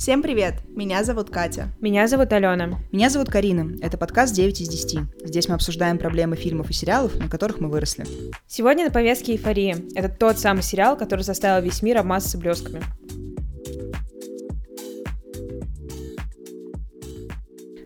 Всем 0.00 0.22
привет! 0.22 0.54
Меня 0.74 1.04
зовут 1.04 1.28
Катя. 1.28 1.68
Меня 1.78 2.08
зовут 2.08 2.32
Алена. 2.32 2.78
Меня 2.90 3.10
зовут 3.10 3.28
Карина. 3.28 3.76
Это 3.82 3.98
подкаст 3.98 4.34
9 4.34 4.58
из 4.62 4.66
10. 4.66 5.26
Здесь 5.26 5.46
мы 5.46 5.56
обсуждаем 5.56 5.98
проблемы 5.98 6.36
фильмов 6.36 6.70
и 6.70 6.72
сериалов, 6.72 7.14
на 7.16 7.28
которых 7.28 7.60
мы 7.60 7.68
выросли. 7.68 8.06
Сегодня 8.46 8.86
на 8.86 8.90
повестке 8.90 9.32
«Эйфория». 9.32 9.76
Это 9.94 10.08
тот 10.08 10.38
самый 10.38 10.62
сериал, 10.62 10.96
который 10.96 11.20
заставил 11.20 11.62
весь 11.62 11.82
мир 11.82 11.98
обмазаться 11.98 12.38
блесками. 12.38 12.82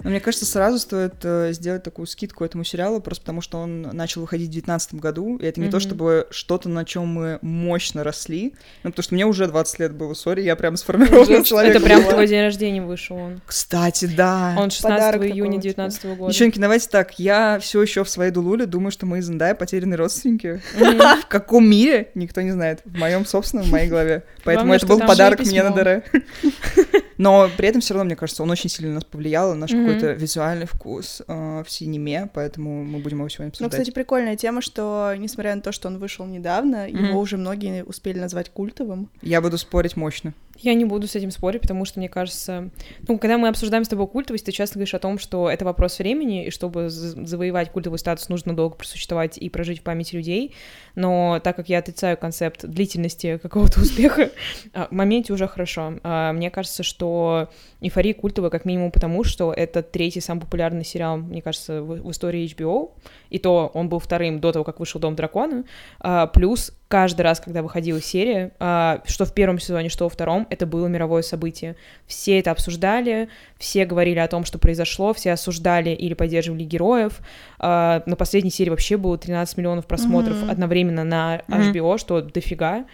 Но 0.04 0.10
мне 0.10 0.20
кажется, 0.20 0.44
сразу 0.44 0.78
стоит 0.78 1.14
э, 1.22 1.52
сделать 1.52 1.82
такую 1.82 2.06
скидку 2.06 2.44
этому 2.44 2.62
сериалу, 2.62 3.00
просто 3.00 3.22
потому 3.22 3.40
что 3.40 3.58
он 3.58 3.82
начал 3.82 4.20
выходить 4.20 4.48
в 4.48 4.52
2019 4.52 4.94
году, 4.96 5.36
и 5.38 5.46
это 5.46 5.60
не 5.60 5.66
mm-hmm. 5.66 5.70
то 5.70 5.80
чтобы 5.80 6.26
что-то, 6.30 6.68
на 6.68 6.84
чем 6.84 7.06
мы 7.06 7.38
мощно 7.40 8.04
росли, 8.04 8.54
ну, 8.82 8.90
потому 8.90 9.02
что 9.02 9.14
мне 9.14 9.24
уже 9.26 9.46
20 9.46 9.78
лет 9.78 9.94
было, 9.94 10.12
сори, 10.12 10.42
я 10.42 10.56
прям 10.56 10.76
сформированный 10.76 11.42
человек. 11.44 11.76
Это 11.76 11.84
прям 11.84 12.04
твой 12.04 12.26
день 12.26 12.42
рождения 12.42 12.82
вышел 12.82 13.16
он. 13.16 13.40
Кстати, 13.46 14.04
да. 14.04 14.54
Он 14.58 14.70
16 14.70 14.82
Подарок 14.82 15.22
июня 15.22 15.52
2019 15.52 16.04
года. 16.18 16.32
Девчонки, 16.32 16.58
давайте 16.58 16.88
так, 16.88 17.18
я 17.18 17.58
все 17.60 17.80
еще 17.80 18.04
в 18.04 18.10
своей 18.10 18.30
дулуле 18.30 18.66
думаю, 18.66 18.90
что 18.90 19.06
мы 19.06 19.18
из 19.18 19.26
Зендая 19.26 19.54
потерянные 19.54 19.96
родственники. 19.96 20.62
Mm-hmm. 20.78 21.22
В 21.22 21.26
каком 21.28 21.66
мире? 21.66 22.10
Никто 22.14 22.42
не 22.42 22.50
знает. 22.50 22.82
В 22.84 22.98
моем 22.98 23.24
собственном, 23.24 23.66
в 23.66 23.70
моей 23.70 23.88
голове. 23.88 24.24
Поэтому 24.44 24.66
Главное, 24.66 24.76
это 24.76 24.86
был 24.86 25.00
подарок 25.00 25.40
мне 25.40 25.62
на 25.62 25.70
ДР. 25.70 26.04
Но 27.18 27.48
при 27.56 27.68
этом 27.68 27.80
все 27.80 27.94
равно, 27.94 28.06
мне 28.06 28.16
кажется, 28.16 28.42
он 28.42 28.50
очень 28.50 28.70
сильно 28.70 28.94
нас 28.94 29.04
повлиял, 29.04 29.54
наш 29.54 29.70
mm-hmm. 29.70 29.86
какой-то 29.86 30.12
визуальный 30.12 30.66
вкус 30.66 31.22
э, 31.26 31.62
в 31.66 31.70
синеме, 31.70 32.28
поэтому 32.32 32.84
мы 32.84 32.98
будем 32.98 33.18
его 33.18 33.28
сегодня 33.28 33.50
обсуждать. 33.50 33.72
Ну, 33.72 33.78
кстати, 33.78 33.94
прикольная 33.94 34.36
тема, 34.36 34.60
что, 34.60 35.14
несмотря 35.16 35.54
на 35.54 35.62
то, 35.62 35.72
что 35.72 35.88
он 35.88 35.98
вышел 35.98 36.26
недавно, 36.26 36.88
mm-hmm. 36.88 37.08
его 37.08 37.20
уже 37.20 37.36
многие 37.36 37.84
успели 37.84 38.18
назвать 38.18 38.50
культовым. 38.50 39.10
Я 39.22 39.40
буду 39.40 39.58
спорить 39.58 39.96
мощно. 39.96 40.34
Я 40.58 40.74
не 40.74 40.84
буду 40.84 41.06
с 41.06 41.16
этим 41.16 41.30
спорить, 41.30 41.62
потому 41.62 41.84
что, 41.84 41.98
мне 41.98 42.08
кажется, 42.08 42.70
ну, 43.06 43.18
когда 43.18 43.38
мы 43.38 43.48
обсуждаем 43.48 43.84
с 43.84 43.88
тобой 43.88 44.06
культовость, 44.06 44.46
ты 44.46 44.52
часто 44.52 44.74
говоришь 44.74 44.94
о 44.94 44.98
том, 44.98 45.18
что 45.18 45.50
это 45.50 45.64
вопрос 45.64 45.98
времени, 45.98 46.46
и 46.46 46.50
чтобы 46.50 46.88
завоевать 46.88 47.70
культовый 47.70 47.98
статус, 47.98 48.28
нужно 48.28 48.54
долго 48.54 48.76
просуществовать 48.76 49.36
и 49.38 49.48
прожить 49.48 49.80
в 49.80 49.82
памяти 49.82 50.16
людей, 50.16 50.54
но 50.94 51.40
так 51.42 51.56
как 51.56 51.68
я 51.68 51.78
отрицаю 51.78 52.16
концепт 52.16 52.64
длительности 52.64 53.38
какого-то 53.42 53.80
успеха, 53.80 54.30
а, 54.72 54.88
в 54.88 54.92
моменте 54.92 55.32
уже 55.32 55.48
хорошо. 55.48 55.94
А, 56.02 56.32
мне 56.32 56.50
кажется, 56.50 56.82
что 56.82 57.50
«Эйфория» 57.80 58.14
культовая 58.14 58.50
как 58.50 58.64
минимум 58.64 58.90
потому, 58.90 59.24
что 59.24 59.52
это 59.52 59.82
третий 59.82 60.20
самый 60.20 60.40
популярный 60.40 60.84
сериал, 60.84 61.16
мне 61.16 61.42
кажется, 61.42 61.82
в 61.82 62.10
истории 62.10 62.48
HBO, 62.54 62.92
и 63.30 63.38
то 63.38 63.70
он 63.74 63.88
был 63.88 63.98
вторым 63.98 64.40
до 64.40 64.52
того, 64.52 64.64
как 64.64 64.80
вышел 64.80 65.00
«Дом 65.00 65.14
дракона», 65.14 65.64
а, 66.00 66.26
плюс 66.26 66.72
каждый 66.88 67.22
раз, 67.22 67.40
когда 67.40 67.62
выходила 67.62 68.00
серия, 68.00 68.52
а, 68.60 69.02
что 69.04 69.24
в 69.24 69.34
первом 69.34 69.58
сезоне, 69.58 69.88
что 69.88 70.04
во 70.04 70.10
втором, 70.10 70.46
это 70.50 70.66
было 70.66 70.86
мировое 70.86 71.22
событие. 71.22 71.76
Все 72.06 72.38
это 72.38 72.52
обсуждали, 72.52 73.28
все 73.58 73.84
говорили 73.84 74.18
о 74.18 74.28
том, 74.28 74.44
что 74.44 74.58
произошло, 74.58 75.12
все 75.12 75.32
осуждали 75.32 75.90
или 75.90 76.14
поддерживали 76.14 76.62
героев. 76.62 77.20
А, 77.58 78.02
на 78.06 78.16
последней 78.16 78.50
серии 78.50 78.70
вообще 78.70 78.96
было 78.96 79.18
13 79.18 79.56
миллионов 79.56 79.86
просмотров 79.86 80.36
mm-hmm. 80.36 80.50
одновременно 80.50 81.04
на 81.04 81.42
HBO, 81.48 81.74
mm-hmm. 81.74 81.98
что 81.98 82.20
дофига. 82.20 82.84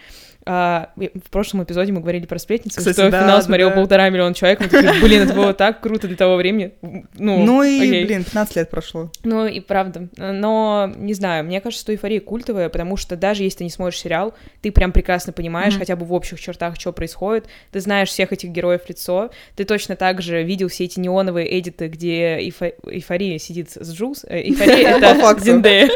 А, 0.45 0.89
в 0.95 1.29
прошлом 1.29 1.63
эпизоде 1.63 1.91
мы 1.91 2.01
говорили 2.01 2.25
про 2.25 2.39
сплетницу, 2.39 2.77
Кстати, 2.79 2.93
что 2.95 3.11
да, 3.11 3.21
финал 3.21 3.37
да, 3.37 3.43
смотрел 3.43 3.69
да. 3.69 3.75
полтора 3.75 4.09
миллиона 4.09 4.33
человек. 4.33 4.59
Мы 4.59 4.67
такие, 4.67 4.93
блин, 5.01 5.21
это 5.23 5.33
было 5.33 5.53
так 5.53 5.81
круто 5.81 6.07
для 6.07 6.17
того 6.17 6.35
времени. 6.35 6.71
Ну, 6.81 7.45
ну 7.45 7.63
и, 7.63 7.77
окей. 7.77 8.05
блин, 8.05 8.23
15 8.23 8.55
лет 8.55 8.69
прошло. 8.69 9.11
Ну 9.23 9.45
и 9.45 9.59
правда. 9.59 10.09
Но, 10.17 10.91
не 10.97 11.13
знаю, 11.13 11.45
мне 11.45 11.61
кажется, 11.61 11.83
что 11.83 11.93
эйфория 11.93 12.19
культовая, 12.19 12.69
потому 12.69 12.97
что 12.97 13.15
даже 13.15 13.43
если 13.43 13.59
ты 13.59 13.63
не 13.65 13.69
смотришь 13.69 13.99
сериал, 13.99 14.33
ты 14.61 14.71
прям 14.71 14.91
прекрасно 14.91 15.31
понимаешь 15.33 15.75
mm-hmm. 15.75 15.79
хотя 15.79 15.95
бы 15.95 16.05
в 16.05 16.13
общих 16.13 16.39
чертах, 16.39 16.79
что 16.79 16.91
происходит. 16.91 17.45
Ты 17.71 17.79
знаешь 17.79 18.09
всех 18.09 18.33
этих 18.33 18.49
героев 18.49 18.83
в 18.85 18.89
лицо. 18.89 19.31
Ты 19.55 19.65
точно 19.65 19.95
так 19.95 20.21
же 20.21 20.43
видел 20.43 20.69
все 20.69 20.85
эти 20.85 20.99
неоновые 20.99 21.59
эдиты, 21.59 21.87
где 21.87 22.37
эйфо... 22.37 22.71
эйфория 22.87 23.37
сидит 23.37 23.71
с 23.71 23.93
Джулс. 23.93 24.25
Э, 24.27 24.39
эйфория— 24.41 24.97
это 24.97 25.39
Зиндея. 25.39 25.89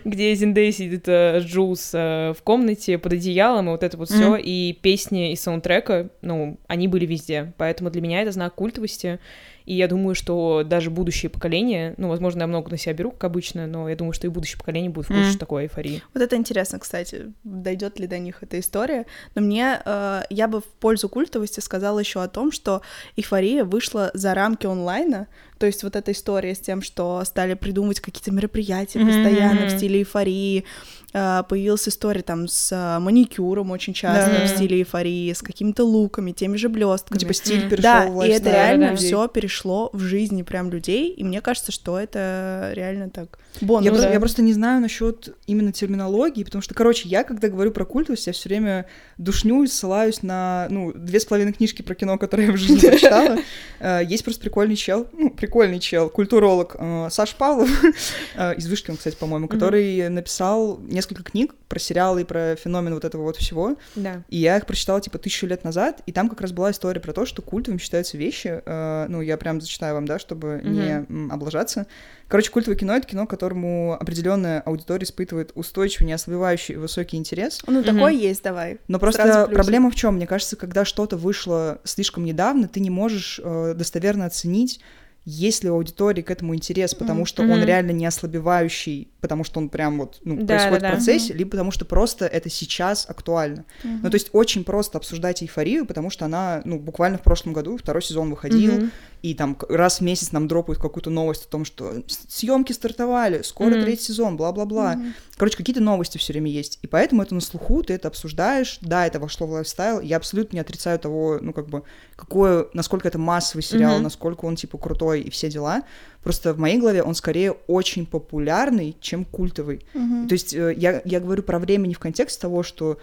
Где 0.04 0.34
Зиндея 0.34 0.72
сидит 0.72 1.08
э, 1.08 1.40
с 1.40 1.44
Джулс 1.44 1.90
э, 1.92 2.34
в 2.36 2.42
комнате 2.42 2.98
под 2.98 3.14
одеялом, 3.14 3.70
и 3.70 3.72
вот 3.80 3.86
это 3.86 3.96
вот 3.96 4.10
mm-hmm. 4.10 4.14
все, 4.14 4.36
и 4.36 4.72
песни 4.72 5.32
из 5.32 5.40
саундтрека, 5.40 6.10
ну, 6.22 6.58
они 6.68 6.88
были 6.88 7.06
везде, 7.06 7.52
поэтому 7.56 7.90
для 7.90 8.00
меня 8.00 8.22
это 8.22 8.32
знак 8.32 8.54
культовости, 8.54 9.18
и 9.66 9.74
я 9.74 9.88
думаю, 9.88 10.14
что 10.14 10.62
даже 10.64 10.90
будущее 10.90 11.30
поколение, 11.30 11.94
ну, 11.96 12.08
возможно, 12.08 12.40
я 12.40 12.46
много 12.46 12.70
на 12.70 12.76
себя 12.76 12.92
беру, 12.92 13.12
как 13.12 13.24
обычно, 13.24 13.66
но 13.66 13.88
я 13.88 13.96
думаю, 13.96 14.12
что 14.12 14.26
и 14.26 14.30
будущее 14.30 14.58
поколение 14.58 14.90
будет 14.90 15.04
в 15.04 15.08
курсе 15.08 15.36
mm. 15.36 15.38
такой 15.38 15.64
эйфории. 15.64 16.02
Вот 16.12 16.22
это 16.22 16.36
интересно, 16.36 16.78
кстати, 16.78 17.32
дойдет 17.44 18.00
ли 18.00 18.06
до 18.06 18.18
них 18.18 18.42
эта 18.42 18.58
история. 18.58 19.06
Но 19.34 19.42
мне, 19.42 19.80
э, 19.84 20.22
я 20.30 20.48
бы 20.48 20.60
в 20.60 20.64
пользу 20.64 21.08
культовости 21.08 21.60
сказала 21.60 22.00
еще 22.00 22.22
о 22.22 22.28
том, 22.28 22.50
что 22.50 22.82
эйфория 23.16 23.64
вышла 23.64 24.10
за 24.12 24.34
рамки 24.34 24.66
онлайна, 24.66 25.28
то 25.58 25.66
есть 25.66 25.84
вот 25.84 25.94
эта 25.94 26.12
история 26.12 26.54
с 26.54 26.58
тем, 26.58 26.80
что 26.82 27.22
стали 27.24 27.54
придумывать 27.54 28.00
какие-то 28.00 28.32
мероприятия 28.32 28.98
mm-hmm. 28.98 29.06
постоянно 29.06 29.66
в 29.66 29.70
стиле 29.70 30.00
эйфории, 30.00 30.64
появилась 31.12 31.88
история 31.88 32.22
там 32.22 32.46
с 32.46 32.70
э, 32.72 32.98
маникюром 33.00 33.70
очень 33.70 33.94
часто 33.94 34.30
да. 34.30 34.46
в 34.46 34.48
стиле 34.48 34.78
эйфории, 34.78 35.32
с 35.32 35.42
какими-то 35.42 35.84
луками, 35.84 36.32
теми 36.32 36.56
же 36.56 36.68
блестками. 36.68 37.18
Типа 37.18 37.34
стиль 37.34 37.68
перешел 37.68 37.82
да, 37.82 38.06
в 38.06 38.24
и 38.24 38.28
это 38.28 38.50
реально 38.50 38.96
все 38.96 39.26
перешло 39.28 39.90
в 39.92 40.00
жизни 40.00 40.42
прям 40.42 40.70
людей, 40.70 41.10
и 41.10 41.24
мне 41.24 41.40
кажется, 41.40 41.72
что 41.72 41.98
это 41.98 42.72
реально 42.74 43.10
так 43.10 43.38
бонус. 43.60 43.84
Я, 43.84 43.92
да. 43.92 44.12
я 44.12 44.20
просто 44.20 44.42
не 44.42 44.52
знаю 44.52 44.80
насчет 44.80 45.36
именно 45.46 45.72
терминологии, 45.72 46.44
потому 46.44 46.62
что, 46.62 46.74
короче, 46.74 47.08
я, 47.08 47.24
когда 47.24 47.48
говорю 47.48 47.72
про 47.72 47.84
культовость, 47.84 48.26
я 48.26 48.32
все 48.32 48.48
время 48.48 48.86
душню 49.18 49.62
и 49.64 49.66
ссылаюсь 49.66 50.22
на, 50.22 50.66
ну, 50.70 50.92
две 50.92 51.20
с 51.20 51.24
половиной 51.24 51.52
книжки 51.52 51.82
про 51.82 51.94
кино, 51.94 52.18
которые 52.18 52.48
я 52.48 52.52
в 52.52 52.56
жизни 52.56 52.78
прочитала. 52.78 53.38
Э, 53.80 54.02
есть 54.06 54.24
просто 54.24 54.40
прикольный 54.40 54.76
чел, 54.76 55.08
ну, 55.12 55.30
прикольный 55.30 55.80
чел, 55.80 56.08
культуролог 56.08 56.76
э, 56.78 57.08
Саш 57.10 57.34
Павлов, 57.34 57.68
э, 58.36 58.54
из 58.54 58.68
Вышки 58.68 58.90
он, 58.90 58.96
кстати, 58.96 59.16
по-моему, 59.16 59.48
который 59.48 60.08
написал 60.08 60.78
несколько 61.00 61.22
книг 61.22 61.54
про 61.68 61.78
сериалы 61.78 62.20
и 62.20 62.24
про 62.24 62.56
феномен 62.56 62.92
вот 62.92 63.04
этого 63.04 63.22
вот 63.22 63.36
всего. 63.36 63.76
Да. 63.96 64.22
И 64.28 64.36
я 64.36 64.58
их 64.58 64.66
прочитала, 64.66 65.00
типа, 65.00 65.18
тысячу 65.18 65.46
лет 65.46 65.64
назад, 65.64 66.02
и 66.04 66.12
там 66.12 66.28
как 66.28 66.42
раз 66.42 66.52
была 66.52 66.70
история 66.70 67.00
про 67.00 67.12
то, 67.12 67.24
что 67.24 67.40
культовым 67.40 67.78
считаются 67.78 68.18
вещи, 68.18 68.62
ну, 69.08 69.22
я 69.22 69.36
прям 69.36 69.60
зачитаю 69.60 69.94
вам, 69.94 70.06
да, 70.06 70.18
чтобы 70.18 70.60
не 70.62 71.06
облажаться. 71.32 71.86
Короче, 72.28 72.50
культовое 72.50 72.76
кино— 72.76 72.94
это 72.96 73.08
кино, 73.08 73.26
которому 73.26 73.96
определенная 73.98 74.60
аудитория 74.60 75.04
испытывает 75.04 75.50
устойчивый, 75.54 76.06
неослабевающий 76.06 76.76
высокий 76.76 77.16
интерес. 77.16 77.60
Ну, 77.66 77.82
такой 77.82 78.16
есть, 78.16 78.42
давай. 78.44 78.78
Но 78.86 78.98
просто 78.98 79.48
проблема 79.52 79.90
в 79.90 79.96
чем? 79.96 80.16
Мне 80.16 80.26
кажется, 80.26 80.56
когда 80.56 80.84
что-то 80.84 81.16
вышло 81.16 81.80
слишком 81.84 82.24
недавно, 82.24 82.68
ты 82.68 82.80
не 82.80 82.90
можешь 82.90 83.40
э, 83.42 83.74
достоверно 83.74 84.26
оценить, 84.26 84.80
есть 85.24 85.64
ли 85.64 85.70
у 85.70 85.74
аудитории 85.74 86.22
к 86.22 86.30
этому 86.30 86.54
интерес, 86.54 86.94
потому 86.94 87.26
что 87.26 87.42
mm-hmm. 87.42 87.52
он 87.52 87.64
реально 87.64 87.90
не 87.90 88.06
ослабевающий, 88.06 89.10
потому 89.20 89.44
что 89.44 89.60
он 89.60 89.68
прям 89.68 89.98
вот 89.98 90.18
ну, 90.24 90.36
да, 90.36 90.46
происходит 90.46 90.80
да, 90.80 90.88
в 90.88 90.92
процессе, 90.92 91.32
mm-hmm. 91.32 91.36
либо 91.36 91.50
потому 91.50 91.70
что 91.70 91.84
просто 91.84 92.26
это 92.26 92.48
сейчас 92.48 93.08
актуально. 93.08 93.64
Mm-hmm. 93.82 93.98
Ну, 94.02 94.10
то 94.10 94.14
есть 94.14 94.30
очень 94.32 94.64
просто 94.64 94.98
обсуждать 94.98 95.42
эйфорию, 95.42 95.84
потому 95.84 96.10
что 96.10 96.24
она, 96.24 96.62
ну, 96.64 96.78
буквально 96.78 97.18
в 97.18 97.22
прошлом 97.22 97.52
году 97.52 97.76
второй 97.76 98.02
сезон 98.02 98.30
выходил, 98.30 98.72
mm-hmm. 98.72 98.90
И 99.22 99.34
там 99.34 99.56
раз 99.68 99.98
в 99.98 100.00
месяц 100.02 100.32
нам 100.32 100.48
дропают 100.48 100.80
какую-то 100.80 101.10
новость 101.10 101.46
о 101.46 101.48
том, 101.48 101.64
что 101.64 102.02
съемки 102.06 102.72
стартовали, 102.72 103.42
скоро 103.42 103.70
mm-hmm. 103.70 103.82
третий 103.82 104.04
сезон, 104.04 104.36
бла-бла-бла. 104.36 104.94
Mm-hmm. 104.94 105.12
Короче, 105.36 105.56
какие-то 105.56 105.80
новости 105.80 106.18
все 106.18 106.32
время 106.32 106.50
есть, 106.50 106.78
и 106.82 106.86
поэтому 106.86 107.22
это 107.22 107.34
на 107.34 107.40
слуху, 107.40 107.82
ты 107.82 107.94
это 107.94 108.08
обсуждаешь, 108.08 108.78
да, 108.80 109.06
это 109.06 109.20
вошло 109.20 109.46
в 109.46 109.52
лайфстайл, 109.52 110.00
я 110.00 110.16
абсолютно 110.16 110.56
не 110.56 110.60
отрицаю 110.60 110.98
того, 110.98 111.38
ну, 111.40 111.52
как 111.52 111.68
бы, 111.68 111.82
какое, 112.16 112.66
насколько 112.72 113.08
это 113.08 113.18
массовый 113.18 113.62
сериал, 113.62 113.98
mm-hmm. 113.98 114.02
насколько 114.02 114.44
он, 114.44 114.56
типа, 114.56 114.78
крутой, 114.78 115.20
и 115.22 115.30
все 115.30 115.50
дела. 115.50 115.82
Просто 116.22 116.52
в 116.52 116.58
моей 116.58 116.78
голове 116.78 117.02
он 117.02 117.14
скорее 117.14 117.52
очень 117.66 118.06
популярный, 118.06 118.96
чем 119.00 119.24
культовый. 119.24 119.86
Mm-hmm. 119.94 120.28
То 120.28 120.32
есть 120.32 120.54
э, 120.54 120.74
я, 120.76 121.00
я 121.04 121.20
говорю 121.20 121.42
про 121.42 121.58
время 121.58 121.86
не 121.86 121.94
в 121.94 121.98
контексте 121.98 122.40
того, 122.40 122.62
что 122.62 122.98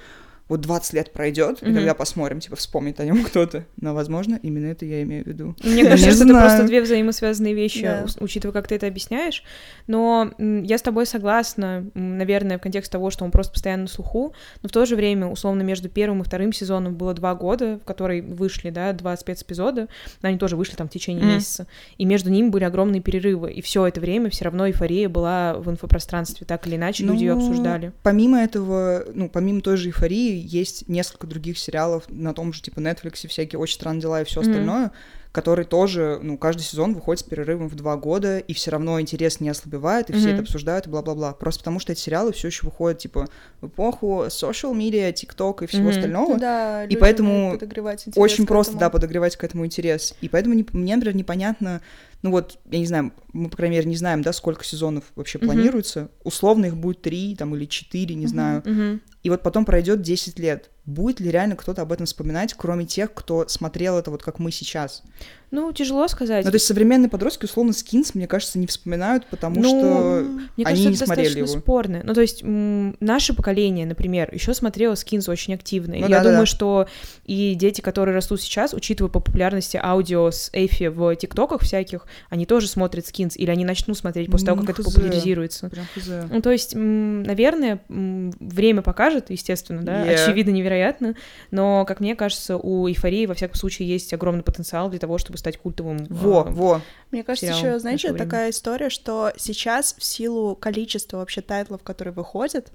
вот 0.49 0.61
20 0.61 0.93
лет 0.93 1.11
пройдет, 1.11 1.61
mm-hmm. 1.61 1.71
и 1.71 1.73
тогда 1.73 1.93
посмотрим, 1.93 2.39
типа, 2.39 2.55
вспомнит 2.55 2.99
о 2.99 3.05
нем 3.05 3.23
кто-то. 3.23 3.65
Но, 3.79 3.93
возможно, 3.93 4.39
именно 4.41 4.67
это 4.67 4.85
я 4.85 5.03
имею 5.03 5.23
в 5.23 5.27
виду. 5.27 5.55
Мне 5.63 5.83
кажется, 5.83 6.11
что 6.11 6.23
это 6.23 6.33
просто 6.33 6.63
две 6.63 6.81
взаимосвязанные 6.81 7.53
вещи, 7.53 7.83
да. 7.83 8.05
учитывая, 8.19 8.53
как 8.53 8.67
ты 8.67 8.75
это 8.75 8.87
объясняешь. 8.87 9.43
Но 9.87 10.31
я 10.37 10.77
с 10.77 10.81
тобой 10.81 11.05
согласна, 11.05 11.89
наверное, 11.93 12.57
в 12.57 12.61
контексте 12.61 12.91
того, 12.91 13.09
что 13.09 13.25
он 13.25 13.31
просто 13.31 13.53
постоянно 13.53 13.83
на 13.83 13.89
слуху, 13.89 14.33
но 14.61 14.69
в 14.69 14.71
то 14.71 14.85
же 14.85 14.95
время, 14.95 15.27
условно, 15.27 15.61
между 15.63 15.89
первым 15.89 16.21
и 16.21 16.23
вторым 16.23 16.53
сезоном 16.53 16.95
было 16.95 17.13
два 17.13 17.35
года, 17.35 17.79
в 17.81 17.85
которые 17.85 18.21
вышли, 18.21 18.69
да, 18.69 18.93
два 18.93 19.15
спецэпизода, 19.17 19.87
они 20.21 20.37
тоже 20.37 20.55
вышли 20.55 20.75
там 20.75 20.87
в 20.87 20.91
течение 20.91 21.23
месяца, 21.23 21.67
и 21.97 22.05
между 22.05 22.29
ними 22.29 22.49
были 22.49 22.63
огромные 22.63 23.01
перерывы, 23.01 23.51
и 23.51 23.61
все 23.61 23.85
это 23.85 23.99
время 23.99 24.29
все 24.29 24.45
равно 24.45 24.67
эйфория 24.67 25.09
была 25.09 25.55
в 25.55 25.69
инфопространстве, 25.69 26.45
так 26.45 26.67
или 26.67 26.75
иначе, 26.75 27.03
ну, 27.03 27.13
люди 27.13 27.25
ее 27.25 27.33
обсуждали. 27.33 27.91
Помимо 28.03 28.39
этого, 28.39 29.05
ну, 29.13 29.29
помимо 29.29 29.61
той 29.61 29.77
же 29.77 29.89
эйфории, 29.89 30.36
есть 30.39 30.87
несколько 30.87 31.27
других 31.27 31.57
сериалов 31.57 32.03
на 32.09 32.33
том 32.33 32.53
же, 32.53 32.61
типа, 32.61 32.79
Netflix, 32.79 33.27
всякие 33.27 33.59
«Очень 33.59 33.75
странные 33.75 34.01
дела» 34.01 34.21
и 34.21 34.25
все 34.25 34.41
остальное, 34.41 34.91
который 35.37 35.65
тоже, 35.65 36.19
ну, 36.23 36.35
каждый 36.35 36.63
сезон 36.63 36.95
выходит 36.95 37.19
с 37.19 37.23
перерывом 37.23 37.69
в 37.69 37.75
два 37.75 37.95
года, 37.95 38.39
и 38.39 38.53
все 38.55 38.71
равно 38.71 38.99
интерес 38.99 39.39
не 39.39 39.49
ослабевает, 39.49 40.09
и 40.09 40.13
все 40.13 40.31
это 40.31 40.41
обсуждают, 40.41 40.87
и 40.87 40.89
бла-бла-бла. 40.89 41.33
Просто 41.33 41.59
потому 41.59 41.79
что 41.79 41.91
эти 41.91 41.99
сериалы 41.99 42.33
все 42.33 42.47
еще 42.47 42.65
выходят, 42.65 42.97
типа, 42.97 43.27
в 43.61 43.67
эпоху 43.67 44.23
social 44.29 44.73
media, 44.73 45.13
TikTok 45.13 45.65
и 45.65 45.67
всего 45.67 45.89
остального. 45.89 46.33
Ну 46.33 46.39
да, 46.39 46.85
и 46.85 46.95
поэтому 46.95 47.55
очень 48.15 48.47
просто, 48.47 48.71
этому. 48.71 48.79
да, 48.79 48.89
подогревать 48.89 49.35
к 49.35 49.43
этому 49.43 49.63
интерес. 49.63 50.15
И 50.21 50.27
поэтому 50.27 50.55
не, 50.55 50.65
мне, 50.71 50.95
например, 50.95 51.15
непонятно, 51.15 51.81
ну 52.23 52.31
вот, 52.31 52.57
я 52.71 52.79
не 52.79 52.87
знаю, 52.87 53.13
мы, 53.31 53.51
по 53.51 53.57
крайней 53.57 53.75
мере, 53.75 53.87
не 53.87 53.95
знаем, 53.95 54.23
да, 54.23 54.33
сколько 54.33 54.65
сезонов 54.65 55.03
вообще 55.15 55.37
планируется. 55.37 56.09
Условно 56.23 56.65
их 56.65 56.77
будет 56.77 57.03
три, 57.03 57.35
там, 57.35 57.55
или 57.55 57.65
четыре, 57.65 58.15
не 58.15 58.25
знаю. 58.25 58.63
И 59.21 59.29
вот 59.29 59.43
потом 59.43 59.65
пройдет 59.65 60.01
10 60.01 60.39
лет 60.39 60.71
будет 60.87 61.19
ли 61.19 61.29
реально 61.29 61.55
кто-то 61.55 61.83
об 61.83 61.91
этом 61.91 62.07
вспоминать, 62.07 62.55
кроме 62.55 62.85
тех, 62.85 63.13
кто 63.13 63.47
смотрел 63.47 63.99
это 63.99 64.09
вот 64.09 64.23
как 64.23 64.39
мы 64.39 64.51
сейчас? 64.51 65.03
Ну, 65.49 65.71
тяжело 65.71 66.07
сказать. 66.09 66.43
Ну, 66.43 66.51
то 66.51 66.55
есть 66.55 66.65
современные 66.65 67.09
подростки, 67.09 67.45
условно, 67.45 67.71
скинс, 67.73 68.13
мне 68.15 68.27
кажется, 68.27 68.59
не 68.59 68.67
вспоминают, 68.67 69.25
потому 69.27 69.61
ну, 69.61 69.67
что 69.69 70.21
мне 70.57 70.65
они 70.65 70.65
кажется, 70.65 70.89
не 70.89 70.95
это 70.95 71.05
смотрели 71.05 71.37
его. 71.37 71.47
спорно. 71.47 72.01
Ну, 72.03 72.13
то 72.13 72.21
есть 72.21 72.41
наше 72.43 73.33
поколение, 73.33 73.85
например, 73.85 74.29
еще 74.33 74.53
смотрело 74.53 74.95
скинс 74.95 75.29
очень 75.29 75.53
активно. 75.53 75.93
Ну, 75.95 76.01
Я 76.01 76.17
да, 76.17 76.23
думаю, 76.23 76.39
да. 76.41 76.45
что 76.45 76.87
и 77.25 77.55
дети, 77.55 77.79
которые 77.81 78.13
растут 78.15 78.41
сейчас, 78.41 78.73
учитывая 78.73 79.09
по 79.11 79.19
популярности 79.21 79.79
аудио 79.81 80.31
с 80.31 80.49
Эйфи 80.53 80.87
в 80.87 81.15
тиктоках 81.15 81.61
всяких, 81.61 82.05
они 82.29 82.45
тоже 82.45 82.67
смотрят 82.67 83.05
скинс, 83.07 83.37
или 83.37 83.49
они 83.49 83.63
начнут 83.63 83.97
смотреть 83.97 84.29
после 84.29 84.47
того, 84.47 84.61
Ну, 84.61 84.67
как 84.67 84.79
это 84.79 84.89
хз. 84.89 84.93
популяризируется. 84.95 85.69
Прям 85.69 85.85
хз. 85.95 86.09
Ну, 86.29 86.41
то 86.41 86.51
есть, 86.51 86.73
наверное, 86.75 87.81
время 87.87 88.81
покажет, 88.81 89.29
естественно, 89.29 89.81
да, 89.83 89.97
Yeah. 90.07 90.13
очевидно, 90.25 90.51
невероятно, 90.51 91.15
но, 91.51 91.85
как 91.85 91.99
мне 91.99 92.15
кажется, 92.15 92.57
у 92.57 92.87
эйфории, 92.87 93.25
во 93.25 93.33
всяком 93.33 93.55
случае, 93.55 93.87
есть 93.87 94.13
огромный 94.13 94.43
потенциал 94.43 94.89
для 94.89 94.99
того, 94.99 95.17
чтобы 95.17 95.36
стать 95.37 95.57
культовым. 95.57 96.05
Во, 96.09 96.43
э, 96.47 96.51
во. 96.51 96.81
Мне 97.11 97.23
кажется, 97.23 97.47
еще, 97.47 97.79
знаете, 97.79 98.13
такая 98.13 98.49
история, 98.49 98.89
что 98.89 99.31
сейчас 99.37 99.95
в 99.97 100.03
силу 100.03 100.55
количества 100.55 101.17
вообще 101.17 101.41
тайтлов, 101.41 101.83
которые 101.83 102.13
выходят, 102.13 102.71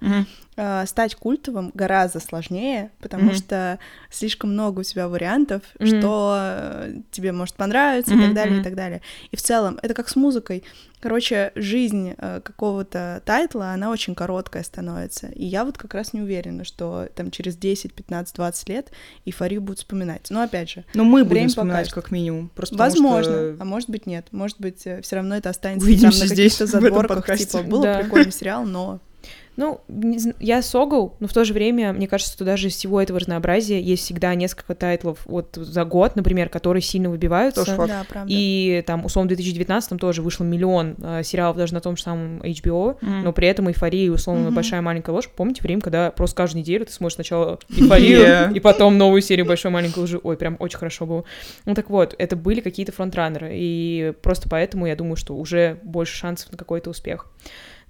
э, 0.57 0.87
стать 0.87 1.15
культовым 1.15 1.71
гораздо 1.75 2.21
сложнее, 2.21 2.91
потому 3.01 3.27
Мгм. 3.27 3.35
что 3.35 3.79
слишком 4.11 4.53
много 4.53 4.81
у 4.81 4.83
тебя 4.83 5.09
вариантов, 5.09 5.63
Мгм. 5.79 5.89
что 5.89 6.85
тебе 7.11 7.33
может 7.33 7.55
понравиться 7.57 8.15
и 8.15 8.17
Мгм, 8.17 8.27
так 8.27 8.35
далее, 8.35 8.61
и 8.61 8.63
так 8.63 8.75
далее. 8.75 9.03
И 9.31 9.37
в 9.37 9.43
целом, 9.43 9.79
это 9.83 9.95
как 9.95 10.09
с 10.09 10.17
музыкой. 10.17 10.65
Короче, 11.03 11.51
жизнь 11.57 12.15
э, 12.17 12.41
какого-то 12.45 13.21
тайтла, 13.25 13.73
она 13.73 13.91
очень 13.91 14.15
короткая 14.15 14.63
становится. 14.63 15.27
И 15.27 15.45
я 15.45 15.65
вот 15.65 15.77
как 15.77 15.95
раз 15.95 16.13
не 16.13 16.21
уверена, 16.23 16.63
что 16.65 17.09
там 17.17 17.33
через 17.33 17.57
10, 17.57 17.93
15, 17.93 18.37
20 18.37 18.69
лет 18.69 18.93
эйфорию 19.27 19.61
будут 19.61 19.79
вспоминать. 19.81 20.29
Но 20.31 20.43
опять 20.43 20.71
же, 20.71 20.85
Но 20.95 21.03
мы 21.03 21.25
будем 21.25 21.31
Время 21.31 21.49
вспоминать 21.49 21.89
покажет. 21.89 21.95
как 21.95 22.11
минимум. 22.13 22.51
Просто 22.55 22.77
потому 22.77 22.91
Возможно, 22.91 23.33
что- 23.33 23.57
а 23.59 23.65
может 23.65 23.91
быть 23.91 24.07
нет. 24.07 24.29
Может 24.31 24.61
быть, 24.61 24.79
все 24.79 25.03
равно 25.17 25.37
это 25.37 25.51
останется 25.51 25.85
Увидимся 25.87 26.21
там 26.21 26.29
на 26.29 26.35
здесь, 26.35 26.53
каких-то 26.57 26.67
задворках, 26.79 27.37
типа, 27.37 27.63
был 27.65 27.83
Да. 27.83 27.99
прикольный 27.99 28.33
сериал, 28.33 28.65
но... 28.65 29.01
Ну, 29.57 29.81
не 29.89 30.19
я 30.41 30.63
согл, 30.63 31.15
но 31.21 31.27
в 31.29 31.33
то 31.35 31.45
же 31.45 31.53
время, 31.53 31.93
мне 31.93 32.09
кажется, 32.09 32.33
что 32.33 32.45
даже 32.45 32.69
из 32.69 32.75
всего 32.77 33.01
этого 33.03 33.19
разнообразия 33.19 33.81
есть 33.81 34.03
всегда 34.05 34.35
несколько 34.35 34.75
тайтлов 34.75 35.19
вот 35.27 35.51
за 35.57 35.85
год, 35.85 36.17
например, 36.17 36.49
которые 36.49 36.83
сильно 36.83 37.11
выбиваются. 37.11 37.65
Тоже 37.65 37.77
факт. 37.77 37.89
Да, 37.91 38.05
правда. 38.09 38.33
И 38.35 38.83
там, 38.87 39.05
условно, 39.05 39.27
в 39.27 39.35
2019 39.37 40.01
тоже 40.01 40.23
вышло 40.23 40.45
миллион 40.45 40.97
э, 41.03 41.23
сериалов 41.23 41.57
даже 41.59 41.75
на 41.75 41.81
том 41.81 41.97
же 41.99 42.03
самом 42.03 42.39
HBO, 42.41 42.97
Мгм. 43.03 43.25
но 43.25 43.33
при 43.33 43.47
этом 43.49 43.69
эйфория 43.69 44.07
и, 44.07 44.09
условно, 44.09 44.47
Мгм. 44.47 44.55
большая 44.55 44.81
маленькая 44.81 45.13
ложь. 45.13 45.29
Помните 45.29 45.63
время, 45.63 45.83
когда 45.83 46.11
просто 46.11 46.37
каждую 46.37 46.61
неделю 46.63 46.87
ты 46.87 46.93
смотришь 46.93 47.17
сначала 47.17 47.59
эйфорию, 47.69 48.21
Yeah. 48.23 48.55
и 48.55 48.61
потом 48.61 48.97
новую 48.97 49.21
серию 49.21 49.45
большой 49.45 49.71
маленькой 49.71 50.05
лжи. 50.05 50.19
Ой, 50.23 50.37
прям 50.37 50.57
очень 50.61 50.79
хорошо 50.79 51.05
было. 51.05 51.25
Ну 51.67 51.75
так 51.75 51.91
вот, 51.91 52.15
это 52.19 52.37
были 52.37 52.61
какие-то 52.61 52.93
фронтранеры, 52.93 53.51
и 53.53 54.15
просто 54.23 54.49
поэтому 54.49 54.87
я 54.87 54.97
думаю, 54.97 55.17
что 55.17 55.35
уже 55.37 55.79
больше 55.83 56.17
шансов 56.17 56.51
на 56.53 56.57
какой-то 56.59 56.89
успех. 56.91 57.27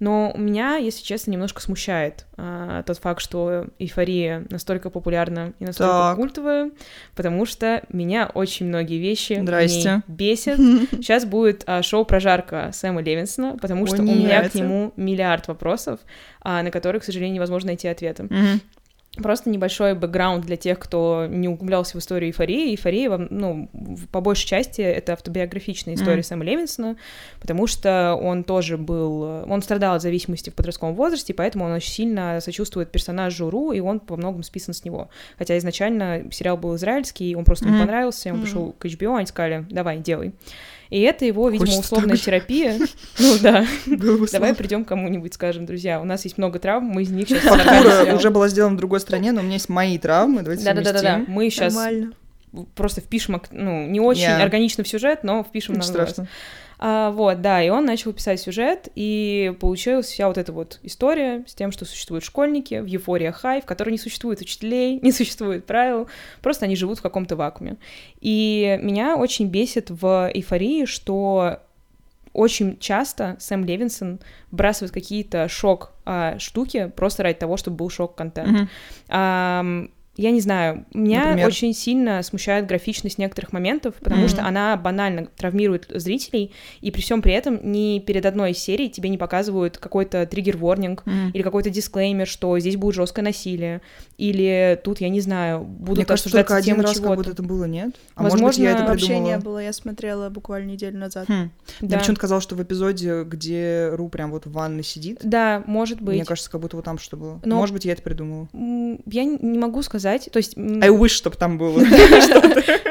Но 0.03 0.33
меня, 0.37 0.79
если 0.79 1.05
честно, 1.05 1.31
немножко 1.31 1.63
смущает 1.63 2.27
а, 2.37 2.83
тот 2.83 2.99
факт, 2.99 3.23
что 3.23 3.67
эйфория 3.79 4.45
настолько 4.51 4.91
популярна 4.91 5.53
и 5.61 5.65
настолько 5.65 5.93
Так. 5.93 6.17
культовая, 6.17 6.73
потому 7.15 7.47
что 7.47 7.85
меня 7.89 8.29
очень 8.35 8.67
многие 8.67 8.99
вещи 8.99 9.39
Здрасте. 9.41 10.03
бесят. 10.09 10.57
Сейчас 10.91 11.25
будет 11.25 11.63
а, 11.69 11.85
шоу 11.85 12.05
«Прожарка» 12.05 12.71
Сэма 12.73 13.01
Левинсона, 13.01 13.57
потому 13.59 13.87
что 13.87 14.03
у 14.03 14.05
меня 14.05 14.49
к 14.49 14.57
нему 14.57 14.93
миллиард 14.97 15.47
вопросов, 15.47 16.01
а, 16.41 16.65
на 16.65 16.73
которые, 16.73 16.99
к 16.99 17.05
сожалению, 17.05 17.37
невозможно 17.37 17.69
найти 17.69 17.87
ответы. 17.87 18.29
Просто 19.17 19.51
небольшой 19.51 19.95
бэкграунд 19.95 20.47
для 20.47 20.57
тех, 20.57 20.79
кто 20.79 21.27
не 21.29 21.47
углублялся 21.47 21.99
в 21.99 22.01
историю 22.01 22.31
эйфории. 22.31 22.71
Эйфория, 22.71 23.11
ну, 23.29 23.69
по 24.11 24.23
большей 24.23 24.47
части, 24.47 24.81
это 24.81 25.13
автобиографичная 25.13 25.95
история 25.97 26.17
Мгм. 26.19 26.25
Сэма 26.25 26.45
Левинсона, 26.45 26.97
потому 27.39 27.67
что 27.67 28.15
он 28.15 28.43
тоже 28.43 28.79
был... 28.79 29.21
Он 29.47 29.61
страдал 29.61 29.97
от 29.97 30.03
зависимости 30.03 30.49
в 30.49 30.55
подростковом 30.55 30.95
возрасте, 30.95 31.35
поэтому 31.35 31.67
он 31.67 31.73
очень 31.73 31.93
сильно 31.93 32.41
сочувствует 32.41 32.91
персонажу 32.91 33.51
Ру, 33.51 33.73
и 33.73 33.81
он 33.81 34.01
по 34.01 34.17
многому 34.17 34.43
списан 34.45 34.73
с 34.73 34.83
него. 34.83 35.11
Хотя 35.37 35.59
изначально 35.59 36.23
сериал 36.33 36.57
был 36.57 36.75
израильский, 36.77 37.37
он 37.37 37.45
просто 37.45 37.67
ему 37.67 37.77
Мгм. 37.77 37.87
понравился, 37.87 38.31
он 38.31 38.37
Мгм. 38.37 38.43
пришел 38.45 38.73
к 38.79 38.87
HBO, 38.87 39.15
они 39.17 39.27
сказали, 39.27 39.67
давай, 39.69 39.99
делай. 39.99 40.33
И 40.93 41.01
это 41.01 41.25
его, 41.25 41.49
видимо, 41.49 41.69
Хочется 41.69 41.95
условная 41.95 42.19
терапия. 42.19 42.79
Ну 43.19 43.39
да, 43.41 43.65
давай 44.33 44.55
придем 44.55 44.85
к 44.85 44.89
кому-нибудь, 44.89 45.33
скажем, 45.33 45.65
друзья, 45.65 45.99
у 46.03 46.05
нас 46.05 46.25
есть 46.25 46.37
много 46.37 46.59
травм, 46.59 46.85
мы 46.85 47.03
из 47.03 47.11
них 47.11 47.29
сейчас 47.29 47.45
Фактура 47.45 48.15
уже 48.15 48.29
была 48.29 48.49
сделана 48.49 48.75
в 48.75 48.79
другой 48.79 49.01
стране, 49.01 49.33
но 49.33 49.41
у 49.41 49.43
меня 49.43 49.55
есть 49.55 49.71
мои 49.71 49.97
травмы, 49.97 50.43
давайте 50.43 50.65
совместим. 50.65 51.25
мы 51.29 51.49
сейчас 51.49 51.75
просто 52.75 53.01
впишем, 53.01 53.41
ну, 53.53 53.87
не 53.87 54.01
очень 54.01 54.27
органично 54.27 54.85
в 54.85 54.89
сюжет, 54.89 55.25
но 55.25 55.43
впишем 55.43 55.77
на 55.77 55.83
страшного. 55.83 56.29
А, 56.85 57.13
вот, 57.13 57.41
да, 57.43 57.63
и 57.63 57.69
он 57.69 57.85
начал 57.85 58.13
писать 58.13 58.41
сюжет, 58.41 58.89
и 58.97 59.55
получилась 59.61 60.07
вся 60.07 60.27
вот 60.27 60.37
эта 60.37 60.53
вот 60.53 60.81
история 60.83 61.45
с 61.47 61.55
тем, 61.55 61.71
что 61.71 61.85
существуют 61.85 62.25
школьники 62.25 62.81
в 62.81 62.87
Euphoria 62.87 63.33
High, 63.41 63.63
в 63.63 63.67
которой 63.67 63.91
не 63.91 63.99
существует 63.99 64.41
учителей, 64.41 64.99
не 65.03 65.13
существует 65.13 65.65
правил, 65.65 66.09
просто 66.43 66.65
они 66.65 66.75
живут 66.75 66.99
в 66.99 67.03
каком-то 67.03 67.37
вакууме. 67.37 67.77
И 68.21 68.81
меня 68.83 69.15
очень 69.17 69.47
бесит 69.47 69.91
в 69.91 70.29
эйфории, 70.35 70.85
что 70.87 71.61
очень 72.33 72.77
часто 72.81 73.37
Сэм 73.39 73.65
Левинсон 73.65 74.19
вбрасывает 74.51 74.91
какие-то 74.93 75.49
шок 75.49 75.93
а, 76.05 76.37
штуки 76.41 76.91
просто 76.97 77.23
ради 77.23 77.39
того, 77.39 77.57
чтобы 77.59 77.77
был 77.77 77.91
шок-контент. 77.91 78.51
Мгм. 78.51 78.69
Ам, 79.09 79.91
я 80.17 80.31
не 80.31 80.41
знаю, 80.41 80.85
меня 80.93 81.25
Например? 81.27 81.47
очень 81.49 81.73
сильно 81.75 82.23
смущает 82.23 82.67
графичность 82.67 83.17
некоторых 83.19 83.53
моментов, 83.53 83.95
потому 83.97 84.23
Мгм. 84.23 84.29
что 84.29 84.45
она 84.47 84.77
банально 84.77 85.27
травмирует 85.37 85.87
зрителей, 85.89 86.53
и 86.81 86.91
при 86.91 87.01
всем 87.01 87.23
при 87.23 87.33
этом 87.33 87.59
ни 87.73 87.99
перед 87.99 88.27
одной 88.27 88.51
из 88.51 88.59
серий 88.59 88.91
тебе 88.91 89.09
не 89.09 89.17
показывают 89.19 89.79
какой-то 89.79 90.27
триггер-ворнинг 90.27 91.03
Мгм. 91.07 91.31
или 91.33 91.43
какой-то 91.43 91.71
дисклеймер, 91.71 92.27
что 92.27 92.59
здесь 92.59 92.77
будет 92.77 92.95
жесткое 92.95 93.25
насилие, 93.25 93.81
или 94.19 94.79
тут, 94.85 95.01
я 95.01 95.09
не 95.09 95.21
знаю, 95.21 95.63
будут 95.65 95.97
Мне 95.99 96.05
кажется, 96.07 96.31
только 96.31 96.57
один 96.57 96.81
раз 96.81 97.01
как 97.01 97.17
будто 97.17 97.31
это 97.31 97.43
было, 97.43 97.65
нет? 97.65 97.95
А 98.15 98.25
Возможно, 98.25 98.47
может 98.47 98.61
быть, 98.61 98.69
я 98.69 98.75
это 98.77 98.85
Вообще 98.85 99.19
не 99.19 99.39
было, 99.39 99.59
я 99.61 99.73
смотрела 99.73 100.29
буквально 100.29 100.71
неделю 100.73 100.99
назад. 100.99 101.27
Хм. 101.29 101.51
Да. 101.81 101.95
Я 101.97 101.99
почему-то 101.99 102.21
казалось, 102.21 102.45
что 102.45 102.55
в 102.55 102.63
эпизоде, 102.63 103.25
где 103.25 103.89
Ру 103.93 104.09
прям 104.11 104.31
вот 104.31 104.45
в 104.47 104.53
ванной 104.53 104.83
сидит, 104.85 105.21
Да, 105.25 105.63
может 105.67 106.01
быть. 106.03 106.17
мне 106.17 106.25
кажется, 106.25 106.51
как 106.51 106.61
будто 106.61 106.77
вот 106.77 106.85
там 106.85 106.99
что 106.99 107.17
было. 107.17 107.41
Но- 107.45 107.57
Может 107.57 107.73
быть, 107.75 107.85
я 107.87 107.93
это 107.93 108.03
придумала. 108.03 108.49
Я 108.53 109.25
не 109.25 109.59
могу 109.59 109.81
сказать, 109.83 110.02
то 110.31 110.39
есть... 110.39 110.57
I 110.57 110.89
wish, 110.89 111.09
чтобы 111.09 111.37
там 111.37 111.59
было. 111.59 111.83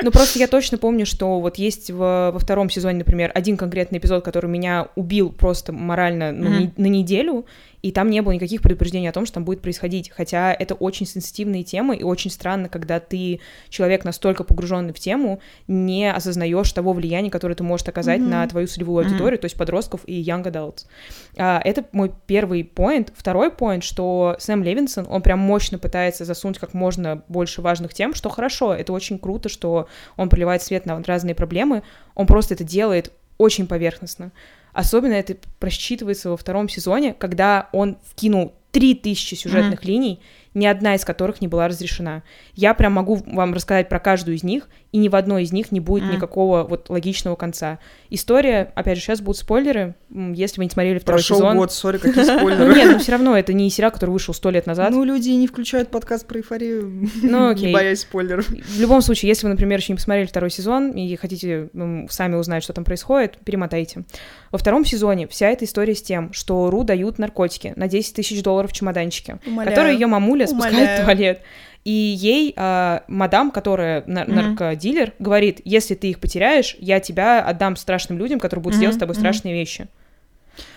Ну, 0.04 0.10
просто 0.10 0.40
я 0.40 0.48
точно 0.48 0.80
помню, 0.80 1.06
что 1.06 1.40
вот 1.40 1.58
есть 1.60 1.92
во 1.92 2.36
втором 2.40 2.72
сезоне, 2.72 3.00
например, 3.00 3.32
один 3.36 3.56
конкретный 3.56 4.00
эпизод, 4.00 4.26
который 4.26 4.50
меня 4.50 4.88
убил 4.96 5.32
просто 5.32 5.74
морально 5.74 6.32
ну, 6.32 6.72
на 6.76 6.88
неделю, 6.88 7.46
и 7.82 7.92
там 7.92 8.10
не 8.10 8.22
было 8.22 8.34
никаких 8.34 8.62
предупреждений 8.62 9.10
о 9.10 9.12
том, 9.12 9.26
что 9.26 9.36
там 9.36 9.46
будет 9.46 9.62
происходить. 9.62 10.12
Хотя 10.12 10.54
это 10.54 10.76
очень 10.76 11.06
сенситивные 11.06 11.64
темы, 11.64 11.96
и 11.96 12.04
очень 12.04 12.30
странно, 12.30 12.70
когда 12.70 13.00
ты, 13.00 13.40
человек 13.70 14.06
настолько 14.06 14.44
погруженный 14.44 14.94
в 14.94 15.00
тему, 15.00 15.42
не 15.68 16.12
осознаешь 16.12 16.72
того 16.72 16.94
влияния, 16.94 17.30
которое 17.30 17.56
ты 17.56 17.64
можешь 17.64 17.88
оказать 17.88 18.20
Мгм. 18.20 18.30
на 18.30 18.48
твою 18.48 18.68
целевую 18.68 19.06
аудиторию, 19.06 19.40
то 19.40 19.46
есть 19.46 19.58
подростков 19.58 20.02
и 20.06 20.22
young 20.22 20.44
adults. 20.44 20.86
А, 21.38 21.60
это 21.64 21.86
мой 21.92 22.12
первый 22.28 22.64
поинт. 22.64 23.12
Второй 23.16 23.52
поинт, 23.52 23.84
что 23.84 24.36
Сэм 24.40 24.64
Левинсон, 24.64 25.08
он 25.10 25.22
прям 25.22 25.40
мощно 25.40 25.80
пытается 25.80 26.26
засунуть 26.26 26.60
как 26.60 26.74
можно 26.74 27.24
больше 27.28 27.62
важных 27.62 27.94
тем, 27.94 28.14
что 28.14 28.30
хорошо, 28.30 28.74
это 28.74 28.94
очень 28.94 29.18
круто, 29.18 29.50
что 29.50 29.88
он 30.18 30.30
проливает 30.30 30.62
свет 30.62 30.86
на 30.86 31.02
разные 31.04 31.36
проблемы, 31.36 31.84
он 32.16 32.28
просто 32.28 32.54
это 32.54 32.64
делает 32.64 33.12
очень 33.38 33.66
поверхностно. 33.66 34.32
Особенно 34.74 35.14
это 35.14 35.38
просчитывается 35.60 36.30
во 36.30 36.38
втором 36.38 36.70
сезоне, 36.70 37.14
когда 37.14 37.70
он 37.72 37.98
вкинул 38.10 38.54
3000 38.72 39.36
сюжетных 39.36 39.84
mm-hmm. 39.84 39.88
линий, 39.88 40.20
ни 40.54 40.66
одна 40.66 40.96
из 40.96 41.06
которых 41.06 41.42
не 41.42 41.48
была 41.48 41.68
разрешена. 41.68 42.24
Я 42.54 42.74
прям 42.74 42.94
могу 42.94 43.16
вам 43.26 43.54
рассказать 43.54 43.90
про 43.90 44.00
каждую 44.00 44.36
из 44.36 44.44
них, 44.44 44.68
и 44.92 44.98
ни 44.98 45.08
в 45.08 45.16
одной 45.16 45.44
из 45.44 45.54
них 45.54 45.72
не 45.72 45.80
будет 45.80 46.04
mm. 46.04 46.16
никакого 46.16 46.64
вот 46.64 46.90
логичного 46.90 47.36
конца. 47.36 47.80
История, 48.10 48.72
опять 48.76 48.98
же, 48.98 49.04
сейчас 49.04 49.22
будут 49.22 49.38
спойлеры, 49.38 49.96
если 50.10 50.60
вы 50.60 50.66
не 50.66 50.70
смотрели 50.70 51.00
второй 51.00 51.20
Прошел 51.20 51.38
сезон. 51.38 51.58
год, 51.58 51.72
сори, 51.72 51.98
какие 51.98 52.24
спойлеры. 52.38 52.76
Нет, 52.76 52.92
но 52.92 53.00
все 53.00 53.14
равно 53.14 53.38
это 53.38 53.54
не 53.54 53.70
сериал, 53.70 53.92
который 53.92 54.12
вышел 54.12 54.34
сто 54.34 54.50
лет 54.50 54.66
назад. 54.66 54.92
Ну, 54.92 55.04
люди 55.06 55.30
не 55.30 55.48
включают 55.48 55.90
подкаст 55.90 56.28
про 56.28 56.40
эйфорию, 56.40 57.10
ну, 57.22 57.50
окей. 57.52 57.68
не 57.68 57.74
боясь 57.74 58.02
спойлеров. 58.02 58.48
В 58.48 58.80
любом 58.80 59.02
случае, 59.02 59.30
если 59.30 59.46
вы, 59.46 59.52
например, 59.52 59.80
еще 59.80 59.94
не 59.94 59.98
посмотрели 59.98 60.28
второй 60.28 60.52
сезон 60.52 60.92
и 60.92 61.16
хотите 61.16 61.70
ну, 61.72 62.08
сами 62.10 62.36
узнать, 62.36 62.64
что 62.64 62.74
там 62.74 62.84
происходит, 62.84 63.38
перемотайте. 63.46 64.04
Во 64.52 64.58
втором 64.58 64.84
сезоне 64.84 65.28
вся 65.28 65.48
эта 65.48 65.64
история 65.64 65.96
с 65.96 66.02
тем, 66.02 66.34
что 66.34 66.70
Ру 66.70 66.84
дают 66.84 67.18
наркотики 67.18 67.74
на 67.78 67.88
10 67.88 68.16
тысяч 68.16 68.44
долларов 68.44 68.72
в 68.72 68.74
чемоданчике, 68.74 69.40
Умоляю. 69.46 69.70
которые 69.70 69.94
ее 69.94 70.08
мамуля 70.08 70.41
спускает 70.48 70.76
Умоляю. 70.76 71.02
в 71.02 71.06
туалет. 71.06 71.42
И 71.84 71.92
ей 71.92 72.54
э, 72.56 73.00
мадам, 73.08 73.50
которая 73.50 74.04
нар- 74.06 74.28
mm-hmm. 74.28 74.34
наркодилер, 74.34 75.14
говорит, 75.18 75.62
если 75.66 75.96
ты 75.96 76.12
их 76.12 76.20
потеряешь, 76.20 76.76
я 76.80 77.00
тебя 77.00 77.44
отдам 77.44 77.76
страшным 77.76 78.20
людям, 78.20 78.40
которые 78.40 78.64
будут 78.64 78.78
mm-hmm. 78.78 78.82
делать 78.82 78.96
с 78.96 79.00
тобой 79.00 79.16
mm-hmm. 79.16 79.20
страшные 79.20 79.54
вещи. 79.56 79.88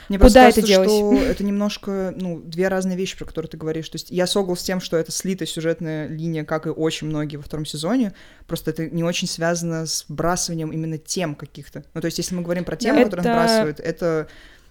Мне 0.09 0.19
Куда 0.19 0.49
это 0.49 0.63
делать? 0.63 0.91
что 0.91 1.15
это 1.15 1.45
немножко, 1.45 2.15
ну, 2.17 2.41
две 2.41 2.69
разные 2.69 2.97
вещи, 2.97 3.17
про 3.17 3.25
которые 3.25 3.51
ты 3.51 3.57
говоришь. 3.57 3.89
То 3.89 3.97
есть 3.97 4.11
я 4.11 4.27
согл 4.27 4.57
с 4.57 4.63
тем, 4.63 4.81
что 4.81 4.97
это 4.97 5.11
слитая 5.13 5.47
сюжетная 5.47 6.09
линия, 6.09 6.45
как 6.45 6.67
и 6.67 6.71
очень 6.71 7.07
многие 7.07 7.37
во 7.37 7.43
втором 7.43 7.65
сезоне. 7.65 8.13
Просто 8.47 8.71
это 8.71 8.89
не 8.89 9.03
очень 9.03 9.27
связано 9.27 9.87
с 9.87 10.05
вбрасыванием 10.09 10.71
именно 10.71 10.99
тем 10.99 11.35
каких-то. 11.35 11.85
Ну, 11.95 12.01
то 12.01 12.07
есть 12.07 12.19
если 12.19 12.35
мы 12.35 12.43
говорим 12.43 12.65
про 12.65 12.77
темы, 12.77 13.01
это... 13.01 13.11
которые 13.11 13.27
он 13.27 13.39
вбрасывает, 13.39 13.81
это, 13.81 14.29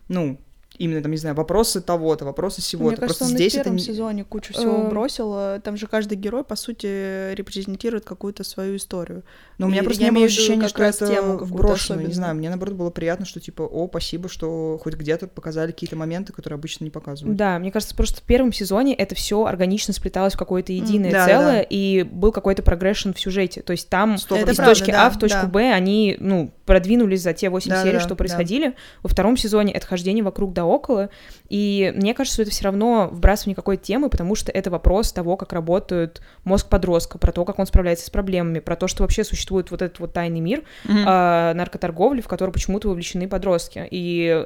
ну, 0.08 0.40
именно, 0.78 1.02
там, 1.02 1.12
не 1.12 1.18
знаю, 1.18 1.36
вопросы 1.36 1.82
того-то, 1.82 2.26
вопросы 2.26 2.62
всего-то. 2.62 2.92
Мне 2.92 2.98
кажется, 2.98 3.20
Просто 3.20 3.34
он 3.34 3.38
здесь 3.38 3.54
в 3.54 3.56
первом 3.58 3.76
это... 3.76 3.84
сезоне 3.84 4.24
кучу 4.24 4.54
всего 4.54 4.90
бросил. 4.90 5.60
Там 5.62 5.78
же 5.78 5.88
каждый 5.88 6.18
герой, 6.18 6.44
по 6.44 6.56
сути, 6.56 7.34
репрезентирует 7.34 8.06
какую-то 8.06 8.44
свою 8.44 8.78
историю. 8.78 9.24
Но 9.58 9.68
у 9.68 9.70
меня 9.70 9.84
просто 9.84 10.04
не 10.04 10.12
было 10.12 10.26
ощущения, 10.26 10.68
что 10.68 10.84
это 10.84 11.46
брошено, 11.46 12.02
не 12.02 12.14
знаю. 12.14 12.36
Мне, 12.36 12.50
наоборот, 12.50 12.76
было 12.76 12.90
приятно, 12.90 13.26
что, 13.26 13.40
типа, 13.40 13.64
о, 13.64 13.88
спасибо, 13.88 14.30
что 14.30 14.80
хоть 14.82 14.96
где-то 14.96 15.28
показали 15.28 15.72
какие-то 15.72 15.96
моменты, 15.96 16.34
которые 16.34 16.56
обычно 16.58 16.84
не 16.84 16.90
показывают. 16.90 17.38
Да, 17.38 17.60
мне 17.60 17.72
кажется, 17.72 17.96
просто 17.96 18.22
в 18.22 18.24
первом 18.24 18.52
сезоне 18.54 18.94
это 18.94 19.16
все 19.16 19.46
органично 19.46 19.94
сплеталось 19.94 20.34
в 20.34 20.38
какое-то 20.38 20.74
единое 20.74 21.12
mm, 21.12 21.26
целое, 21.26 21.62
да. 21.62 21.68
и 21.70 22.04
был 22.04 22.32
какой-то 22.32 22.64
прогрессион 22.64 23.14
в 23.14 23.20
сюжете. 23.20 23.62
То 23.62 23.72
есть 23.72 23.90
там 23.90 24.16
из 24.16 24.26
правда, 24.26 24.56
точки 24.56 24.92
да, 24.92 25.08
А 25.08 25.10
в 25.10 25.20
точку 25.20 25.44
да. 25.44 25.48
Б 25.48 25.72
они, 25.72 26.18
ну, 26.20 26.52
продвинулись 26.66 27.22
за 27.22 27.34
те 27.34 27.50
8 27.50 27.70
да, 27.70 27.84
серий, 27.84 27.98
да, 27.98 28.00
что 28.00 28.16
происходили. 28.16 28.70
Да. 28.70 28.76
Во 29.04 29.10
втором 29.10 29.38
сезоне 29.38 29.74
это 29.74 29.86
хождение 29.86 30.24
вокруг 30.24 30.54
да 30.54 30.63
около, 30.66 31.10
и 31.50 31.94
мне 31.96 32.14
кажется, 32.14 32.36
что 32.36 32.42
это 32.44 32.52
все 32.52 32.66
равно 32.66 33.10
вбрасывание 33.12 33.56
какой-то 33.56 33.84
темы, 33.84 34.10
потому 34.10 34.36
что 34.36 34.52
это 34.52 34.72
вопрос 34.72 35.12
того, 35.12 35.38
как 35.38 35.54
работает 35.54 36.22
мозг 36.44 36.68
подростка, 36.68 37.18
про 37.18 37.32
то, 37.32 37.46
как 37.46 37.60
он 37.60 37.68
справляется 37.68 38.06
с 38.06 38.10
проблемами, 38.10 38.60
про 38.60 38.76
то, 38.76 38.88
что 38.88 39.04
вообще 39.04 39.24
существует 39.24 39.70
вот 39.72 39.82
этот 39.82 40.00
вот 40.00 40.14
тайный 40.14 40.40
мир 40.40 40.64
mm-hmm. 40.86 41.52
э, 41.52 41.54
наркоторговли, 41.54 42.22
в 42.22 42.28
который 42.28 42.52
почему-то 42.52 42.90
вовлечены 42.90 43.28
подростки. 43.28 43.88
И 43.92 44.46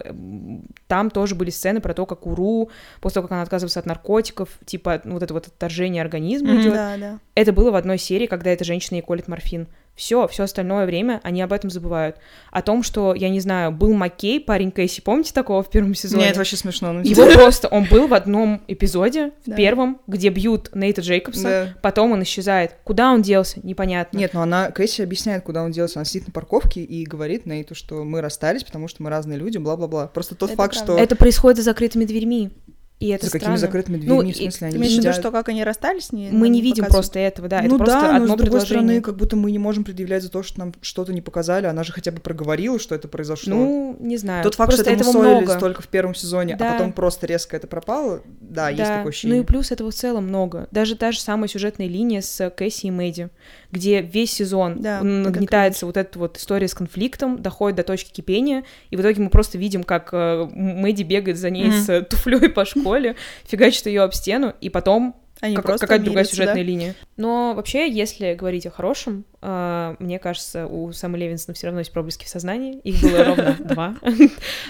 там 0.87 1.09
тоже 1.09 1.35
были 1.35 1.49
сцены 1.49 1.79
про 1.79 1.93
то, 1.93 2.05
как 2.05 2.25
Уру, 2.25 2.69
после 2.99 3.15
того, 3.15 3.27
как 3.27 3.33
она 3.33 3.41
отказывается 3.43 3.79
от 3.79 3.85
наркотиков, 3.85 4.49
типа 4.65 5.01
вот 5.05 5.23
это 5.23 5.33
вот 5.33 5.47
отторжение 5.47 6.01
организма 6.01 6.49
mm-hmm. 6.49 6.61
идет. 6.61 6.73
Да, 6.73 6.97
да. 6.97 7.19
Это 7.35 7.53
было 7.53 7.71
в 7.71 7.75
одной 7.75 7.97
серии, 7.97 8.25
когда 8.25 8.49
эта 8.51 8.63
женщина 8.63 8.97
ей 8.97 9.01
колет 9.01 9.27
морфин. 9.27 9.67
Все, 9.97 10.27
все 10.27 10.43
остальное 10.43 10.85
время 10.85 11.19
они 11.23 11.41
об 11.41 11.51
этом 11.51 11.71
забывают. 11.71 12.17
О 12.51 12.61
том, 12.61 12.83
что, 12.83 13.15
я 13.15 13.29
не 13.29 13.39
знаю, 13.39 13.71
был 13.71 13.93
Маккей, 13.93 14.39
парень 14.39 14.71
Кэсси, 14.71 15.01
помните 15.01 15.33
такого 15.33 15.63
в 15.63 15.69
первом 15.71 15.95
сезоне? 15.95 16.21
Нет, 16.21 16.31
это 16.31 16.39
вообще 16.39 16.55
смешно. 16.55 16.93
Ну, 16.93 17.01
Его 17.01 17.25
просто, 17.33 17.67
он 17.67 17.85
был 17.85 18.07
в 18.07 18.13
одном 18.13 18.61
эпизоде, 18.67 19.31
в 19.45 19.55
первом, 19.55 19.99
где 20.05 20.29
бьют 20.29 20.69
Нейта 20.75 21.01
Джейкобса, 21.01 21.75
потом 21.81 22.11
он 22.11 22.21
исчезает. 22.21 22.75
Куда 22.83 23.11
он 23.11 23.23
делся, 23.23 23.59
непонятно. 23.63 24.17
Нет, 24.17 24.35
но 24.35 24.43
она, 24.43 24.69
Кэсси 24.69 25.01
объясняет, 25.01 25.43
куда 25.43 25.63
он 25.63 25.71
делся. 25.71 25.97
Она 25.99 26.05
сидит 26.05 26.27
на 26.27 26.31
парковке 26.31 26.83
и 26.83 27.03
говорит 27.03 27.47
Нейту, 27.47 27.73
что 27.73 28.03
мы 28.03 28.21
расстались, 28.21 28.63
потому 28.63 28.87
что 28.87 29.01
мы 29.01 29.09
разные 29.09 29.39
люди, 29.39 29.57
бла-бла-бла. 29.57 30.07
Просто 30.07 30.35
тот 30.35 30.51
факт, 30.51 30.75
что... 30.75 30.95
Это 30.95 31.15
происходит 31.15 31.57
за 31.57 31.63
закрытыми 31.63 32.05
дверьми. 32.05 32.51
И 32.99 33.09
это 33.09 33.25
За 33.25 33.29
странно. 33.29 33.43
какими 33.43 33.55
закрытыми 33.57 33.97
дверьми, 33.97 34.15
ну, 34.15 34.31
в 34.31 34.35
смысле, 34.35 34.67
они 34.67 34.73
Ты 34.73 34.79
имеешь 34.79 34.95
в 34.95 35.03
виду, 35.03 35.13
что 35.13 35.31
как 35.31 35.49
они 35.49 35.63
расстались? 35.63 36.11
Не, 36.11 36.31
мы 36.31 36.49
не 36.49 36.61
видим 36.61 36.83
показывают. 36.83 37.05
просто 37.05 37.19
этого, 37.19 37.47
да, 37.47 37.61
ну 37.61 37.67
это 37.67 37.77
просто 37.77 38.01
да, 38.01 38.15
одно 38.15 38.27
но 38.27 38.33
с 38.33 38.37
другой 38.37 38.61
стороны, 38.61 39.01
как 39.01 39.17
будто 39.17 39.35
мы 39.35 39.51
не 39.51 39.59
можем 39.59 39.83
предъявлять 39.83 40.23
за 40.23 40.29
то, 40.29 40.41
что 40.41 40.57
нам 40.57 40.73
что-то 40.81 41.13
не 41.13 41.21
показали, 41.21 41.67
она 41.67 41.83
же 41.83 41.93
хотя 41.93 42.11
бы 42.11 42.19
проговорила, 42.19 42.79
что 42.79 42.95
это 42.95 43.07
произошло. 43.07 43.53
Ну, 43.53 43.97
не 43.99 44.17
знаю. 44.17 44.43
Тот 44.43 44.55
факт, 44.55 44.69
просто 44.69 44.85
что 44.85 44.93
этого 44.93 45.21
много. 45.21 45.59
только 45.59 45.83
в 45.83 45.87
первом 45.89 46.15
сезоне, 46.15 46.55
а 46.55 46.57
да. 46.57 46.69
а 46.69 46.73
потом 46.73 46.91
просто 46.91 47.27
резко 47.27 47.55
это 47.55 47.67
пропало, 47.67 48.23
да, 48.41 48.63
да, 48.63 48.69
есть 48.69 48.83
такое 48.83 49.09
ощущение. 49.09 49.37
Ну 49.37 49.43
и 49.43 49.45
плюс 49.45 49.71
этого 49.71 49.91
в 49.91 49.93
целом 49.93 50.27
много. 50.27 50.67
Даже 50.71 50.95
та 50.95 51.11
же 51.11 51.19
самая 51.19 51.47
сюжетная 51.47 51.87
линия 51.87 52.21
с 52.21 52.49
Кэсси 52.49 52.87
и 52.87 52.91
Мэдди, 52.91 53.29
где 53.71 54.01
весь 54.01 54.31
сезон 54.31 54.81
да, 54.81 55.03
нагнетается 55.03 55.85
вот 55.85 55.97
эта 55.97 56.17
вот 56.17 56.37
история 56.37 56.67
с 56.67 56.73
конфликтом, 56.73 57.43
доходит 57.43 57.77
до 57.77 57.83
точки 57.83 58.11
кипения, 58.11 58.63
и 58.89 58.95
в 58.95 59.01
итоге 59.01 59.21
мы 59.21 59.29
просто 59.29 59.59
видим, 59.59 59.83
как 59.83 60.09
э, 60.13 60.49
Мэдди 60.51 61.03
бегает 61.03 61.37
за 61.37 61.51
ней 61.51 61.67
mm-hmm. 61.67 62.03
с 62.03 62.05
туфлей 62.05 62.49
по 62.49 62.65
школе, 62.65 62.86
фига 62.95 63.15
фигачит 63.45 63.85
ее 63.85 64.03
об 64.03 64.13
стену, 64.13 64.53
и 64.61 64.69
потом 64.69 65.15
они 65.39 65.55
как, 65.55 65.79
какая-то 65.79 66.05
другая 66.05 66.25
сюжетная 66.25 66.55
да? 66.55 66.61
линия. 66.61 66.95
Но 67.15 67.53
вообще, 67.55 67.89
если 67.89 68.33
говорить 68.33 68.65
о 68.65 68.71
хорошем, 68.71 69.23
э, 69.41 69.95
мне 69.99 70.17
кажется, 70.17 70.65
у 70.65 70.91
Самы 70.91 71.17
Левинсона 71.17 71.53
все 71.53 71.67
равно 71.67 71.81
есть 71.81 71.91
проблески 71.91 72.25
в 72.25 72.27
сознании. 72.27 72.79
Их 72.79 73.01
было 73.01 73.23
ровно 73.23 73.55
два. 73.59 73.95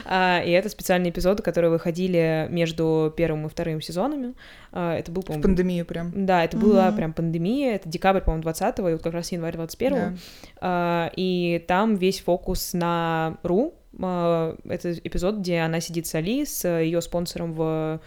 А, 0.06 0.42
и 0.46 0.52
это 0.52 0.70
специальные 0.70 1.12
эпизоды, 1.12 1.42
которые 1.42 1.72
выходили 1.72 2.48
между 2.50 3.14
первым 3.16 3.46
и 3.46 3.50
вторым 3.50 3.82
сезонами. 3.82 4.34
А, 4.74 4.98
это 4.98 5.12
был, 5.12 5.24
по-моему... 5.24 5.44
Пандемию 5.44 5.86
прям. 5.86 6.26
Да, 6.26 6.44
это 6.44 6.58
была 6.58 6.92
прям 6.92 7.14
пандемия. 7.14 7.76
Это 7.76 7.88
декабрь, 7.88 8.22
по-моему, 8.22 8.50
20-го, 8.50 8.90
и 8.90 8.94
вот 8.94 9.02
как 9.02 9.14
раз 9.14 9.32
январь 9.32 9.56
21-го. 9.56 10.18
А, 10.60 11.12
и 11.16 11.64
там 11.68 11.96
весь 11.96 12.20
фокус 12.20 12.74
на 12.74 13.38
Ру. 13.44 13.74
Это 13.94 14.94
эпизод, 14.94 15.38
где 15.38 15.60
она 15.60 15.80
сидит 15.80 16.08
с 16.08 16.16
Али, 16.16 16.46
с 16.46 16.68
ее 16.68 17.02
спонсором 17.02 17.54
в 17.54 18.02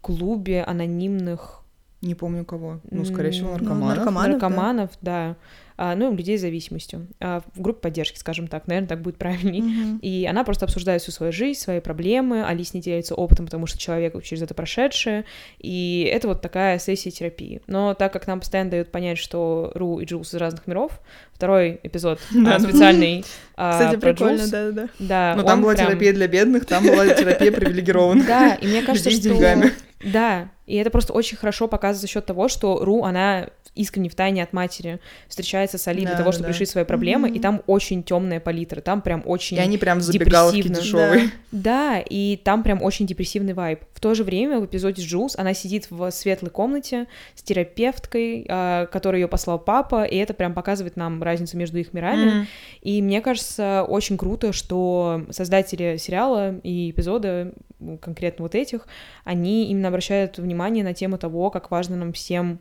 клубе 0.00 0.62
анонимных... 0.62 1.63
Не 2.04 2.14
помню 2.14 2.44
кого. 2.44 2.80
Ну, 2.90 3.04
скорее 3.04 3.30
всего, 3.30 3.52
наркоманов. 3.52 3.80
Ну, 3.80 3.86
наркоманов, 3.86 4.32
наркоманов 4.32 4.90
да. 5.00 5.28
да. 5.28 5.36
А, 5.76 5.96
ну, 5.96 6.14
людей 6.14 6.38
с 6.38 6.42
зависимостью. 6.42 7.08
А, 7.18 7.42
в 7.54 7.60
группе 7.60 7.80
поддержки, 7.80 8.18
скажем 8.18 8.46
так, 8.46 8.68
наверное, 8.68 8.88
так 8.88 9.02
будет 9.02 9.16
правильней. 9.16 9.62
Mm-hmm. 9.62 10.00
И 10.02 10.24
она 10.26 10.44
просто 10.44 10.66
обсуждает 10.66 11.02
всю 11.02 11.10
свою 11.10 11.32
жизнь, 11.32 11.58
свои 11.58 11.80
проблемы. 11.80 12.44
Алис 12.44 12.74
не 12.74 12.80
делится 12.80 13.14
опытом, 13.14 13.46
потому 13.46 13.66
что 13.66 13.78
человек 13.78 14.22
через 14.22 14.42
это 14.42 14.54
прошедшее. 14.54 15.24
И 15.58 16.08
это 16.12 16.28
вот 16.28 16.42
такая 16.42 16.78
сессия 16.78 17.10
терапии. 17.10 17.60
Но 17.66 17.94
так 17.94 18.12
как 18.12 18.26
нам 18.28 18.40
постоянно 18.40 18.70
дают 18.70 18.92
понять, 18.92 19.18
что 19.18 19.72
Ру 19.74 19.98
и 19.98 20.04
Джулс 20.04 20.32
из 20.32 20.34
разных 20.34 20.66
миров, 20.68 21.00
второй 21.32 21.80
эпизод 21.82 22.20
а, 22.46 22.60
специальный 22.60 23.24
Кстати, 23.56 23.96
прикольно, 23.96 24.46
да-да-да. 24.46 24.88
Да, 25.00 25.34
Но 25.36 25.42
там 25.42 25.62
была 25.62 25.74
терапия 25.74 26.12
для 26.12 26.28
бедных, 26.28 26.66
там 26.66 26.84
была 26.84 27.08
терапия 27.08 27.50
привилегированных. 27.52 28.26
Да, 28.26 28.54
и 28.54 28.66
мне 28.66 28.82
кажется, 28.82 29.10
что... 29.10 29.72
Да, 30.04 30.50
и 30.66 30.76
это 30.76 30.90
просто 30.90 31.12
очень 31.12 31.36
хорошо 31.36 31.68
показывает 31.68 32.00
за 32.00 32.06
счет 32.06 32.26
того, 32.26 32.48
что 32.48 32.84
Ру, 32.84 33.04
она 33.04 33.48
искренне 33.74 34.08
в 34.08 34.14
тайне 34.14 34.42
от 34.42 34.52
матери 34.52 35.00
встречается 35.28 35.78
с 35.78 35.88
Али 35.88 36.02
да, 36.02 36.10
для 36.10 36.18
того, 36.18 36.32
чтобы 36.32 36.44
да. 36.44 36.52
решить 36.52 36.68
свои 36.68 36.84
проблемы, 36.84 37.28
mm-hmm. 37.28 37.36
и 37.36 37.40
там 37.40 37.62
очень 37.66 38.02
темная 38.02 38.40
палитра, 38.40 38.80
там 38.80 39.02
прям 39.02 39.22
очень 39.26 39.56
И 39.56 39.60
они 39.60 39.78
прям 39.78 40.00
забегаловки 40.00 40.68
дешевые. 40.68 41.30
Да. 41.50 41.98
да, 41.98 42.04
и 42.08 42.36
там 42.36 42.62
прям 42.62 42.82
очень 42.82 43.06
депрессивный 43.06 43.52
вайб. 43.52 43.80
В 43.92 44.00
то 44.00 44.14
же 44.14 44.24
время 44.24 44.60
в 44.60 44.66
эпизоде 44.66 45.02
с 45.02 45.04
Джулс 45.04 45.36
она 45.36 45.54
сидит 45.54 45.88
в 45.90 46.10
светлой 46.10 46.50
комнате 46.50 47.06
с 47.34 47.42
терапевткой, 47.42 48.46
э, 48.48 48.86
которой 48.90 49.20
ее 49.20 49.28
послал 49.28 49.58
папа, 49.58 50.04
и 50.04 50.16
это 50.16 50.34
прям 50.34 50.54
показывает 50.54 50.96
нам 50.96 51.22
разницу 51.22 51.56
между 51.56 51.78
их 51.78 51.92
мирами. 51.92 52.30
Mm-hmm. 52.30 52.46
И 52.82 53.02
мне 53.02 53.20
кажется, 53.20 53.84
очень 53.88 54.16
круто, 54.16 54.52
что 54.52 55.26
создатели 55.30 55.96
сериала 55.96 56.54
и 56.62 56.90
эпизода 56.90 57.52
конкретно 58.00 58.44
вот 58.44 58.54
этих, 58.54 58.86
они 59.24 59.70
именно 59.70 59.88
обращают 59.88 60.38
внимание 60.38 60.84
на 60.84 60.94
тему 60.94 61.18
того, 61.18 61.50
как 61.50 61.70
важно 61.70 61.96
нам 61.96 62.12
всем 62.12 62.58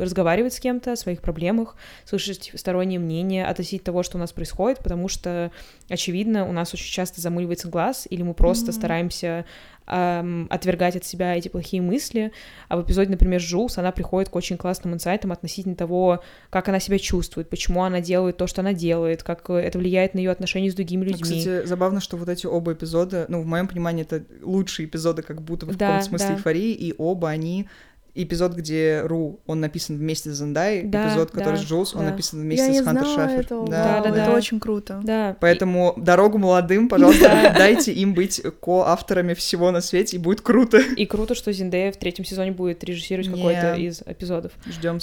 разговаривать 0.00 0.54
с 0.54 0.60
кем-то 0.60 0.92
о 0.92 0.96
своих 0.96 1.20
проблемах, 1.20 1.76
слышать 2.04 2.52
стороннее 2.54 2.98
мнение 2.98 3.46
относительно 3.46 3.86
того, 3.86 4.02
что 4.02 4.16
у 4.16 4.20
нас 4.20 4.32
происходит, 4.32 4.78
потому 4.78 5.08
что, 5.08 5.50
очевидно, 5.88 6.48
у 6.48 6.52
нас 6.52 6.72
очень 6.74 6.92
часто 6.92 7.20
замыливается 7.20 7.68
глаз, 7.68 8.06
или 8.10 8.22
мы 8.22 8.34
просто 8.34 8.70
mm-hmm. 8.70 8.74
стараемся 8.74 9.44
эм, 9.86 10.46
отвергать 10.50 10.96
от 10.96 11.04
себя 11.04 11.36
эти 11.36 11.48
плохие 11.48 11.82
мысли. 11.82 12.32
А 12.68 12.76
в 12.76 12.82
эпизоде, 12.82 13.10
например, 13.10 13.40
Жулс, 13.40 13.78
она 13.78 13.92
приходит 13.92 14.28
к 14.30 14.36
очень 14.36 14.56
классным 14.56 14.94
инсайтам 14.94 15.32
относительно 15.32 15.74
того, 15.74 16.22
как 16.50 16.68
она 16.68 16.80
себя 16.80 16.98
чувствует, 16.98 17.48
почему 17.48 17.84
она 17.84 18.00
делает 18.00 18.36
то, 18.36 18.46
что 18.46 18.60
она 18.60 18.72
делает, 18.72 19.22
как 19.22 19.48
это 19.50 19.78
влияет 19.78 20.14
на 20.14 20.18
ее 20.18 20.30
отношения 20.30 20.70
с 20.70 20.74
другими 20.74 21.04
людьми. 21.04 21.22
Кстати, 21.22 21.66
забавно, 21.66 22.00
что 22.00 22.16
вот 22.16 22.28
эти 22.28 22.46
оба 22.46 22.72
эпизода, 22.72 23.26
ну, 23.28 23.42
в 23.42 23.46
моем 23.46 23.68
понимании, 23.68 24.02
это 24.02 24.24
лучшие 24.42 24.86
эпизоды, 24.86 25.22
как 25.22 25.42
будто 25.42 25.66
в 25.66 25.76
да, 25.76 25.86
каком-то 25.86 26.06
смысле 26.06 26.28
да. 26.28 26.34
эйфории, 26.34 26.72
и 26.72 26.94
оба 26.98 27.28
они 27.28 27.68
эпизод, 28.14 28.54
где 28.54 29.02
Ру, 29.04 29.40
он 29.46 29.60
написан 29.60 29.96
вместе 29.96 30.30
с 30.30 30.36
Зендай, 30.36 30.82
Да, 30.82 31.08
эпизод, 31.08 31.30
который 31.30 31.56
да, 31.56 31.62
с 31.62 31.64
Джулс, 31.64 31.94
он 31.94 32.04
да. 32.04 32.10
написан 32.10 32.40
Я 32.40 32.44
вместе 32.44 32.68
не 32.68 32.80
с 32.80 32.84
Хантер 32.84 33.06
Шафер. 33.06 33.46
Да. 33.48 33.66
Да, 33.66 34.00
да, 34.00 34.10
да. 34.10 34.24
Это 34.24 34.36
очень 34.36 34.60
круто. 34.60 35.00
Да. 35.02 35.36
Поэтому 35.40 35.94
дорогу 35.96 36.38
молодым, 36.38 36.88
пожалуйста, 36.90 37.54
дайте 37.56 37.92
им 37.92 38.14
быть 38.14 38.42
ко-авторами 38.60 39.34
всего 39.34 39.70
на 39.70 39.80
свете, 39.80 40.16
и 40.16 40.18
будет 40.18 40.40
круто. 40.40 40.78
И, 40.78 41.02
и 41.02 41.06
круто, 41.06 41.34
что 41.34 41.52
Зиндея 41.52 41.92
в 41.92 41.96
третьем 41.96 42.24
сезоне 42.24 42.52
будет 42.52 42.84
режиссировать 42.84 43.28
какой-то 43.28 43.74
из 43.74 44.02
эпизодов. 44.02 44.52
Ждем. 44.66 45.00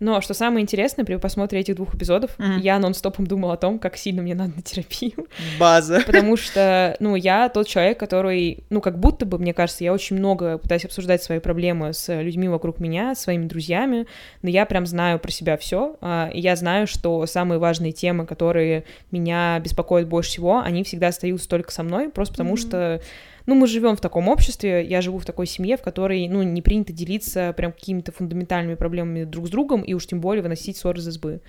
Но 0.00 0.20
что 0.20 0.32
самое 0.34 0.62
интересное, 0.62 1.04
при 1.04 1.16
просмотре 1.16 1.60
этих 1.60 1.74
двух 1.74 1.94
эпизодов, 1.94 2.30
Мгм. 2.38 2.58
я 2.60 2.78
нон-стопом 2.78 3.26
думала 3.26 3.54
о 3.54 3.56
том, 3.56 3.78
как 3.78 3.96
сильно 3.96 4.22
мне 4.22 4.34
надо 4.34 4.52
на 4.56 4.62
терапию. 4.62 5.26
База. 5.58 6.02
Потому 6.06 6.36
что, 6.36 6.96
ну, 7.00 7.16
я 7.16 7.48
тот 7.48 7.66
человек, 7.66 7.98
который, 7.98 8.64
ну, 8.70 8.80
как 8.80 8.98
будто 8.98 9.26
бы, 9.26 9.38
мне 9.38 9.52
кажется, 9.52 9.82
я 9.84 9.92
очень 9.92 10.16
много 10.16 10.58
пытаюсь 10.58 10.84
обсуждать 10.84 11.22
свои 11.22 11.40
проблемы 11.40 11.92
с 11.92 12.14
людьми 12.22 12.48
вокруг 12.48 12.78
меня, 12.78 13.14
с 13.14 13.20
своими 13.22 13.46
друзьями, 13.46 14.06
но 14.42 14.48
я 14.50 14.66
прям 14.66 14.86
знаю 14.86 15.18
про 15.18 15.30
себя 15.32 15.56
все, 15.56 15.96
и 16.32 16.40
я 16.40 16.54
знаю, 16.56 16.86
что 16.86 17.26
самые 17.26 17.58
важные 17.58 17.92
темы, 17.92 18.24
которые 18.26 18.84
меня 19.10 19.58
беспокоят 19.58 20.08
больше 20.08 20.30
всего, 20.30 20.58
они 20.60 20.84
всегда 20.84 21.08
остаются 21.08 21.48
только 21.48 21.72
со 21.72 21.82
мной, 21.82 22.08
просто 22.10 22.34
потому 22.34 22.50
Мгм. 22.50 22.58
что 22.58 23.00
ну, 23.48 23.54
мы 23.54 23.66
живем 23.66 23.96
в 23.96 24.00
таком 24.02 24.28
обществе, 24.28 24.84
я 24.84 25.00
живу 25.00 25.18
в 25.18 25.24
такой 25.24 25.46
семье, 25.46 25.78
в 25.78 25.80
которой, 25.80 26.28
ну, 26.28 26.42
не 26.42 26.60
принято 26.60 26.92
делиться 26.92 27.54
прям 27.56 27.72
какими-то 27.72 28.12
фундаментальными 28.12 28.74
проблемами 28.74 29.24
друг 29.24 29.46
с 29.46 29.50
другом, 29.50 29.80
и 29.80 29.94
уж 29.94 30.06
тем 30.06 30.20
более 30.20 30.42
выносить 30.42 30.76
ссоры 30.76 30.98
из 30.98 31.08
избы. 31.08 31.40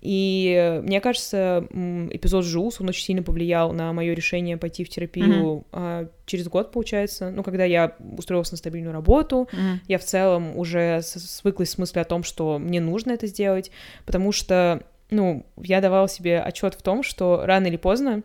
И 0.00 0.80
мне 0.84 1.02
кажется, 1.02 1.66
эпизод 1.70 2.46
Жулс, 2.46 2.80
он 2.80 2.88
очень 2.88 3.04
сильно 3.04 3.22
повлиял 3.22 3.72
на 3.72 3.92
мое 3.92 4.14
решение 4.14 4.56
пойти 4.56 4.84
в 4.84 4.88
терапию 4.88 5.66
а, 5.70 6.08
через 6.24 6.48
год, 6.48 6.72
получается. 6.72 7.30
Ну, 7.30 7.42
когда 7.42 7.64
я 7.66 7.94
устроилась 8.16 8.50
на 8.50 8.56
стабильную 8.56 8.94
работу, 8.94 9.46
я 9.86 9.98
в 9.98 10.04
целом 10.04 10.56
уже 10.56 11.02
свыклась 11.02 11.72
с 11.72 11.76
мыслью 11.76 12.00
о 12.00 12.06
том, 12.06 12.22
что 12.22 12.58
мне 12.58 12.80
нужно 12.80 13.12
это 13.12 13.26
сделать, 13.26 13.70
потому 14.06 14.32
что, 14.32 14.82
ну, 15.10 15.44
я 15.62 15.82
давала 15.82 16.08
себе 16.08 16.40
отчет 16.40 16.72
в 16.72 16.80
том, 16.80 17.02
что 17.02 17.42
рано 17.44 17.66
или 17.66 17.76
поздно 17.76 18.22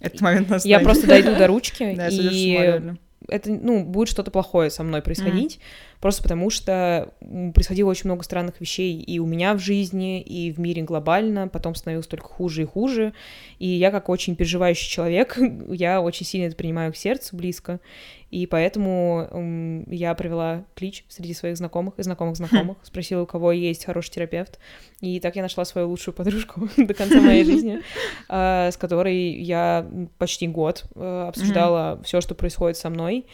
Этот 0.00 0.20
момент 0.20 0.48
я 0.48 0.54
настанет. 0.54 0.82
просто 0.84 1.06
дойду 1.06 1.36
до 1.36 1.46
ручки, 1.46 1.94
Да, 1.96 2.06
я 2.06 2.80
и 2.80 2.96
это, 3.28 3.50
ну, 3.50 3.84
будет 3.84 4.08
что-то 4.08 4.30
плохое 4.30 4.70
со 4.70 4.82
мной 4.82 5.02
происходить, 5.02 5.58
просто 6.00 6.22
потому 6.22 6.50
что 6.50 7.12
происходило 7.54 7.90
очень 7.90 8.08
много 8.08 8.22
странных 8.22 8.60
вещей 8.60 9.00
и 9.00 9.18
у 9.18 9.26
меня 9.26 9.54
в 9.54 9.58
жизни, 9.58 10.20
и 10.20 10.52
в 10.52 10.60
мире 10.60 10.82
глобально, 10.82 11.48
потом 11.48 11.74
становилось 11.74 12.06
только 12.06 12.26
хуже 12.26 12.62
и 12.62 12.66
хуже, 12.66 13.14
и 13.58 13.66
я 13.66 13.90
как 13.90 14.08
очень 14.08 14.36
переживающий 14.36 14.88
человек, 14.88 15.38
я 15.68 16.00
очень 16.00 16.26
сильно 16.26 16.46
это 16.46 16.56
принимаю 16.56 16.92
к 16.92 16.96
сердцу, 16.96 17.36
близко, 17.36 17.80
и 18.36 18.44
поэтому 18.44 19.86
я 19.86 20.14
провела 20.14 20.66
клич 20.74 21.06
среди 21.08 21.32
своих 21.32 21.56
знакомых 21.56 21.98
и 21.98 22.02
знакомых 22.02 22.36
знакомых, 22.36 22.76
спросила, 22.82 23.22
у 23.22 23.26
кого 23.26 23.50
есть 23.50 23.86
хороший 23.86 24.10
терапевт, 24.10 24.58
и 25.00 25.20
так 25.20 25.36
я 25.36 25.42
нашла 25.42 25.64
свою 25.64 25.88
лучшую 25.88 26.12
подружку 26.12 26.68
до 26.76 26.92
конца 26.92 27.22
моей 27.22 27.44
жизни, 27.44 27.80
а, 28.28 28.70
с 28.70 28.76
которой 28.76 29.40
я 29.40 29.90
почти 30.18 30.48
год 30.48 30.84
э, 30.94 31.24
обсуждала 31.28 31.98
все, 32.04 32.20
что 32.20 32.34
происходит 32.34 32.76
со 32.76 32.90
мной. 32.90 33.24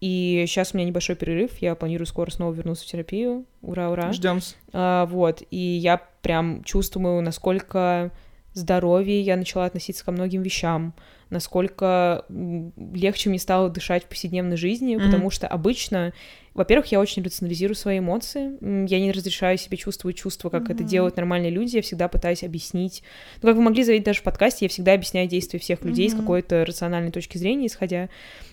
И 0.00 0.44
сейчас 0.48 0.74
у 0.74 0.76
меня 0.76 0.88
небольшой 0.88 1.14
перерыв, 1.14 1.58
я 1.58 1.76
планирую 1.76 2.06
скоро 2.06 2.28
снова 2.32 2.52
вернуться 2.52 2.84
в 2.84 2.88
терапию. 2.88 3.44
Ура, 3.62 3.90
ура. 3.90 4.12
Ждем. 4.12 4.40
А, 4.72 5.06
вот, 5.06 5.40
и 5.52 5.56
я 5.56 6.02
прям 6.22 6.64
чувствую, 6.64 7.22
насколько 7.22 8.10
здоровее 8.54 9.20
я 9.22 9.36
начала 9.36 9.66
относиться 9.66 10.04
ко 10.04 10.10
многим 10.10 10.42
вещам, 10.42 10.94
насколько 11.30 12.24
легче 12.28 13.28
мне 13.30 13.38
стало 13.38 13.68
дышать 13.70 14.04
в 14.04 14.08
повседневной 14.08 14.56
жизни, 14.56 14.96
Мгм. 14.96 15.04
потому 15.04 15.30
что 15.30 15.46
обычно, 15.46 16.12
во-первых, 16.54 16.86
я 16.92 17.00
очень 17.00 17.22
рационализирую 17.22 17.76
свои 17.76 17.98
эмоции, 17.98 18.52
я 18.90 19.00
не 19.00 19.12
разрешаю 19.12 19.58
себе 19.58 19.76
чувствовать 19.76 20.16
чувства, 20.16 20.48
как 20.50 20.70
это 20.70 20.82
Мгм. 20.82 20.90
делают 20.90 21.16
нормальные 21.16 21.50
люди, 21.50 21.76
я 21.76 21.82
всегда 21.82 22.08
пытаюсь 22.08 22.42
объяснить. 22.44 23.02
Ну, 23.42 23.48
как 23.48 23.56
вы 23.56 23.62
могли 23.62 23.82
заметить 23.84 24.04
даже 24.06 24.20
в 24.20 24.24
подкасте, 24.24 24.64
я 24.64 24.68
всегда 24.68 24.94
объясняю 24.94 25.28
действия 25.28 25.58
всех 25.60 25.84
людей 25.84 26.08
с 26.08 26.12
Мгм. 26.12 26.22
какой-то 26.22 26.64
рациональной 26.64 27.10
точки 27.12 27.38
зрения, 27.38 27.66
исходя, 27.66 28.08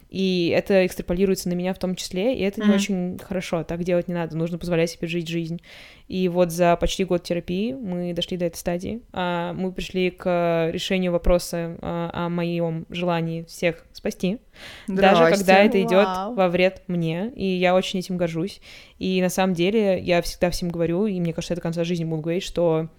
и 0.10 0.54
это 0.56 0.86
экстраполируется 0.86 1.50
на 1.50 1.54
меня 1.56 1.74
в 1.74 1.80
том 1.80 1.96
числе, 1.96 2.38
и 2.38 2.42
это 2.42 2.62
не 2.62 2.68
Мгм. 2.68 2.76
очень 2.76 3.20
хорошо, 3.20 3.64
так 3.64 3.84
делать 3.84 4.08
не 4.08 4.14
надо, 4.14 4.38
нужно 4.38 4.58
позволять 4.58 4.92
себе 4.92 5.08
жить 5.08 5.28
жизнь. 5.28 5.62
И 6.08 6.30
вот 6.30 6.52
за 6.52 6.76
почти 6.76 7.04
год 7.04 7.24
терапии 7.24 7.74
мы 7.74 8.14
дошли 8.14 8.38
до 8.38 8.46
этой 8.46 8.58
стадии. 8.58 9.02
А, 9.12 9.54
Мы 9.54 9.72
пришли 9.72 10.12
к 10.12 10.70
решению 10.72 11.12
вопроса 11.12 11.78
а, 11.82 12.26
о 12.28 12.30
моем 12.72 12.86
желании 12.90 13.44
всех 13.44 13.86
спасти, 13.94 14.40
даже 14.88 15.16
Здрасте. 15.16 15.38
когда 15.38 15.64
это 15.64 15.82
идет 15.82 16.06
Вау. 16.06 16.34
во 16.36 16.50
вред 16.50 16.84
мне, 16.88 17.32
и 17.36 17.46
я 17.46 17.76
очень 17.76 18.00
этим 18.00 18.18
горжусь. 18.18 18.62
И 19.00 19.22
на 19.22 19.30
самом 19.30 19.54
деле 19.54 20.00
я 20.00 20.22
всегда 20.22 20.50
всем 20.50 20.70
говорю, 20.70 21.06
и 21.06 21.20
мне 21.20 21.34
кажется, 21.34 21.56
до 21.56 21.62
конца 21.62 21.84
жизни 21.84 22.04
буду 22.04 22.22
говорить, 22.22 22.44
что 22.44 22.90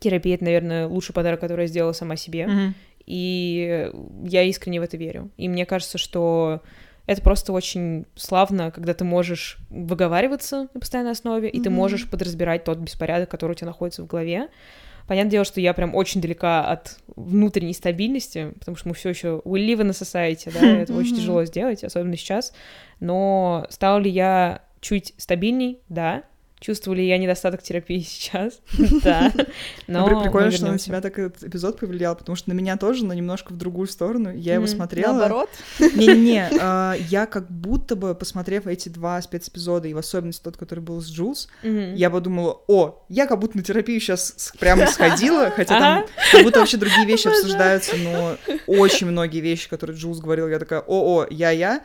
терапия— 0.00 0.34
это, 0.36 0.44
наверное, 0.44 0.86
лучший 0.86 1.14
подарок, 1.14 1.40
который 1.40 1.62
я 1.62 1.66
сделала 1.68 1.92
сама 1.92 2.16
себе. 2.16 2.46
Мгм. 2.46 2.74
И 3.06 3.90
я 4.24 4.42
искренне 4.44 4.80
в 4.80 4.84
это 4.84 4.96
верю. 4.96 5.30
И 5.36 5.48
мне 5.48 5.66
кажется, 5.66 5.98
что 5.98 6.62
это 7.06 7.20
просто 7.20 7.52
очень 7.52 8.06
славно, 8.14 8.70
когда 8.70 8.94
ты 8.94 9.04
можешь 9.04 9.58
выговариваться 9.70 10.68
на 10.72 10.80
постоянной 10.80 11.12
основе, 11.12 11.48
и 11.48 11.60
ты 11.60 11.68
можешь 11.68 12.08
подразбирать 12.08 12.64
тот 12.64 12.78
беспорядок, 12.78 13.28
который 13.28 13.52
у 13.52 13.54
тебя 13.54 13.68
находится 13.68 14.02
в 14.02 14.06
голове. 14.06 14.48
Понятное 15.12 15.32
дело, 15.32 15.44
что 15.44 15.60
я 15.60 15.74
прям 15.74 15.94
очень 15.94 16.22
далека 16.22 16.64
от 16.64 16.96
внутренней 17.16 17.74
стабильности, 17.74 18.54
потому 18.58 18.78
что 18.78 18.88
мы 18.88 18.94
все 18.94 19.10
еще 19.10 19.42
we 19.44 19.58
live 19.58 19.82
in 19.82 19.88
a 19.88 19.90
society, 19.90 20.50
да, 20.50 20.66
это 20.66 20.94
очень 20.94 21.16
тяжело 21.16 21.44
сделать, 21.44 21.84
особенно 21.84 22.16
сейчас. 22.16 22.54
Но 22.98 23.66
стала 23.68 23.98
ли 23.98 24.08
я 24.08 24.62
чуть 24.80 25.12
стабильней? 25.18 25.80
Да. 25.90 26.22
Чувствую 26.62 26.98
ли 26.98 27.08
я 27.08 27.18
недостаток 27.18 27.60
терапии 27.60 27.98
сейчас? 27.98 28.60
Да. 29.02 29.32
Но 29.88 30.22
прикольно, 30.22 30.52
что 30.52 30.66
на 30.66 30.78
тебя 30.78 31.00
так 31.00 31.18
этот 31.18 31.42
эпизод 31.42 31.80
повлиял, 31.80 32.14
потому 32.14 32.36
что 32.36 32.50
на 32.50 32.52
меня 32.52 32.76
тоже, 32.76 33.04
но 33.04 33.12
немножко 33.14 33.52
в 33.52 33.56
другую 33.56 33.88
сторону. 33.88 34.32
Я 34.32 34.54
его 34.54 34.68
смотрела. 34.68 35.12
Наоборот. 35.12 35.50
Не-не-не, 35.80 36.50
а, 36.60 36.94
я 37.08 37.26
как 37.26 37.50
будто 37.50 37.96
бы, 37.96 38.14
посмотрев 38.14 38.68
эти 38.68 38.88
два 38.88 39.20
спецэпизода, 39.20 39.88
и 39.88 39.94
в 39.94 39.98
особенности 39.98 40.44
тот, 40.44 40.56
который 40.56 40.80
был 40.80 41.00
с 41.00 41.10
Джулс, 41.10 41.48
я 41.62 42.10
подумала, 42.10 42.60
о, 42.68 43.04
я 43.08 43.26
как 43.26 43.40
будто 43.40 43.56
на 43.56 43.64
терапию 43.64 43.98
сейчас 43.98 44.52
прямо 44.60 44.86
сходила, 44.86 45.50
хотя 45.56 45.78
там 45.78 46.06
как 46.30 46.44
будто 46.44 46.60
вообще 46.60 46.76
другие 46.76 47.06
вещи 47.06 47.26
обсуждаются, 47.26 47.96
но 47.96 48.36
очень 48.68 49.08
многие 49.08 49.40
вещи, 49.40 49.68
которые 49.68 49.96
Джулс 49.96 50.20
говорил, 50.20 50.46
я 50.48 50.60
такая, 50.60 50.80
о-о, 50.80 51.26
я-я, 51.28 51.82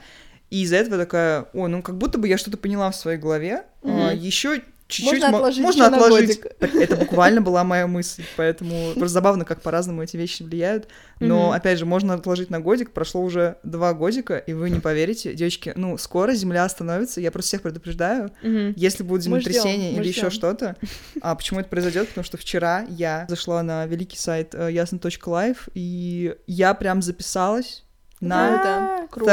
и 0.49 0.63
из-за 0.63 0.77
этого 0.77 0.97
такая, 0.97 1.47
о, 1.53 1.67
ну 1.67 1.81
как 1.81 1.97
будто 1.97 2.17
бы 2.17 2.27
я 2.27 2.37
что-то 2.37 2.57
поняла 2.57 2.89
в 2.91 2.95
своей 2.95 3.17
голове, 3.17 3.63
Мгм. 3.83 4.15
еще 4.17 4.61
чуть-чуть 4.87 5.15
Можно 5.19 5.31
мо- 5.31 5.37
отложить 5.39 5.63
можно 5.65 5.87
отложить. 5.87 6.39
Это 6.61 6.95
буквально 6.95 7.41
была 7.41 7.65
моя 7.65 7.87
мысль, 7.87 8.23
поэтому 8.37 8.91
просто 8.93 9.15
забавно, 9.15 9.43
как 9.43 9.61
по-разному 9.61 10.01
эти 10.01 10.15
вещи 10.15 10.43
влияют. 10.43 10.87
Но, 11.19 11.47
Мгм. 11.47 11.51
опять 11.51 11.77
же, 11.77 11.85
можно 11.85 12.13
отложить 12.13 12.49
на 12.49 12.61
годик. 12.61 12.91
Прошло 12.91 13.21
уже 13.21 13.57
два 13.63 13.93
годика, 13.93 14.37
и 14.37 14.53
вы 14.53 14.69
не 14.69 14.79
поверите, 14.79 15.33
девочки, 15.33 15.73
ну, 15.75 15.97
скоро 15.97 16.31
Земля 16.33 16.63
остановится. 16.63 17.19
Я 17.19 17.31
просто 17.31 17.49
всех 17.49 17.63
предупреждаю. 17.63 18.31
Мгм. 18.41 18.75
Если 18.77 19.03
будет 19.03 19.23
землетрясение 19.23 19.91
или 19.91 20.07
еще 20.07 20.29
что-то, 20.29 20.77
а 21.21 21.35
почему 21.35 21.59
это 21.59 21.67
произойдет? 21.67 22.07
Потому 22.07 22.23
что 22.23 22.37
вчера 22.37 22.85
я 22.89 23.25
зашла 23.27 23.63
на 23.63 23.85
великий 23.87 24.17
сайт 24.17 24.55
э, 24.55 24.71
ясно.лайф, 24.71 25.67
и 25.73 26.33
я 26.47 26.73
прям 26.73 27.01
записалась 27.01 27.83
на 28.21 28.47
Круто. 28.47 29.07
Круто. 29.11 29.25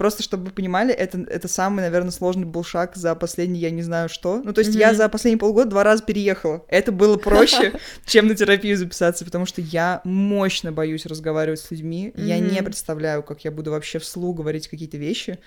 Просто 0.00 0.22
чтобы 0.22 0.44
вы 0.46 0.50
понимали, 0.52 0.94
это, 0.94 1.18
это 1.28 1.46
самый, 1.46 1.82
наверное, 1.82 2.10
сложный 2.10 2.46
был 2.46 2.64
шаг 2.64 2.96
за 2.96 3.14
последний, 3.14 3.60
я 3.60 3.70
не 3.70 3.82
знаю 3.82 4.08
что. 4.08 4.40
Ну, 4.42 4.54
то 4.54 4.62
есть 4.62 4.74
я 4.74 4.88
Мгм. 4.88 4.96
за 4.96 5.08
последние 5.10 5.38
полгода 5.38 5.68
два 5.68 5.84
раза 5.84 6.02
переехала. 6.02 6.64
Это 6.68 6.90
было 6.90 7.18
проще, 7.18 7.74
чем 8.06 8.26
на 8.26 8.34
терапию 8.34 8.78
записаться, 8.78 9.26
потому 9.26 9.44
что 9.44 9.60
я 9.60 10.00
мощно 10.04 10.72
боюсь 10.72 11.04
разговаривать 11.04 11.60
с 11.60 11.70
людьми. 11.70 12.14
Я 12.16 12.38
не 12.38 12.62
представляю, 12.62 13.22
как 13.22 13.44
я 13.44 13.50
буду 13.50 13.72
вообще 13.72 13.98
вслух 13.98 14.38
говорить 14.38 14.68
какие-то 14.68 14.96
вещи. 14.96 15.38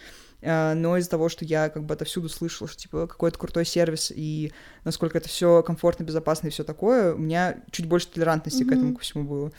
А, 0.43 0.75
Но 0.75 0.97
из-за 0.97 1.09
того, 1.09 1.29
что 1.29 1.45
я 1.45 1.69
как 1.69 1.83
бы 1.85 1.95
отовсюду 1.95 2.29
слышала, 2.29 2.69
что 2.69 2.77
типа 2.77 3.07
какой-то 3.07 3.39
крутой 3.39 3.65
сервис 3.65 4.11
и 4.15 4.51
насколько 4.83 5.17
это 5.17 5.29
все 5.29 5.63
комфортно, 5.63 6.03
безопасно 6.03 6.47
и 6.47 6.49
все 6.51 6.63
такое, 6.63 7.15
у 7.15 7.17
меня 7.17 7.55
чуть 7.71 7.87
больше 7.87 8.07
толерантности 8.07 8.63
к 8.63 8.71
этому 8.71 8.95
ко 8.95 9.01
всему 9.01 9.23
было. 9.23 9.51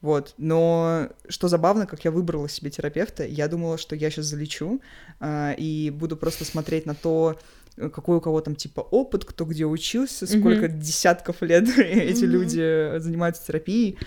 Вот. 0.00 0.34
Но 0.38 1.08
что 1.28 1.48
забавно, 1.48 1.86
как 1.86 2.04
я 2.04 2.10
выбрала 2.10 2.48
себе 2.48 2.70
терапевта, 2.70 3.24
я 3.26 3.48
думала, 3.48 3.76
что 3.78 3.94
я 3.94 4.10
сейчас 4.10 4.26
залечу 4.26 4.80
а, 5.20 5.52
и 5.52 5.90
буду 5.90 6.16
просто 6.16 6.44
смотреть 6.44 6.86
на 6.86 6.94
то, 6.94 7.38
э, 7.76 7.90
какой 7.90 8.16
у 8.16 8.20
кого 8.20 8.40
там 8.40 8.56
типа 8.56 8.80
опыт, 8.80 9.24
кто 9.24 9.44
где 9.44 9.66
учился, 9.66 10.26
сколько 10.26 10.68
десятков 10.68 11.42
лет 11.42 11.68
эти 11.78 12.24
Мгм. 12.24 12.32
люди 12.32 12.98
занимаются 12.98 13.46
терапией. 13.46 13.98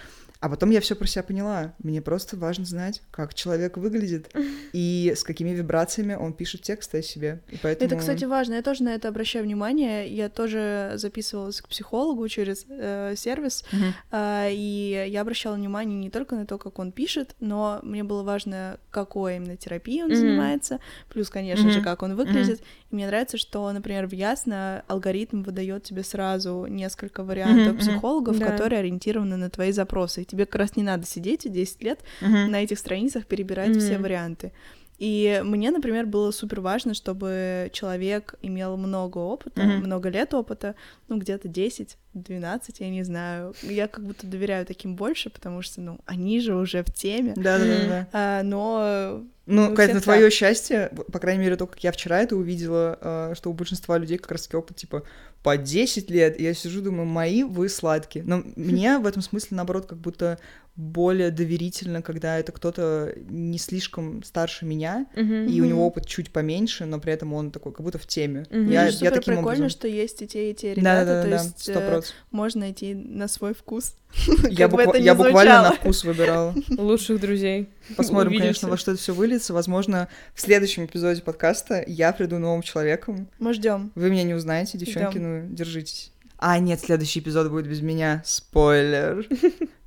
А 0.43 0.49
потом 0.49 0.71
я 0.71 0.81
все 0.81 0.93
про 0.93 1.07
себя 1.07 1.23
поняла. 1.23 1.73
Мне 1.81 2.01
просто 2.01 2.35
важно 2.35 2.65
знать, 2.65 3.01
как 3.11 3.33
человек 3.33 3.77
выглядит 3.77 4.29
и 4.73 5.13
с 5.15 5.23
какими 5.23 5.51
вибрациями 5.51 6.15
он 6.15 6.33
пишет 6.33 6.63
тексты 6.63 6.97
о 6.97 7.01
себе. 7.01 7.39
И 7.49 7.55
поэтому... 7.63 7.87
Это, 7.89 7.95
кстати, 7.97 8.25
важно. 8.25 8.55
Я 8.55 8.61
тоже 8.61 8.83
на 8.83 8.89
это 8.89 9.07
обращаю 9.07 9.45
внимание. 9.45 10.05
Я 10.13 10.27
тоже 10.27 10.91
записывалась 10.95 11.61
к 11.61 11.69
психологу 11.69 12.27
через 12.27 12.65
э, 12.67 13.13
сервис, 13.15 13.63
Мгм. 13.71 13.93
э, 14.11 14.49
и 14.51 15.05
я 15.07 15.21
обращала 15.21 15.55
внимание 15.55 15.97
не 15.97 16.09
только 16.09 16.35
на 16.35 16.45
то, 16.45 16.57
как 16.57 16.77
он 16.77 16.91
пишет, 16.91 17.37
но 17.39 17.79
мне 17.81 18.03
было 18.03 18.23
важно, 18.23 18.79
какой 18.91 19.37
именно 19.37 19.55
терапией 19.55 20.03
он 20.03 20.09
Мгм. 20.09 20.17
занимается, 20.17 20.79
плюс, 21.07 21.29
конечно 21.29 21.69
же, 21.71 21.79
Мгм. 21.79 21.85
как 21.85 22.03
он 22.03 22.17
выглядит. 22.17 22.59
И 22.91 22.95
мне 22.95 23.07
нравится, 23.07 23.37
что, 23.37 23.71
например, 23.71 24.07
в 24.07 24.11
Ясно 24.13 24.83
алгоритм 24.89 25.43
выдает 25.43 25.83
тебе 25.83 26.03
сразу 26.03 26.65
несколько 26.65 27.23
вариантов 27.23 27.75
мгм. 27.75 27.77
психологов, 27.77 28.37
Да. 28.39 28.47
которые 28.51 28.79
ориентированы 28.79 29.37
на 29.37 29.49
твои 29.49 29.71
запросы. 29.71 30.21
Тебе 30.33 30.47
как 30.47 30.55
раз 30.55 30.75
не 30.75 30.81
надо 30.81 31.05
сидеть 31.05 31.45
и 31.45 31.49
10 31.49 31.83
лет 31.83 31.99
Мгм. 32.19 32.49
на 32.49 32.63
этих 32.63 32.79
страницах 32.79 33.27
перебирать 33.27 33.77
все 33.77 33.93
Мгм. 33.93 34.01
варианты. 34.03 34.51
И 34.97 35.41
мне, 35.45 35.69
например, 35.69 36.07
было 36.07 36.31
супер 36.31 36.59
важно, 36.59 36.95
чтобы 36.95 37.69
человек 37.71 38.33
имел 38.41 38.75
много 38.75 39.19
опыта, 39.19 39.61
Мгм. 39.61 39.83
много 39.83 40.09
лет 40.09 40.33
опыта, 40.33 40.73
ну, 41.07 41.19
где-то 41.19 41.47
10, 41.47 41.97
12, 42.13 42.79
я 42.79 42.89
не 42.89 43.03
знаю. 43.03 43.53
Я 43.61 43.87
как 43.87 44.05
будто 44.05 44.27
доверяю 44.27 44.65
таким 44.65 44.95
больше, 44.95 45.29
потому 45.29 45.61
что, 45.61 45.81
ну, 45.81 45.99
они 46.05 46.39
же 46.39 46.55
уже 46.55 46.83
в 46.83 46.93
теме. 46.93 47.33
Да, 47.35 47.57
да, 47.57 47.65
да. 47.87 48.07
А, 48.11 48.43
но. 48.43 49.23
Ну, 49.45 49.69
ну 49.69 49.75
Катя, 49.75 49.95
на 49.95 50.01
твое 50.01 50.25
так. 50.25 50.33
счастье, 50.33 50.89
по 51.11 51.19
крайней 51.19 51.43
мере, 51.43 51.57
то, 51.57 51.67
как 51.67 51.83
я 51.83 51.91
вчера 51.91 52.21
это 52.21 52.35
увидела, 52.35 52.97
а, 53.01 53.33
что 53.35 53.49
у 53.49 53.53
большинства 53.53 53.97
людей 53.97 54.17
как 54.17 54.31
раз 54.31 54.43
таки 54.43 54.55
опыт 54.55 54.77
типа 54.77 55.03
по 55.43 55.57
10 55.57 56.09
лет. 56.09 56.39
И 56.39 56.43
я 56.43 56.53
сижу, 56.53 56.81
думаю, 56.81 57.05
мои 57.05 57.43
вы 57.43 57.67
сладкие. 57.69 58.23
Но 58.23 58.43
мне 58.55 58.97
в 58.97 59.05
этом 59.05 59.21
смысле, 59.21 59.57
наоборот, 59.57 59.85
как 59.85 59.99
будто 59.99 60.39
более 60.75 61.29
доверительно, 61.29 62.01
когда 62.01 62.39
это 62.39 62.51
кто-то 62.51 63.13
не 63.29 63.59
слишком 63.59 64.23
старше 64.23 64.65
меня, 64.65 65.05
mm-hmm. 65.15 65.47
и 65.47 65.61
у 65.61 65.65
него 65.65 65.85
опыт 65.85 66.07
чуть 66.07 66.31
поменьше, 66.31 66.85
но 66.85 66.99
при 66.99 67.13
этом 67.13 67.33
он 67.33 67.51
такой, 67.51 67.73
как 67.73 67.85
будто 67.85 67.99
в 67.99 68.07
теме. 68.07 68.47
Mm-hmm. 68.49 68.71
Я, 68.71 68.87
я 68.87 69.11
таким 69.11 69.35
прикольно, 69.35 69.41
образом... 69.41 69.69
что 69.69 69.87
есть 69.87 70.23
и 70.23 70.27
те, 70.27 70.49
и 70.49 70.55
те 70.55 70.73
ребята, 70.73 71.21
то 71.21 71.29
есть 71.29 71.69
э, 71.69 71.73
Молодец. 72.03 72.13
можно 72.31 72.71
идти 72.71 72.93
на 72.93 73.27
свой 73.27 73.53
вкус. 73.53 73.95
Я, 74.49 74.67
буква- 74.67 74.89
это 74.89 74.97
я 74.99 75.15
буквально 75.15 75.61
на 75.63 75.71
вкус 75.73 76.03
выбирала. 76.03 76.53
Лучших 76.69 77.19
друзей. 77.19 77.69
Посмотрим, 77.97 78.27
Увидимся. 78.31 78.43
конечно, 78.47 78.69
во 78.69 78.77
что 78.77 78.91
это 78.91 78.99
все 79.01 79.13
выльется. 79.13 79.53
Возможно, 79.53 80.07
в 80.35 80.41
следующем 80.41 80.85
эпизоде 80.85 81.21
подкаста 81.21 81.83
я 81.87 82.11
приду 82.13 82.37
новым 82.37 82.61
человеком. 82.61 83.27
Мы 83.39 83.53
ждем. 83.53 83.91
Вы 83.95 84.09
меня 84.09 84.23
не 84.23 84.33
узнаете, 84.33 84.77
девчонки, 84.77 85.17
Ждём. 85.17 85.47
ну 85.49 85.55
держитесь. 85.55 86.11
А, 86.37 86.59
нет, 86.59 86.79
следующий 86.79 87.19
эпизод 87.21 87.49
будет 87.49 87.67
без 87.67 87.81
меня. 87.81 88.21
Спойлер. 88.25 89.27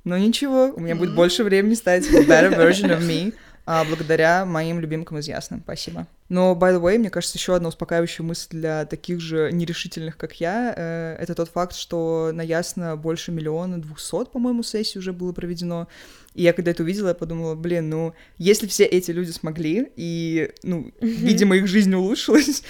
Но 0.03 0.17
ничего, 0.17 0.73
у 0.75 0.79
меня 0.79 0.95
будет 0.95 1.13
больше 1.15 1.43
времени 1.43 1.73
стать 1.75 2.03
better 2.09 2.49
version 2.57 2.97
of 2.97 3.07
me 3.07 3.33
а, 3.65 3.83
благодаря 3.85 4.45
моим 4.45 4.79
любимкам 4.79 5.19
из 5.19 5.27
Ясным. 5.27 5.61
Спасибо. 5.63 6.07
Но, 6.29 6.57
by 6.59 6.73
the 6.75 6.81
way, 6.81 6.97
мне 6.97 7.09
кажется, 7.09 7.37
еще 7.37 7.55
одна 7.55 7.69
успокаивающая 7.69 8.25
мысль 8.25 8.49
для 8.51 8.85
таких 8.85 9.21
же 9.21 9.49
нерешительных, 9.51 10.17
как 10.17 10.39
я, 10.41 10.73
э, 10.75 11.15
это 11.19 11.35
тот 11.35 11.49
факт, 11.49 11.75
что 11.75 12.31
на 12.33 12.41
Ясно 12.41 12.97
больше 12.97 13.31
миллиона 13.31 13.81
двухсот, 13.81 14.31
по-моему, 14.31 14.63
сессий 14.63 14.99
уже 14.99 15.13
было 15.13 15.31
проведено. 15.31 15.87
И 16.33 16.43
я 16.43 16.53
когда 16.53 16.71
это 16.71 16.83
увидела, 16.83 17.09
я 17.09 17.13
подумала, 17.13 17.55
блин, 17.55 17.89
ну, 17.89 18.13
если 18.37 18.67
все 18.67 18.85
эти 18.85 19.11
люди 19.11 19.31
смогли, 19.31 19.91
и, 19.95 20.51
ну, 20.63 20.91
видимо, 21.01 21.55
их 21.55 21.67
жизнь 21.67 21.93
улучшилась, 21.93 22.63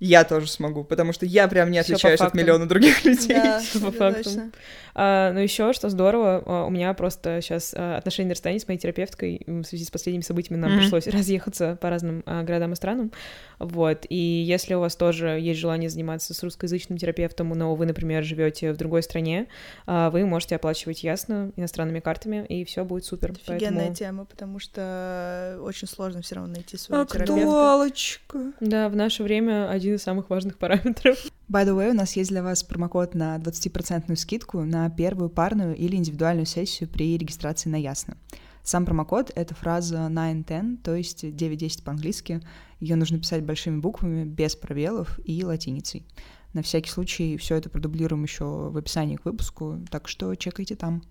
я 0.00 0.24
тоже 0.24 0.48
смогу, 0.48 0.82
потому 0.82 1.12
что 1.12 1.26
я 1.26 1.46
прям 1.46 1.70
не 1.70 1.78
отличаюсь 1.78 2.20
от 2.20 2.34
миллиона 2.34 2.66
других 2.66 3.04
людей. 3.04 3.34
Да, 3.36 3.60
По 3.74 3.78
это 3.88 3.92
факту. 3.92 4.24
точно. 4.24 4.50
А, 4.92 5.32
ну 5.32 5.38
еще 5.38 5.72
что 5.72 5.88
здорово, 5.88 6.42
а, 6.44 6.64
у 6.64 6.70
меня 6.70 6.92
просто 6.94 7.40
сейчас 7.42 7.72
отношения 7.74 8.28
на 8.28 8.34
расстоянии 8.34 8.58
с 8.60 8.66
моей 8.66 8.80
терапевткой 8.80 9.42
в 9.46 9.62
связи 9.64 9.84
с 9.84 9.90
последними 9.90 10.22
событиями 10.22 10.58
нам 10.60 10.72
Мгм. 10.72 10.80
пришлось 10.80 11.06
разъехаться 11.06 11.78
по 11.80 11.90
разным 11.90 12.22
а, 12.26 12.42
городам 12.42 12.72
и 12.72 12.76
странам, 12.76 13.12
вот. 13.58 14.04
И 14.08 14.16
если 14.16 14.74
у 14.74 14.80
вас 14.80 14.96
тоже 14.96 15.38
есть 15.38 15.60
желание 15.60 15.88
заниматься 15.90 16.34
с 16.34 16.42
русскоязычным 16.42 16.98
терапевтом, 16.98 17.50
но 17.50 17.74
вы, 17.74 17.86
например, 17.86 18.24
живете 18.24 18.72
в 18.72 18.76
другой 18.78 19.02
стране, 19.02 19.46
а, 19.86 20.10
вы 20.10 20.24
можете 20.26 20.56
оплачивать 20.56 21.04
ясно 21.04 21.52
иностранными 21.56 22.00
картами, 22.00 22.44
и 22.48 22.64
все 22.64 22.84
будет 22.84 23.04
супер. 23.04 23.30
Офигенная 23.32 23.70
Поэтому- 23.88 23.94
тема, 23.94 24.24
потому 24.24 24.58
что 24.58 25.58
очень 25.62 25.86
сложно 25.86 26.22
все 26.22 26.36
равно 26.36 26.54
найти 26.54 26.76
своего 26.76 27.02
А 27.02 27.06
терапевта. 27.06 27.34
Актуалочка. 27.34 28.52
Да, 28.60 28.88
в 28.88 28.96
наше 28.96 29.22
время 29.22 29.70
один 29.70 29.89
из 29.94 30.02
самых 30.02 30.30
важных 30.30 30.58
параметров. 30.58 31.18
By 31.48 31.64
the 31.66 31.76
way, 31.76 31.90
у 31.90 31.94
нас 31.94 32.14
есть 32.16 32.30
для 32.30 32.42
вас 32.42 32.62
промокод 32.62 33.14
на 33.14 33.36
20% 33.36 34.14
скидку 34.16 34.62
на 34.62 34.88
первую 34.90 35.30
парную 35.30 35.76
или 35.76 35.96
индивидуальную 35.96 36.46
сессию 36.46 36.88
при 36.88 37.18
регистрации 37.18 37.68
на 37.68 37.76
Ясно. 37.76 38.16
Сам 38.62 38.84
промокод— 38.84 39.32
это 39.34 39.54
фраза 39.54 40.08
910, 40.08 40.82
то 40.82 40.94
есть 40.94 41.36
910 41.36 41.82
по-английски. 41.82 42.40
Ее 42.78 42.96
нужно 42.96 43.18
писать 43.18 43.42
большими 43.42 43.80
буквами, 43.80 44.24
без 44.24 44.54
пробелов 44.54 45.18
и 45.24 45.44
латиницей. 45.44 46.06
На 46.52 46.62
всякий 46.62 46.90
случай 46.90 47.36
все 47.36 47.56
это 47.56 47.70
продублируем 47.70 48.22
еще 48.22 48.44
в 48.44 48.76
описании 48.76 49.16
к 49.16 49.24
выпуску, 49.24 49.78
так 49.90 50.08
что 50.08 50.34
чекайте 50.34 50.76
там. 50.76 51.02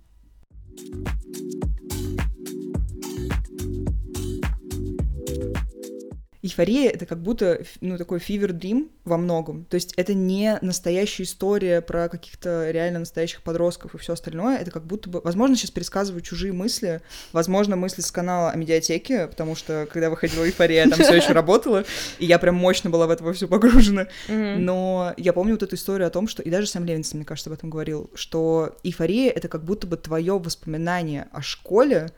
Эйфория— 6.41 6.89
это 6.93 7.05
как 7.05 7.21
будто, 7.21 7.61
ну, 7.81 7.97
такой 7.97 8.19
fever 8.19 8.51
dream 8.51 8.89
во 9.03 9.17
многом. 9.17 9.65
То 9.65 9.75
есть 9.75 9.93
это 9.97 10.13
не 10.13 10.57
настоящая 10.61 11.23
история 11.23 11.81
про 11.81 12.07
каких-то 12.07 12.71
реально 12.71 12.99
настоящих 12.99 13.41
подростков 13.41 13.93
и 13.93 13.97
все 13.97 14.13
остальное. 14.13 14.57
Это 14.57 14.71
как 14.71 14.85
будто 14.85 15.09
бы... 15.09 15.19
Возможно, 15.21 15.57
сейчас 15.57 15.71
пересказываю 15.71 16.21
чужие 16.21 16.53
мысли. 16.53 17.01
Возможно, 17.33 17.75
мысли 17.75 18.01
с 18.01 18.11
канала 18.11 18.51
о 18.51 18.55
медиатеке, 18.55 19.27
потому 19.27 19.55
что, 19.55 19.85
когда 19.91 20.09
выходила 20.09 20.45
эйфория, 20.45 20.85
я 20.85 20.89
там 20.89 20.99
все 20.99 21.15
еще 21.15 21.33
работала, 21.33 21.83
и 22.19 22.25
я 22.25 22.39
прям 22.39 22.55
мощно 22.55 22.89
была 22.89 23.07
в 23.07 23.11
это 23.11 23.33
все 23.33 23.47
погружена. 23.47 24.07
Но 24.29 25.13
я 25.17 25.33
помню 25.33 25.55
вот 25.55 25.63
эту 25.63 25.75
историю 25.75 26.07
о 26.07 26.11
том, 26.11 26.29
что... 26.29 26.41
И 26.41 26.49
даже 26.49 26.67
Сэм 26.67 26.85
Левинсон, 26.85 27.17
мне 27.17 27.25
кажется, 27.25 27.49
об 27.49 27.57
этом 27.57 27.69
говорил, 27.69 28.09
что 28.15 28.77
эйфория— 28.83 29.29
это 29.35 29.49
как 29.49 29.65
будто 29.65 29.87
бы 29.87 29.97
твое 29.97 30.39
воспоминание 30.39 31.27
о 31.33 31.41
школе, 31.41 32.11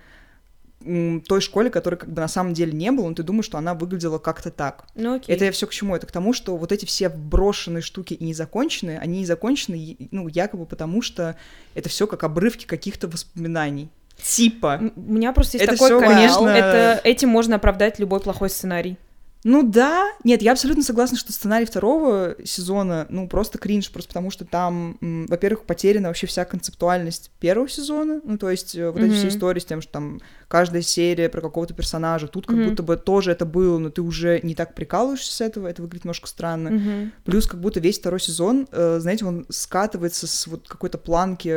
той 1.28 1.42
школе, 1.42 1.70
которой 1.70 1.96
как 1.96 2.10
бы 2.10 2.22
на 2.22 2.28
самом 2.28 2.54
деле 2.54 2.72
не 2.74 2.92
было, 2.92 3.08
но 3.10 3.14
ты 3.14 3.24
думаешь, 3.24 3.46
что 3.46 3.58
она 3.58 3.74
выглядела 3.74 4.18
как-то 4.20 4.52
так. 4.52 4.86
Ну 4.96 5.16
окей. 5.16 5.36
Это 5.36 5.46
я 5.46 5.52
все 5.52 5.68
к 5.68 5.72
чему? 5.72 5.96
Это 5.96 6.08
к 6.08 6.12
тому, 6.12 6.34
что 6.34 6.58
вот 6.58 6.72
эти 6.72 6.86
все 6.86 7.10
брошенные 7.10 7.82
штуки 7.82 8.14
и 8.14 8.24
незаконченные, 8.24 9.00
они 9.00 9.22
незакончены, 9.22 9.98
ну, 10.12 10.28
якобы 10.28 10.66
потому, 10.66 11.02
что 11.02 11.36
это 11.76 11.90
все 11.90 12.08
как 12.08 12.24
обрывки 12.24 12.66
каких-то 12.66 13.08
воспоминаний. 13.08 13.90
Типа. 14.22 14.80
У 14.96 15.14
меня 15.14 15.34
просто 15.34 15.58
есть 15.58 15.64
Это 15.68 15.74
такой 15.78 15.90
коммент. 16.00 16.32
конечно- 16.32 16.48
Это 16.48 17.02
этим 17.04 17.30
можно 17.30 17.56
оправдать 17.56 18.00
любой 18.00 18.20
плохой 18.20 18.50
сценарий. 18.50 18.98
Ну 19.44 19.64
да, 19.64 20.08
нет, 20.24 20.44
я 20.44 20.52
абсолютно 20.52 20.84
согласна, 20.84 21.18
что 21.18 21.34
сценарий 21.34 21.66
второго 21.66 22.36
сезона, 22.44 23.08
ну, 23.10 23.28
просто 23.28 23.58
кринж, 23.58 23.92
просто 23.92 24.10
потому 24.10 24.30
что 24.30 24.46
там, 24.46 24.98
во-первых, 25.02 25.64
потеряна 25.66 26.10
вообще 26.10 26.28
вся 26.28 26.46
концептуальность 26.46 27.32
первого 27.40 27.68
сезона, 27.68 28.22
ну, 28.24 28.38
то 28.38 28.52
есть 28.52 28.76
э, 28.76 28.92
вот 28.92 29.02
эти 29.02 29.14
все 29.14 29.30
истории 29.30 29.60
с 29.60 29.66
тем, 29.66 29.82
что 29.82 29.94
там 29.94 30.20
каждая 30.48 30.84
серия 30.84 31.28
про 31.28 31.42
какого-то 31.42 31.74
персонажа, 31.74 32.28
тут 32.28 32.46
как 32.46 32.58
Мгм. 32.58 32.70
будто 32.70 32.84
бы 32.84 32.98
тоже 32.98 33.32
это 33.32 33.46
было, 33.46 33.80
но 33.80 33.90
ты 33.90 34.04
уже 34.04 34.40
не 34.44 34.54
так 34.54 34.76
прикалываешься 34.76 35.34
с 35.34 35.42
этого, 35.42 35.68
это 35.68 35.82
выглядит 35.82 36.06
немножко 36.06 36.28
странно. 36.28 36.70
Мгм. 36.70 37.12
Плюс 37.26 37.48
как 37.48 37.60
будто 37.60 37.80
весь 37.80 37.98
второй 37.98 38.20
сезон, 38.20 38.68
э, 38.72 39.00
знаете, 39.00 39.26
он 39.26 39.48
скатывается 39.50 40.28
с 40.28 40.46
вот 40.46 40.68
какой-то 40.68 41.00
планки, 41.00 41.50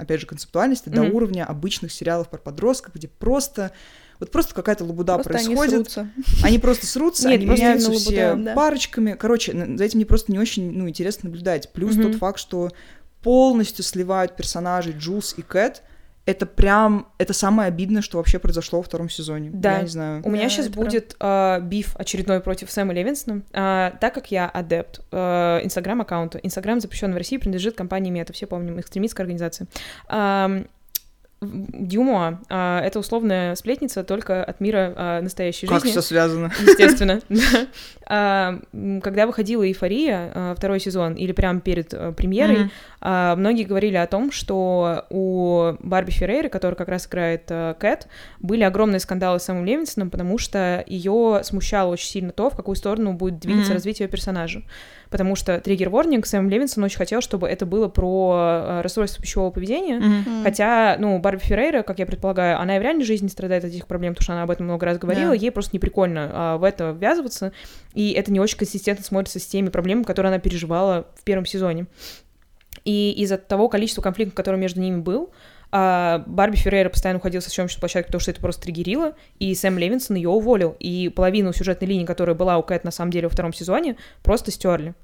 опять 0.00 0.20
же, 0.20 0.26
концептуальности 0.28 0.88
до 0.88 1.02
Мгм. 1.02 1.14
уровня 1.14 1.46
обычных 1.46 1.90
сериалов 1.90 2.28
про 2.28 2.38
подростков, 2.38 2.94
где 2.94 3.08
просто 3.08 3.72
вот 4.22 4.30
просто 4.30 4.54
какая-то 4.54 4.84
лабуда 4.84 5.16
Просто 5.18 5.36
они 5.36 5.56
происходит. 5.56 5.90
срутся. 5.90 6.08
Они 6.44 6.58
просто 6.60 6.86
срутся, 6.86 7.28
Нет, 7.28 7.38
они 7.38 7.46
просто 7.46 7.64
меняются 7.64 7.88
именно 7.88 8.00
все 8.00 8.28
лабуда, 8.30 8.44
да. 8.44 8.54
парочками. 8.54 9.12
Короче, 9.18 9.52
за 9.76 9.84
этим 9.84 9.98
мне 9.98 10.06
просто 10.06 10.30
не 10.30 10.38
очень 10.38 10.70
ну, 10.70 10.88
интересно 10.88 11.28
наблюдать. 11.28 11.72
Плюс 11.72 11.96
Мгм. 11.96 12.12
тот 12.12 12.14
факт, 12.20 12.38
что 12.38 12.70
полностью 13.22 13.84
сливают 13.84 14.36
персонажей 14.36 14.94
Джулс 14.96 15.34
и 15.36 15.42
Кэт. 15.42 15.82
Это 16.24 16.46
прям, 16.46 17.08
это 17.18 17.32
самое 17.32 17.66
обидное, 17.66 18.00
что 18.00 18.18
вообще 18.18 18.38
произошло 18.38 18.78
во 18.78 18.84
втором 18.84 19.10
сезоне. 19.10 19.50
Да. 19.52 19.78
Я 19.78 19.82
не 19.82 19.88
знаю. 19.88 20.22
У 20.24 20.30
меня 20.30 20.44
Да, 20.44 20.50
сейчас 20.50 20.68
будет 20.68 21.16
а, 21.18 21.58
биф 21.58 21.96
очередной 21.96 22.38
против 22.38 22.70
Сэма 22.70 22.92
Левинсона, 22.94 23.42
А, 23.52 23.90
так 24.00 24.14
как 24.14 24.30
я 24.30 24.48
адепт 24.48 25.00
инстаграм-аккаунта. 25.10 26.38
Инстаграм 26.38 26.80
запрещен 26.80 27.12
в 27.12 27.16
России, 27.16 27.38
принадлежит 27.38 27.74
компании 27.76 28.12
Мета, 28.12 28.32
все 28.32 28.46
помним, 28.46 28.78
экстремистская 28.78 29.24
организация. 29.24 29.66
Ам, 30.06 30.66
Дюма 31.42 32.40
а, 32.48 32.80
это 32.80 32.98
условная 33.00 33.54
сплетница 33.56 34.04
только 34.04 34.44
от 34.44 34.60
мира 34.60 34.92
а, 34.96 35.20
настоящей 35.20 35.66
Как 35.66 35.80
жизни. 35.80 35.90
все 35.90 36.00
связано? 36.02 36.52
Естественно. 36.60 37.20
А, 38.14 38.58
Когда 39.02 39.26
выходила 39.26 39.66
«Эйфория», 39.66 40.32
а, 40.34 40.54
второй 40.54 40.80
сезон, 40.80 41.14
или 41.14 41.32
прямо 41.32 41.60
перед 41.60 41.94
а, 41.94 42.12
премьерой, 42.12 42.70
а, 43.00 43.36
многие 43.36 43.62
говорили 43.64 43.96
о 43.96 44.06
том, 44.06 44.30
что 44.32 45.06
у 45.08 45.74
Барби 45.80 46.10
Феррейры, 46.10 46.48
которая 46.50 46.76
как 46.76 46.88
раз 46.88 47.06
играет 47.06 47.44
а, 47.48 47.72
Кэт, 47.74 48.08
были 48.40 48.64
огромные 48.64 49.00
скандалы 49.00 49.38
с 49.40 49.44
Сэмом 49.44 49.64
Левинсоном, 49.64 50.10
потому 50.10 50.36
что 50.36 50.84
ее 50.86 51.40
смущало 51.44 51.90
очень 51.92 52.08
сильно 52.08 52.32
то, 52.32 52.50
в 52.50 52.56
какую 52.56 52.74
сторону 52.76 53.14
будет 53.14 53.38
двигаться 53.38 53.70
Мгм. 53.70 53.74
развитие 53.74 54.06
ее 54.06 54.10
персонажа. 54.10 54.62
Потому 55.12 55.36
что 55.36 55.60
триггер 55.60 55.88
ворнинг 55.90 56.26
Сэм 56.26 56.48
Левинсон 56.48 56.82
очень 56.82 56.98
хотел, 56.98 57.20
чтобы 57.20 57.46
это 57.46 57.64
было 57.66 57.86
про 57.86 58.34
э, 58.38 58.80
расстройство 58.80 59.22
пищевого 59.22 59.50
поведения, 59.52 59.98
Мгм. 60.00 60.42
хотя, 60.42 60.96
ну, 60.98 61.18
Барби 61.20 61.40
Феррейра, 61.42 61.82
как 61.84 62.00
я 62.00 62.06
предполагаю, 62.06 62.58
она 62.58 62.74
и 62.76 62.78
в 62.80 62.82
реальной 62.82 63.04
жизни 63.04 63.28
страдает 63.28 63.62
от 63.64 63.70
этих 63.70 63.86
проблем, 63.86 64.14
потому 64.14 64.24
что 64.24 64.32
она 64.32 64.42
об 64.42 64.50
этом 64.50 64.66
много 64.66 64.84
раз 64.86 64.98
говорила, 64.98 65.28
Да. 65.30 65.34
ей 65.36 65.52
просто 65.52 65.70
не 65.74 65.78
прикольно 65.78 66.30
а, 66.32 66.56
в 66.58 66.64
это 66.64 66.90
ввязываться, 66.98 67.52
и 67.94 68.10
это 68.12 68.32
не 68.32 68.40
очень 68.40 68.58
консистентно 68.58 69.04
смотрится 69.04 69.38
с 69.38 69.46
теми 69.46 69.68
проблемами, 69.68 70.02
которые 70.04 70.30
она 70.30 70.40
переживала 70.40 71.06
в 71.14 71.22
первом 71.22 71.46
сезоне. 71.46 71.86
И 72.84 73.12
из-за 73.18 73.36
того 73.38 73.68
количества 73.68 74.02
конфликтов, 74.02 74.34
который 74.34 74.58
между 74.58 74.80
ними 74.80 75.00
был, 75.00 75.30
а, 75.74 76.22
Барби 76.26 76.56
Феррейра 76.56 76.90
постоянно 76.90 77.18
уходила 77.18 77.40
со 77.40 77.48
съемочной 77.48 77.80
площадки, 77.80 78.08
потому 78.08 78.20
что 78.20 78.30
это 78.30 78.40
просто 78.40 78.62
триггерило, 78.62 79.14
и 79.38 79.54
Сэм 79.54 79.78
Левинсон 79.78 80.16
ее 80.16 80.28
уволил. 80.28 80.76
И 80.78 81.08
половину 81.08 81.54
сюжетной 81.54 81.88
линии, 81.88 82.04
которая 82.04 82.36
была 82.36 82.58
у 82.58 82.62
Кэт 82.62 82.84
на 82.84 82.90
самом 82.90 83.10
деле 83.10 83.26
во 83.26 83.32
втором 83.32 83.54
сезоне, 83.54 83.96
просто 84.22 84.50
стерли. 84.50 84.94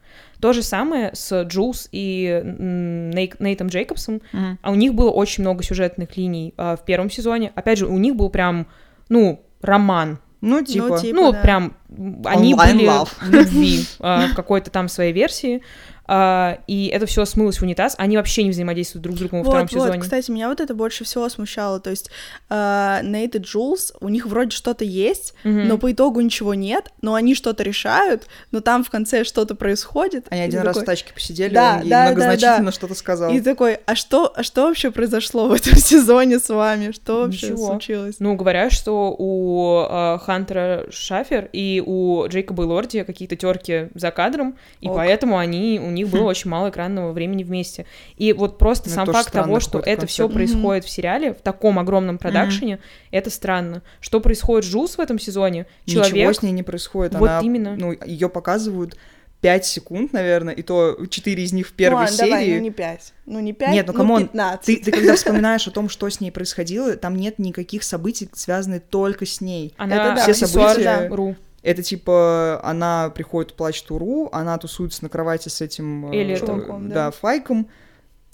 То 0.41 0.53
же 0.53 0.63
самое 0.63 1.11
с 1.15 1.43
Джулс 1.45 1.89
и 1.91 2.43
Нейк- 2.45 3.37
Нейтом 3.39 3.69
Джейкобсом. 3.69 4.21
Мгм. 4.33 4.59
А 4.61 4.71
у 4.71 4.75
них 4.75 4.95
было 4.95 5.11
очень 5.11 5.43
много 5.43 5.65
сюжетных 5.65 6.17
линий 6.19 6.53
а, 6.59 6.77
в 6.77 6.85
первом 6.85 7.11
сезоне. 7.11 7.51
Опять 7.55 7.79
же, 7.79 7.87
у 7.87 7.97
них 7.97 8.15
был 8.15 8.29
прям, 8.29 8.67
ну, 9.09 9.43
роман. 9.63 10.19
Ну, 10.41 10.63
типа... 10.63 11.01
типа, 11.01 11.17
ну, 11.17 11.33
да. 11.33 11.41
прям 11.41 11.77
они 12.25 12.55
Online 12.55 12.73
были 12.73 12.87
love. 12.87 13.09
в 13.21 13.31
любви 13.31 13.85
а, 14.01 14.29
в 14.29 14.35
какой-то 14.35 14.71
там 14.71 14.89
своей 14.89 15.13
версии. 15.13 15.63
А, 16.09 16.59
и 16.67 16.87
это 16.89 17.07
все 17.07 17.25
смылось 17.27 17.59
в 17.59 17.63
унитаз. 17.63 17.95
Они 17.99 18.17
вообще 18.17 18.43
не 18.43 18.51
взаимодействуют 18.51 19.03
друг 19.03 19.17
с 19.17 19.19
другом 19.21 19.41
во 19.41 19.45
Вот, 19.45 19.51
втором 19.51 19.69
вот, 19.71 19.87
сезоне. 19.89 20.01
кстати, 20.01 20.31
меня 20.31 20.49
вот 20.49 20.61
это 20.61 20.75
больше 20.75 21.05
всего 21.05 21.29
смущало. 21.29 21.79
То 21.81 21.91
есть 21.91 22.11
э, 22.49 23.01
Нейт 23.03 23.35
и 23.37 23.39
Джулс, 23.39 23.93
у 24.01 24.09
них 24.09 24.27
вроде 24.27 24.57
что-то 24.57 24.85
есть, 24.85 25.35
Мгм. 25.45 25.69
но 25.69 25.79
по 25.79 25.93
итогу 25.93 26.21
ничего 26.21 26.55
нет, 26.55 26.91
но 27.03 27.15
они 27.15 27.35
что-то 27.35 27.63
решают, 27.63 28.27
но 28.51 28.61
там 28.61 28.83
в 28.85 28.91
конце 28.91 29.25
что-то 29.25 29.55
происходит. 29.55 30.27
Они 30.31 30.41
один 30.41 30.61
ты 30.61 30.67
раз 30.67 30.77
в 30.77 30.81
такой- 30.81 30.87
тачке 30.95 31.13
посидели, 31.13 31.53
Да, 31.55 31.75
он 31.77 31.83
ей 31.83 31.91
да, 31.91 32.05
да, 32.07 32.11
многозначительно 32.13 32.65
да. 32.67 32.73
что-то 32.73 32.95
сказал. 32.95 33.33
И 33.33 33.41
такой, 33.41 33.79
а 33.87 33.95
что, 33.95 34.33
а 34.35 34.43
что 34.43 34.63
вообще 34.69 34.91
произошло 34.91 35.49
в 35.49 35.53
этом 35.53 35.75
сезоне 35.77 36.39
с 36.39 36.49
вами? 36.49 36.91
Что 36.93 37.23
вообще 37.23 37.49
Ничего. 37.49 37.67
случилось? 37.69 38.17
Ну, 38.19 38.35
говорят, 38.35 38.73
что 38.73 39.15
у 39.19 39.83
э, 39.89 40.19
Хантера 40.25 40.87
Шафер 40.91 41.51
и 41.53 41.83
у 41.85 42.27
Джейкоба 42.29 42.63
и 42.63 42.67
Лорди 42.67 43.03
какие-то 43.05 43.37
терки 43.37 43.89
за 43.95 44.11
кадром, 44.11 44.57
и 44.81 44.89
Ок. 44.89 44.97
поэтому 44.97 45.37
они, 45.39 45.81
у 45.83 45.91
них 45.99 46.09
было 46.09 46.25
очень 46.25 46.51
мало 46.51 46.71
экранного 46.71 47.13
времени 47.13 47.45
вместе. 47.45 47.87
И 48.17 48.33
вот 48.33 48.59
просто 48.59 48.89
Ну, 48.89 48.95
сам 48.95 49.07
факт 49.07 49.33
того, 49.33 49.61
что 49.61 49.79
это 49.79 50.07
все 50.07 50.29
происходит 50.29 50.85
в 50.85 50.91
сериале, 50.91 51.33
в 51.35 51.41
таком 51.43 51.79
огромном 51.79 52.19
продакшене, 52.19 52.79
это 53.11 53.31
странно. 53.31 53.83
Что 54.01 54.21
происходит 54.21 54.65
с 54.65 54.69
Джулс 54.73 54.97
в 54.97 55.01
этом 55.01 55.19
сезоне? 55.19 55.67
Ничего 55.87 56.33
с 56.33 56.43
ней 56.43 56.53
не 56.53 56.63
происходит. 56.63 57.15
Вот 57.15 57.29
Она, 57.29 57.41
именно. 57.41 57.77
Ну, 57.77 57.95
ее 58.05 58.29
показывают 58.29 58.97
5 59.41 59.65
секунд, 59.65 60.13
наверное, 60.13 60.53
и 60.53 60.63
то 60.63 60.99
4 61.09 61.43
из 61.45 61.53
них 61.53 61.69
в 61.69 61.73
первой 61.73 61.95
Ладно, 62.03 62.11
серии. 62.17 62.31
давай, 62.31 62.49
ну 62.55 62.59
не 62.59 62.71
пять. 62.73 63.13
Ну 63.25 63.39
не 63.41 63.53
пять, 63.53 63.71
Нет, 63.73 63.87
ну, 63.87 63.93
come 63.93 64.10
on, 64.10 64.23
15. 64.27 64.67
Ты, 64.67 64.77
ты 64.85 64.91
когда 64.91 65.15
вспоминаешь 65.17 65.67
о 65.69 65.71
том, 65.71 65.89
что 65.89 66.11
с 66.11 66.21
ней 66.21 66.33
происходило, 66.33 66.97
там 66.97 67.15
нет 67.15 67.39
никаких 67.39 67.85
событий, 67.85 68.29
связанных 68.33 68.83
только 68.91 69.27
с 69.27 69.41
ней. 69.41 69.75
Она 69.77 69.95
Это 69.95 70.05
да, 70.17 70.23
все 70.23 70.31
аксессуар 70.33 70.71
события- 70.71 71.09
Ру. 71.15 71.37
Это 71.63 71.83
типа 71.83 72.61
она 72.63 73.11
приходит, 73.11 73.55
плачет 73.55 73.91
у 73.91 74.00
Ру, 74.00 74.29
она 74.33 74.57
тусуется 74.59 75.03
на 75.03 75.09
кровати 75.09 75.49
с 75.49 75.61
этим 75.61 76.11
э, 76.11 76.17
Эллиотом. 76.17 76.61
Чуваком, 76.61 76.89
да. 76.89 76.95
да. 76.95 77.11
Файком. 77.11 77.69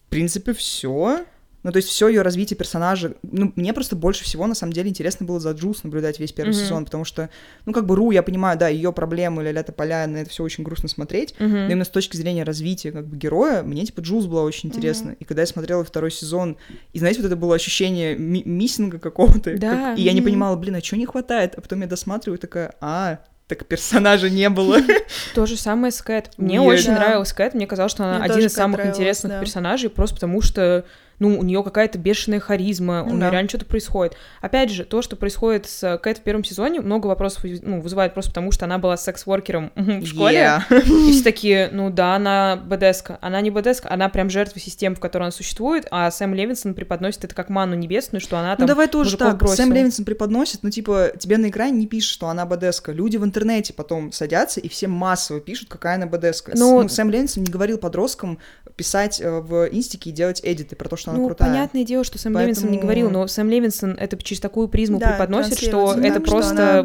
В 0.06 0.10
принципе, 0.10 0.52
все. 0.52 1.24
Ну, 1.64 1.72
то 1.72 1.79
есть 1.79 1.88
все 1.88 2.07
ее 2.09 2.22
развитие 2.22 2.57
персонажа. 2.57 3.14
Ну, 3.22 3.53
мне 3.57 3.72
просто 3.72 3.96
больше 3.96 4.22
всего, 4.22 4.46
на 4.46 4.55
самом 4.55 4.72
деле, 4.74 4.90
интересно 4.90 5.27
было 5.27 5.40
за 5.40 5.50
Джулс 5.53 5.83
наблюдать 5.83 6.20
весь 6.20 6.31
первый 6.31 6.50
Мгм. 6.55 6.61
сезон, 6.61 6.85
потому 6.85 7.05
что, 7.05 7.31
ну, 7.66 7.72
как 7.72 7.87
бы 7.87 7.96
Ру, 7.96 8.11
я 8.12 8.22
понимаю, 8.22 8.57
да, 8.59 8.68
ее 8.68 8.92
проблемы, 8.92 9.42
ля-ля 9.42 9.62
поля, 9.64 10.07
на 10.07 10.18
это 10.18 10.31
все 10.31 10.42
очень 10.44 10.62
грустно 10.62 10.88
смотреть. 10.90 11.35
Мгм. 11.40 11.50
Но 11.53 11.66
именно 11.66 11.85
с 11.85 11.88
точки 11.88 12.16
зрения 12.16 12.44
развития 12.44 12.92
как 12.92 13.07
бы 13.09 13.16
героя, 13.16 13.62
мне 13.62 13.85
типа 13.87 14.00
Джулс 14.03 14.27
была 14.27 14.42
очень 14.42 14.68
интересна. 14.68 15.16
И 15.18 15.24
когда 15.24 15.40
я 15.42 15.46
смотрела 15.46 15.83
второй 15.85 16.11
сезон, 16.11 16.59
и 16.92 16.98
знаете, 16.98 17.20
вот 17.22 17.27
это 17.29 17.37
было 17.37 17.55
ощущение 17.55 18.14
ми- 18.14 18.42
миссинга 18.44 18.98
какого-то. 18.98 19.57
Да. 19.59 19.70
как- 19.90 19.98
И 19.98 20.03
я 20.03 20.12
не 20.12 20.20
понимала, 20.20 20.57
блин, 20.57 20.74
а 20.77 20.81
чего 20.83 20.98
не 21.00 21.07
хватает? 21.07 21.55
А 21.57 21.61
потом 21.62 21.81
я 21.81 21.87
досматриваю 21.87 22.38
такая, 22.38 22.74
а, 22.83 23.20
так 23.48 23.64
персонажа 23.66 24.29
не 24.29 24.48
было. 24.50 24.79
То 25.35 25.46
же 25.46 25.57
самое 25.57 25.92
с 25.92 26.03
Кэт. 26.03 26.33
Мне 26.37 26.61
очень 26.61 26.88
Да. 26.88 26.96
нравилась 26.96 27.33
Кэт. 27.33 27.55
Мне 27.55 27.66
казалось, 27.66 27.92
что 27.92 28.05
она 28.05 28.18
Мне 28.18 28.24
один 28.33 28.46
из 28.46 28.53
самых 28.53 28.77
нравилась, 28.79 28.96
интересных 28.98 29.33
да. 29.33 29.40
персонажей, 29.40 29.88
просто 29.90 30.16
потому 30.16 30.42
что 30.42 30.85
ну, 31.18 31.38
у 31.38 31.42
нее 31.42 31.62
какая-то 31.62 31.98
бешеная 31.98 32.40
харизма, 32.40 33.03
у 33.03 33.07
Ну 33.07 33.12
нее 33.12 33.20
да. 33.20 33.31
реально 33.31 33.48
что-то 33.48 33.66
происходит. 33.66 34.14
Опять 34.40 34.70
же, 34.70 34.85
то, 34.85 35.03
что 35.03 35.16
происходит 35.16 35.66
с 35.66 35.98
Кэт 35.98 36.18
в 36.18 36.22
первом 36.22 36.44
сезоне, 36.44 36.81
много 36.81 37.07
вопросов 37.07 37.44
ну, 37.62 37.81
вызывает 37.81 38.14
просто 38.14 38.31
потому, 38.33 38.50
что 38.53 38.64
она 38.64 38.79
была 38.79 38.96
секс-воркером 38.96 39.72
в 39.77 40.07
школе. 40.07 40.38
Yeah. 40.70 41.09
И 41.09 41.12
все 41.12 41.22
такие, 41.22 41.68
ну 41.72 41.90
да, 41.90 42.16
она 42.16 42.57
БДСка. 42.57 43.18
Она 43.20 43.40
не 43.40 43.50
БДСка, 43.50 43.90
она 43.92 44.09
прям 44.09 44.31
жертва 44.31 44.61
систем, 44.61 44.94
в 44.94 45.00
которой 45.00 45.22
она 45.24 45.31
существует, 45.33 45.87
а 45.90 46.11
Сэм 46.11 46.35
Левинсон 46.35 46.74
преподносит 46.74 47.24
это 47.24 47.35
как 47.35 47.48
ману 47.48 47.74
небесную, 47.74 48.20
что 48.20 48.38
она 48.38 48.50
Ну 48.53 48.57
там 48.59 48.66
давай 48.66 48.88
тоже 48.88 49.16
так. 49.16 49.38
бросила. 49.38 49.57
Сэм 49.57 49.72
Левинсон 49.72 50.05
преподносит, 50.05 50.62
ну 50.62 50.70
типа 50.70 51.12
тебе 51.18 51.38
на 51.38 51.48
экране 51.50 51.79
не 51.79 51.87
пишут, 51.87 52.11
что 52.12 52.29
она 52.29 52.44
БДСка. 52.46 52.92
Люди 52.92 53.16
в 53.16 53.24
интернете 53.24 53.72
потом 53.72 54.12
садятся 54.12 54.61
и 54.61 54.68
все 54.68 54.88
массово 54.88 55.40
пишут, 55.40 55.68
какая 55.68 55.94
она 55.96 56.07
БДСка. 56.07 56.57
С- 56.57 56.59
Ну- 56.61 56.83
Ну, 56.83 56.88
Сэм 56.88 57.11
Левинсон 57.11 57.44
не 57.44 57.50
говорил 57.53 57.79
подросткам 57.79 58.38
писать 58.77 59.20
э, 59.20 59.40
в 59.40 59.68
инстике 59.70 60.11
и 60.11 60.12
делать 60.12 60.40
эдиты 60.42 60.74
про 60.77 60.88
то, 60.88 60.96
что 60.96 61.03
она 61.10 61.20
Ну, 61.20 61.26
крутая. 61.28 61.48
понятное 61.50 61.84
дело, 61.84 62.04
что 62.04 62.18
Сэм 62.18 62.36
Левинсон 62.38 62.64
не 62.64 62.68
Поэтому- 62.78 62.82
говорил, 62.82 63.10
но 63.10 63.26
Сэм 63.26 63.48
Левинсон 63.48 63.92
это 63.98 64.16
через 64.22 64.40
такую 64.40 64.68
призму 64.68 64.98
Да, 64.98 65.10
преподносит, 65.10 65.58
что 65.58 65.70
транслируется, 65.70 66.00
это 66.08 66.20
да, 66.20 66.24
что 66.26 66.30
просто 66.30 66.54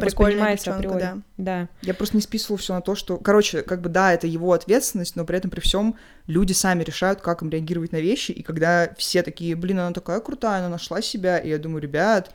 воспринимается 0.56 0.74
априори. 0.76 1.22
Да. 1.36 1.68
Я 1.82 1.94
просто 1.94 2.16
не 2.16 2.22
списывала 2.22 2.58
все 2.58 2.74
на 2.74 2.80
то, 2.80 2.94
что... 2.94 3.16
Короче, 3.16 3.62
как 3.62 3.80
бы 3.80 3.88
да, 3.88 4.12
это 4.12 4.26
его 4.26 4.52
ответственность, 4.52 5.16
но 5.16 5.24
при 5.24 5.36
этом 5.38 5.50
при 5.50 5.60
всем 5.60 5.96
люди 6.26 6.52
сами 6.52 6.82
решают, 6.84 7.20
как 7.20 7.42
им 7.42 7.50
реагировать 7.50 7.92
на 7.92 8.00
вещи, 8.00 8.32
и 8.32 8.42
когда 8.42 8.90
все 8.98 9.22
такие, 9.22 9.56
блин, 9.56 9.78
она 9.80 9.92
такая 9.92 10.20
крутая, 10.20 10.60
она 10.60 10.68
нашла 10.68 11.00
себя, 11.02 11.38
и 11.38 11.48
я 11.48 11.58
думаю, 11.58 11.82
ребят, 11.82 12.30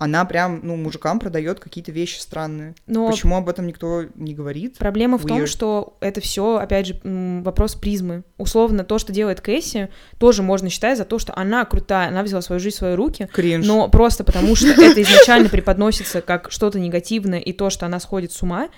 она 0.00 0.24
прям, 0.24 0.60
ну, 0.62 0.76
мужикам 0.76 1.20
продает 1.20 1.60
какие-то 1.60 1.92
вещи 1.92 2.18
странные. 2.20 2.74
Но 2.86 3.10
Почему 3.10 3.36
об 3.36 3.50
этом 3.50 3.66
никто 3.66 4.04
не 4.14 4.32
говорит? 4.34 4.78
Проблема 4.78 5.18
в 5.18 5.26
том, 5.26 5.42
Weird. 5.42 5.46
что 5.46 5.98
это 6.00 6.22
все, 6.22 6.56
опять 6.56 6.86
же, 6.86 7.00
вопрос 7.04 7.74
призмы. 7.74 8.22
Условно, 8.38 8.82
то, 8.82 8.98
что 8.98 9.12
делает 9.12 9.42
Кэсси, 9.42 9.90
тоже 10.18 10.42
можно 10.42 10.70
считать 10.70 10.96
за 10.96 11.04
то, 11.04 11.18
что 11.18 11.36
она 11.36 11.66
крутая, 11.66 12.08
она 12.08 12.22
взяла 12.22 12.40
свою 12.40 12.60
жизнь 12.60 12.76
в 12.76 12.78
свои 12.78 12.94
руки, 12.94 13.28
Кринж. 13.30 13.66
но 13.66 13.88
просто 13.88 14.24
потому, 14.24 14.56
что 14.56 14.68
это 14.68 15.02
изначально 15.02 15.50
преподносится 15.50 16.22
как 16.22 16.50
что-то 16.50 16.80
негативное, 16.80 17.38
и 17.38 17.52
то, 17.52 17.68
что 17.68 17.84
она 17.84 18.00
сходит 18.00 18.32
с 18.32 18.42
ума, 18.42 18.70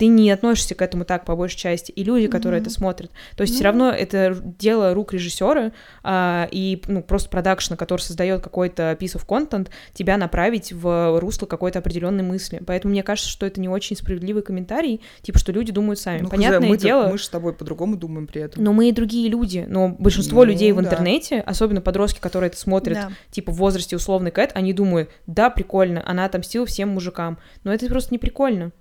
ты 0.00 0.06
не 0.06 0.30
относишься 0.30 0.74
к 0.74 0.80
этому 0.80 1.04
так, 1.04 1.26
по 1.26 1.36
большей 1.36 1.58
части, 1.58 1.92
и 1.92 2.02
люди, 2.02 2.26
которые 2.26 2.60
Мгм. 2.60 2.66
это 2.68 2.74
смотрят. 2.74 3.10
То 3.36 3.42
есть 3.42 3.52
Ну. 3.52 3.56
все 3.58 3.64
равно 3.64 3.90
это 3.90 4.34
дело 4.58 4.94
рук 4.94 5.12
режиссера 5.12 5.72
а, 6.02 6.48
и 6.50 6.82
ну, 6.88 7.02
просто 7.02 7.28
продакшна, 7.28 7.76
который 7.76 8.00
создает 8.00 8.42
какой-то 8.42 8.96
piece 8.98 9.14
of 9.16 9.26
content, 9.26 9.68
тебя 9.92 10.16
направить 10.16 10.72
в 10.72 11.20
русло 11.20 11.44
какой-то 11.44 11.80
определенной 11.80 12.24
мысли. 12.24 12.62
Поэтому 12.66 12.92
мне 12.92 13.02
кажется, 13.02 13.30
что 13.30 13.44
это 13.44 13.60
не 13.60 13.68
очень 13.68 13.94
справедливый 13.94 14.42
комментарий, 14.42 15.02
типа, 15.20 15.38
что 15.38 15.52
люди 15.52 15.70
думают 15.70 16.00
сами. 16.00 16.22
Ну, 16.22 16.30
Понятное 16.30 16.66
мы-то- 16.66 16.82
дело, 16.82 17.08
Мы 17.08 17.18
же 17.18 17.24
с 17.24 17.28
тобой 17.28 17.52
по-другому 17.52 17.96
думаем 17.96 18.26
при 18.26 18.40
этом. 18.40 18.64
но 18.64 18.72
мы 18.72 18.88
и 18.88 18.92
другие 18.92 19.28
люди. 19.28 19.66
Но 19.68 19.90
большинство 19.90 20.38
Ну, 20.44 20.50
людей 20.50 20.72
в 20.72 20.76
да. 20.76 20.82
интернете, 20.82 21.40
особенно 21.40 21.82
подростки, 21.82 22.20
которые 22.20 22.48
это 22.48 22.58
смотрят, 22.58 22.96
Да. 22.96 23.12
типа 23.30 23.52
в 23.52 23.56
возрасте 23.56 23.96
условный 23.96 24.30
Кэт, 24.30 24.52
они 24.54 24.72
думают, 24.72 25.10
да, 25.26 25.50
прикольно, 25.50 26.02
она 26.06 26.24
отомстила 26.24 26.64
всем 26.64 26.88
мужикам. 26.88 27.36
Но 27.64 27.74
это 27.74 27.86
просто 27.86 28.14
не 28.14 28.18
прикольно. 28.18 28.72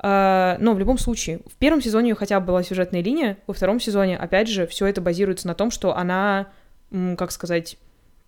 А, 0.00 0.56
но 0.60 0.74
в 0.74 0.78
любом 0.78 0.98
случае, 0.98 1.40
в 1.46 1.56
первом 1.56 1.82
сезоне 1.82 2.14
хотя 2.14 2.38
бы 2.40 2.46
была 2.46 2.62
сюжетная 2.62 3.02
линия, 3.02 3.38
во 3.46 3.54
втором 3.54 3.80
сезоне, 3.80 4.16
опять 4.16 4.48
же, 4.48 4.66
все 4.66 4.86
это 4.86 5.00
базируется 5.00 5.46
на 5.46 5.54
том, 5.54 5.70
что 5.70 5.96
она, 5.96 6.48
как 7.16 7.32
сказать, 7.32 7.76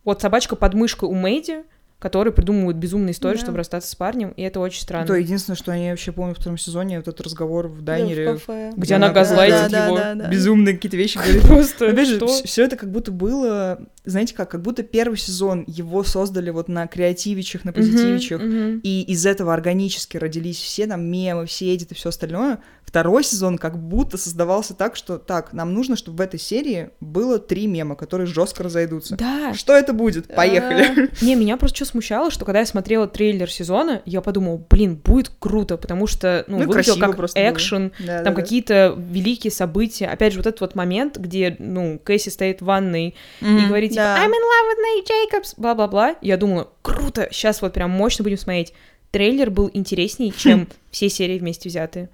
вот 0.04 0.20
собачка 0.20 0.56
под 0.56 0.74
мышкой 0.74 1.09
у 1.09 1.14
Мэйди, 1.14 1.64
которые 2.01 2.33
придумывают 2.33 2.77
безумные 2.79 3.13
истории, 3.13 3.37
Да. 3.37 3.43
чтобы 3.43 3.59
расстаться 3.59 3.89
с 3.89 3.95
парнем, 3.95 4.31
и 4.31 4.43
это 4.43 4.59
очень 4.59 4.81
странно. 4.81 5.07
То 5.07 5.15
единственное, 5.15 5.57
что 5.57 5.71
я 5.73 5.91
вообще 5.91 6.11
помню 6.11 6.35
во 6.35 6.41
втором 6.41 6.59
сезоне, 6.59 6.97
вот 6.97 7.07
этот 7.07 7.21
разговор 7.21 7.69
в 7.69 7.83
Да, 7.83 7.93
дайнере. 7.99 8.33
в 8.33 8.33
кафе. 8.35 8.73
Где 8.77 8.95
она 8.95 9.09
Да, 9.09 9.15
газлайтит 9.15 9.71
да, 9.71 9.87
его. 9.87 9.97
да, 9.97 10.15
да. 10.15 10.29
Безумные 10.29 10.75
какие-то 10.75 10.97
вещи 10.97 11.19
говорит. 11.23 11.43
Просто 11.43 11.91
Опять 11.91 12.09
же, 12.09 12.27
все 12.45 12.65
это 12.65 12.77
как 12.77 12.91
будто 12.91 13.13
было, 13.13 13.81
знаете 14.05 14.35
как, 14.35 14.51
как 14.51 14.63
будто 14.63 14.83
первый 14.83 15.19
сезон 15.19 15.65
его 15.69 16.03
создали 16.03 16.51
вот 16.51 16.69
на 16.69 16.87
креативичах, 16.87 17.65
на 17.65 17.73
позитивичах, 17.73 18.41
и 18.43 19.03
из 19.07 19.27
этого 19.27 19.53
органически 19.55 20.17
родились 20.17 20.57
все 20.59 20.87
там 20.87 21.05
мемы, 21.05 21.47
все 21.47 21.75
эдиты, 21.75 21.95
все 21.95 22.09
остальное. 22.09 22.61
Второй 22.90 23.22
сезон 23.22 23.57
как 23.57 23.79
будто 23.79 24.18
создавался 24.18 24.74
так, 24.74 24.96
что 24.96 25.18
так, 25.18 25.53
нам 25.53 25.72
нужно, 25.74 25.94
чтобы 25.94 26.18
в 26.18 26.20
этой 26.20 26.40
серии 26.40 26.90
было 26.98 27.38
три 27.38 27.68
мема, 27.68 27.94
которые 27.94 28.26
жестко 28.26 28.64
разойдутся. 28.64 29.14
Да, 29.16 29.55
Что 29.55 29.74
это 29.74 29.92
будет? 29.92 30.26
Поехали. 30.35 31.09
Не, 31.24 31.37
меня 31.37 31.57
просто 31.57 31.76
что 31.76 31.85
смущало, 31.85 32.33
что 32.33 32.44
когда 32.44 32.59
я 32.59 32.66
смотрела 32.66 33.07
трейлер 33.07 33.48
сезона, 33.48 34.03
я 34.07 34.20
подумала, 34.20 34.61
блин, 34.68 34.96
будет 34.96 35.31
круто, 35.38 35.76
потому 35.76 36.09
что, 36.09 36.44
ну, 36.48 36.59
Ну, 36.59 36.64
выглядело 36.64 36.94
красиво 36.96 37.07
как 37.07 37.16
просто 37.16 37.50
экшен, 37.50 37.92
там 38.24 38.35
какие-то 38.35 38.96
великие 38.98 39.53
события. 39.53 40.09
Опять 40.09 40.33
же, 40.33 40.40
вот 40.40 40.48
этот 40.48 40.61
вот 40.61 40.74
момент, 40.74 41.16
где, 41.16 41.55
ну, 41.61 42.00
Кэсси 42.03 42.31
стоит 42.31 42.61
в 42.61 42.64
ванной 42.64 43.14
и 43.40 43.66
говорит, 43.68 43.92
типа. 43.92 44.00
I'm 44.00 44.31
in 44.31 44.33
love 44.33 44.66
with 44.68 44.81
Nate 44.81 45.07
Jacobs, 45.09 45.55
бла-бла-бла. 45.57 46.16
Я 46.22 46.37
думала, 46.37 46.70
круто, 46.83 47.29
сейчас 47.31 47.62
вот 47.62 47.72
прям 47.72 47.90
мощно 47.90 48.24
будем 48.24 48.37
смотреть. 48.38 48.72
Трейлер 49.11 49.51
был 49.51 49.70
интересней, 49.73 50.33
чем 50.37 50.68
все 50.90 51.09
серии 51.09 51.38
вместе 51.38 51.68
взятые. 51.68 52.09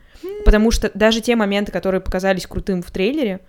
Потому 0.44 0.70
что 0.70 0.90
даже 0.94 1.20
те 1.20 1.37
моменты, 1.37 1.72
которые 1.72 2.00
показались 2.00 2.46
крутым 2.46 2.82
в 2.82 2.90
трейлере, 2.90 3.40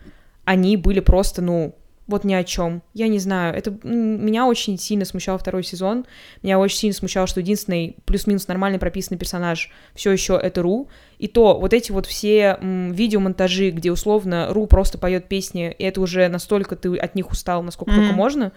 они 0.45 0.77
были 0.77 0.99
просто, 0.99 1.41
ну, 1.41 1.75
вот 2.07 2.23
ни 2.23 2.33
о 2.33 2.43
чем. 2.43 2.81
Я 2.93 3.10
не 3.10 3.19
знаю. 3.19 3.53
Это 3.53 3.71
меня 3.83 4.45
очень 4.47 4.79
сильно 4.79 5.03
смущал 5.03 5.38
второй 5.38 5.63
сезон. 5.63 6.05
Меня 6.41 6.57
очень 6.57 6.77
сильно 6.77 6.95
смущало, 6.95 7.27
что 7.27 7.41
единственный 7.41 7.97
плюс-минус 8.05 8.47
нормальный 8.47 8.79
прописанный 8.79 9.17
персонаж 9.17 9.69
все 9.93 10.12
еще 10.12 10.39
это 10.41 10.62
Ру. 10.62 10.88
И 11.19 11.27
то 11.27 11.60
вот 11.60 11.73
эти 11.73 11.91
вот 11.91 12.05
все 12.05 12.57
м, 12.62 12.93
видеомонтажи, 12.93 13.71
где 13.71 13.91
условно 13.91 14.47
Ру 14.51 14.67
просто 14.67 14.97
поет 14.97 15.27
песни, 15.27 15.75
и 15.77 15.83
это 15.83 15.99
уже 15.99 16.29
настолько 16.29 16.77
ты 16.77 16.95
от 16.95 17.15
них 17.15 17.29
устал, 17.29 17.62
насколько 17.62 17.91
mm-hmm. 17.91 17.97
только 17.97 18.13
можно. 18.13 18.51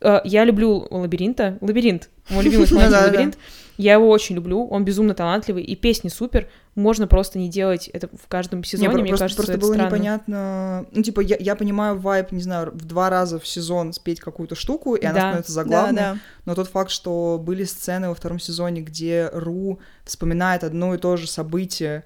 Э, 0.00 0.20
я 0.24 0.44
люблю 0.44 0.86
лабиринта. 0.90 1.58
Лабиринт. 1.60 2.10
Мой 2.28 2.44
любимый 2.44 2.64
исполнитель 2.66 2.96
лабиринт. 2.96 3.38
Я 3.80 3.94
его 3.94 4.10
очень 4.10 4.34
люблю, 4.34 4.66
он 4.66 4.84
безумно 4.84 5.14
талантливый, 5.14 5.62
и 5.62 5.74
песни 5.74 6.08
супер. 6.08 6.48
Можно 6.74 7.06
просто 7.06 7.38
не 7.38 7.48
делать 7.48 7.88
это 7.88 8.08
в 8.08 8.28
каждом 8.28 8.62
сезоне, 8.62 8.88
не, 8.88 8.94
мне 9.00 9.08
просто, 9.08 9.24
кажется, 9.24 9.36
просто 9.36 9.52
это 9.54 9.60
было 9.62 9.72
странно. 9.72 9.88
непонятно. 9.88 10.86
Ну, 10.92 11.02
типа, 11.02 11.20
я, 11.20 11.38
я 11.40 11.56
понимаю 11.56 11.98
вайп, 11.98 12.30
не 12.30 12.42
знаю, 12.42 12.72
в 12.74 12.84
два 12.84 13.08
раза 13.08 13.38
в 13.38 13.46
сезон 13.46 13.94
спеть 13.94 14.20
какую-то 14.20 14.54
штуку, 14.54 14.96
и 14.96 15.02
да. 15.02 15.10
она 15.10 15.20
становится 15.20 15.52
заглавной. 15.52 15.96
Да, 15.96 16.12
да. 16.12 16.18
Но 16.44 16.54
тот 16.54 16.68
факт, 16.68 16.90
что 16.90 17.40
были 17.42 17.64
сцены 17.64 18.10
во 18.10 18.14
втором 18.14 18.38
сезоне, 18.38 18.82
где 18.82 19.30
Ру 19.32 19.80
вспоминает 20.04 20.62
одно 20.62 20.94
и 20.94 20.98
то 20.98 21.16
же 21.16 21.26
событие, 21.26 22.04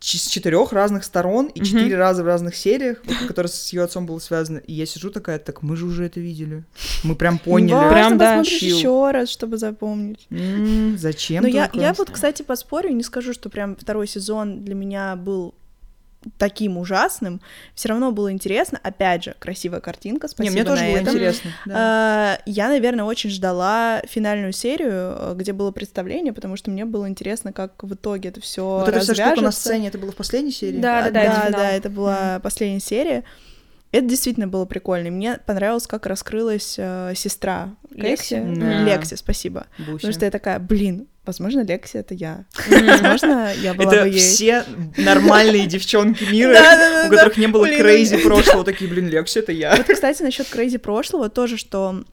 с 0.00 0.28
четырех 0.28 0.72
разных 0.72 1.04
сторон 1.04 1.46
и 1.46 1.62
четыре 1.62 1.94
mm-hmm. 1.94 1.98
раза 1.98 2.22
в 2.22 2.26
разных 2.26 2.54
сериях, 2.54 3.02
которые 3.28 3.50
с 3.50 3.72
ее 3.72 3.82
отцом 3.82 4.06
было 4.06 4.18
связано. 4.18 4.58
И 4.58 4.72
я 4.72 4.86
сижу 4.86 5.10
такая, 5.10 5.38
так 5.38 5.62
мы 5.62 5.76
же 5.76 5.86
уже 5.86 6.04
это 6.04 6.20
видели. 6.20 6.64
Мы 7.02 7.16
прям 7.16 7.38
поняли. 7.38 7.72
Важно 7.72 7.90
прям 7.90 8.18
да. 8.18 8.40
еще 8.40 9.10
раз, 9.10 9.28
чтобы 9.28 9.58
запомнить. 9.58 10.26
Mm, 10.30 10.96
зачем? 10.96 11.42
Но 11.42 11.48
я, 11.48 11.70
я 11.72 11.92
вот, 11.94 12.10
кстати, 12.10 12.42
поспорю, 12.42 12.90
не 12.90 13.02
скажу, 13.02 13.32
что 13.32 13.48
прям 13.48 13.76
второй 13.76 14.06
сезон 14.06 14.64
для 14.64 14.74
меня 14.74 15.16
был 15.16 15.54
таким 16.38 16.78
ужасным, 16.78 17.40
все 17.74 17.88
равно 17.88 18.12
было 18.12 18.32
интересно. 18.32 18.78
Опять 18.82 19.24
же, 19.24 19.36
красивая 19.38 19.80
картинка, 19.80 20.28
спасибо 20.28 20.54
Не, 20.54 20.60
мне 20.60 20.64
тоже 20.68 20.82
на 20.82 20.88
было 20.88 20.96
этом. 20.98 21.14
интересно. 21.14 21.50
Да. 21.66 21.74
А, 21.76 22.38
я, 22.46 22.68
наверное, 22.68 23.04
очень 23.04 23.30
ждала 23.30 24.02
финальную 24.08 24.52
серию, 24.52 25.34
где 25.34 25.52
было 25.52 25.70
представление, 25.70 26.32
потому 26.32 26.56
что 26.56 26.70
мне 26.70 26.84
было 26.84 27.08
интересно, 27.08 27.52
как 27.52 27.82
в 27.82 27.94
итоге 27.94 28.28
это 28.30 28.40
все 28.40 28.78
Вот 28.78 28.88
эта 28.88 29.00
вся 29.00 29.14
штука 29.14 29.40
на 29.40 29.52
сцене, 29.52 29.88
это 29.88 29.98
было 29.98 30.12
в 30.12 30.16
последней 30.16 30.52
серии? 30.52 30.78
Да, 30.78 31.02
да, 31.02 31.10
да, 31.10 31.22
да, 31.22 31.50
да, 31.50 31.70
это 31.72 31.90
была 31.90 32.40
последняя 32.40 32.80
серия. 32.80 33.24
Это 33.92 34.06
действительно 34.06 34.48
было 34.48 34.64
прикольно. 34.64 35.10
Мне 35.10 35.38
понравилось, 35.46 35.86
как 35.86 36.06
раскрылась 36.06 36.74
э, 36.76 37.12
сестра 37.14 37.74
Лекси. 37.90 38.42
Да. 38.56 38.82
Лекси, 38.82 39.14
спасибо. 39.14 39.66
Буся. 39.78 39.92
Потому 39.92 40.12
что 40.12 40.24
я 40.24 40.30
такая, 40.30 40.58
блин, 40.58 41.06
возможно, 41.26 41.60
Лекси 41.60 41.98
это 41.98 42.14
я. 42.14 42.46
Возможно, 42.68 43.52
я 43.60 43.74
была 43.74 43.92
это 43.92 44.02
бы 44.04 44.08
ей. 44.08 44.18
все 44.18 44.64
нормальные 44.96 45.66
девчонки 45.66 46.24
мира, 46.24 46.58
у 47.06 47.10
которых 47.10 47.36
не 47.36 47.48
было 47.48 47.66
crazy 47.66 48.18
прошлого, 48.18 48.64
такие, 48.64 48.88
блин, 48.90 49.08
Лекси 49.08 49.38
это 49.38 49.52
я. 49.52 49.76
Вот, 49.76 49.86
кстати, 49.86 50.22
насчет 50.22 50.48
crazy 50.48 50.78
прошлого 50.78 51.28
тоже, 51.28 51.56
что 51.56 52.04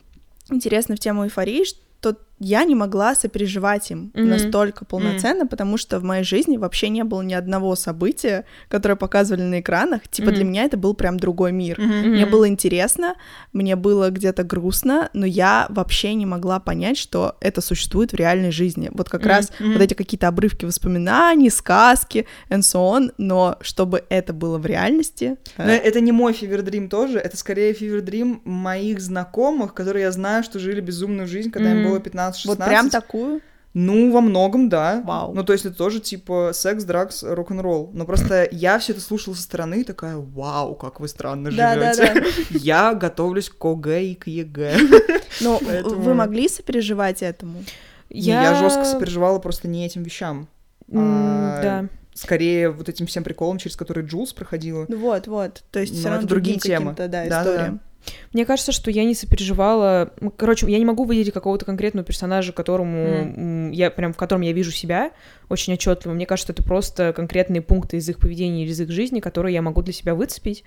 интересно 0.50 0.96
в 0.96 1.00
тему 1.00 1.26
эйфории, 1.26 1.64
что 1.64 2.18
я 2.44 2.66
не 2.66 2.76
могла 2.76 3.16
сопереживать 3.16 3.90
им 3.92 4.12
mm-hmm. 4.14 4.24
настолько 4.24 4.86
полноценно, 4.86 5.44
mm-hmm. 5.44 5.50
потому 5.50 5.78
что 5.78 6.00
в 6.00 6.04
моей 6.04 6.24
жизни 6.24 6.58
вообще 6.58 6.90
не 6.90 7.04
было 7.04 7.22
ни 7.22 7.34
одного 7.34 7.76
события, 7.76 8.46
которое 8.68 8.96
показывали 8.96 9.44
на 9.44 9.60
экранах. 9.62 10.08
Типа 10.10 10.30
mm-hmm. 10.30 10.34
для 10.34 10.44
меня 10.44 10.64
это 10.64 10.78
был 10.78 10.94
прям 10.94 11.18
другой 11.18 11.52
мир. 11.52 11.80
Mm-hmm. 11.80 12.08
Мне 12.08 12.26
было 12.26 12.48
интересно, 12.48 13.16
мне 13.54 13.76
было 13.76 14.10
где-то 14.10 14.44
грустно, 14.44 15.10
но 15.14 15.26
я 15.26 15.68
вообще 15.70 16.14
не 16.14 16.26
могла 16.26 16.60
понять, 16.60 16.98
что 16.98 17.38
это 17.40 17.62
существует 17.62 18.12
в 18.12 18.16
реальной 18.16 18.52
жизни. 18.52 18.90
Вот 18.94 19.10
как 19.10 19.22
mm-hmm. 19.22 19.28
раз 19.28 19.52
mm-hmm. 19.52 19.74
вот 19.74 19.82
эти 19.82 19.94
какие-то 19.94 20.28
обрывки 20.28 20.66
воспоминаний, 20.66 21.50
сказки, 21.50 22.28
and 22.50 22.60
so 22.60 22.80
on, 22.94 23.14
но 23.18 23.58
чтобы 23.62 24.04
это 24.10 24.34
было 24.34 24.58
в 24.58 24.66
реальности... 24.66 25.38
Но 25.58 25.72
э... 25.72 25.78
это 25.78 26.02
не 26.02 26.12
мой 26.12 26.34
fever 26.34 26.62
dream 26.62 26.90
тоже, 26.90 27.20
это 27.20 27.38
скорее 27.38 27.74
fever 27.74 28.08
dream 28.08 28.42
моих 28.44 29.00
знакомых, 29.00 29.74
которые 29.74 30.04
я 30.04 30.12
знаю, 30.12 30.44
что 30.44 30.60
жили 30.60 30.82
безумную 30.82 31.28
жизнь, 31.28 31.50
когда 31.52 31.72
mm-hmm. 31.72 31.84
им 31.84 31.90
было 31.90 32.00
15 32.00 32.33
15-16. 32.34 32.42
Вот 32.46 32.58
прям 32.58 32.90
такую? 32.90 33.42
Ну, 33.74 34.12
во 34.12 34.22
многом, 34.22 34.70
да. 34.70 35.02
Вау. 35.04 35.34
Ну, 35.34 35.44
то 35.44 35.54
есть 35.54 35.66
это 35.66 35.76
тоже 35.76 36.00
типа 36.00 36.52
sex, 36.54 36.84
drugs, 36.84 37.24
rock-n-roll. 37.24 37.90
Но 37.94 38.06
просто 38.06 38.48
я 38.52 38.78
все 38.78 38.94
это 38.94 39.02
слушала 39.02 39.34
со 39.34 39.42
стороны 39.42 39.82
и 39.82 39.84
такая, 39.84 40.18
вау, 40.18 40.76
как 40.76 41.00
вы 41.00 41.08
странно 41.08 41.50
живете. 41.50 41.80
Да, 41.80 42.14
да. 42.14 42.22
Я 42.52 42.94
готовлюсь 42.94 43.50
к 43.50 43.66
ОГЭ 43.66 44.04
и 44.04 44.16
к 44.16 44.28
ЕГЭ. 44.28 44.78
Но 45.42 45.58
вы 45.58 46.14
могли 46.14 46.48
сопереживать 46.48 47.24
этому? 47.24 47.64
Я, 48.10 48.44
я 48.44 48.56
жестко 48.56 48.86
сопереживала 48.86 49.40
просто 49.40 49.68
не 49.68 49.86
этим 49.86 50.04
вещам. 50.04 50.48
А... 50.94 51.62
Да 51.62 51.90
скорее 52.16 52.70
вот 52.70 52.90
этим 52.90 53.08
всем 53.08 53.24
приколом, 53.24 53.58
через 53.58 53.76
который 53.76 54.06
Джулс 54.06 54.34
проходила. 54.34 54.86
Ну 54.88 54.98
вот, 54.98 55.28
вот. 55.28 55.64
То 55.72 55.80
есть 55.80 55.98
все 55.98 56.10
равно 56.10 56.28
другие 56.28 56.60
темы. 56.60 56.94
Да, 56.96 57.08
да, 57.08 57.28
историям. 57.28 57.78
Да. 57.78 57.93
Мне 58.34 58.46
кажется, 58.46 58.72
что 58.72 58.92
я 58.92 59.04
не 59.04 59.16
сопереживала. 59.16 60.12
Короче, 60.38 60.70
я 60.70 60.78
не 60.78 60.86
могу 60.86 61.04
выделить 61.06 61.34
какого-то 61.34 61.66
конкретного 61.66 62.06
персонажа, 62.06 62.52
которому 62.52 62.98
mm. 62.98 63.74
я 63.74 63.92
прям 63.92 64.14
в 64.14 64.18
котором 64.18 64.42
я 64.42 64.54
вижу 64.54 64.72
себя 64.72 65.12
очень 65.50 65.74
отчетливо. 65.74 66.14
Мне 66.14 66.26
кажется, 66.26 66.54
это 66.54 66.64
просто 66.64 67.14
конкретные 67.14 67.62
пункты 67.62 67.98
из 67.98 68.10
их 68.10 68.20
поведения 68.20 68.64
или 68.64 68.72
из 68.72 68.82
их 68.82 68.90
жизни, 68.90 69.20
которые 69.20 69.54
я 69.54 69.62
могу 69.62 69.82
для 69.82 69.94
себя 69.94 70.16
выцепить. 70.16 70.64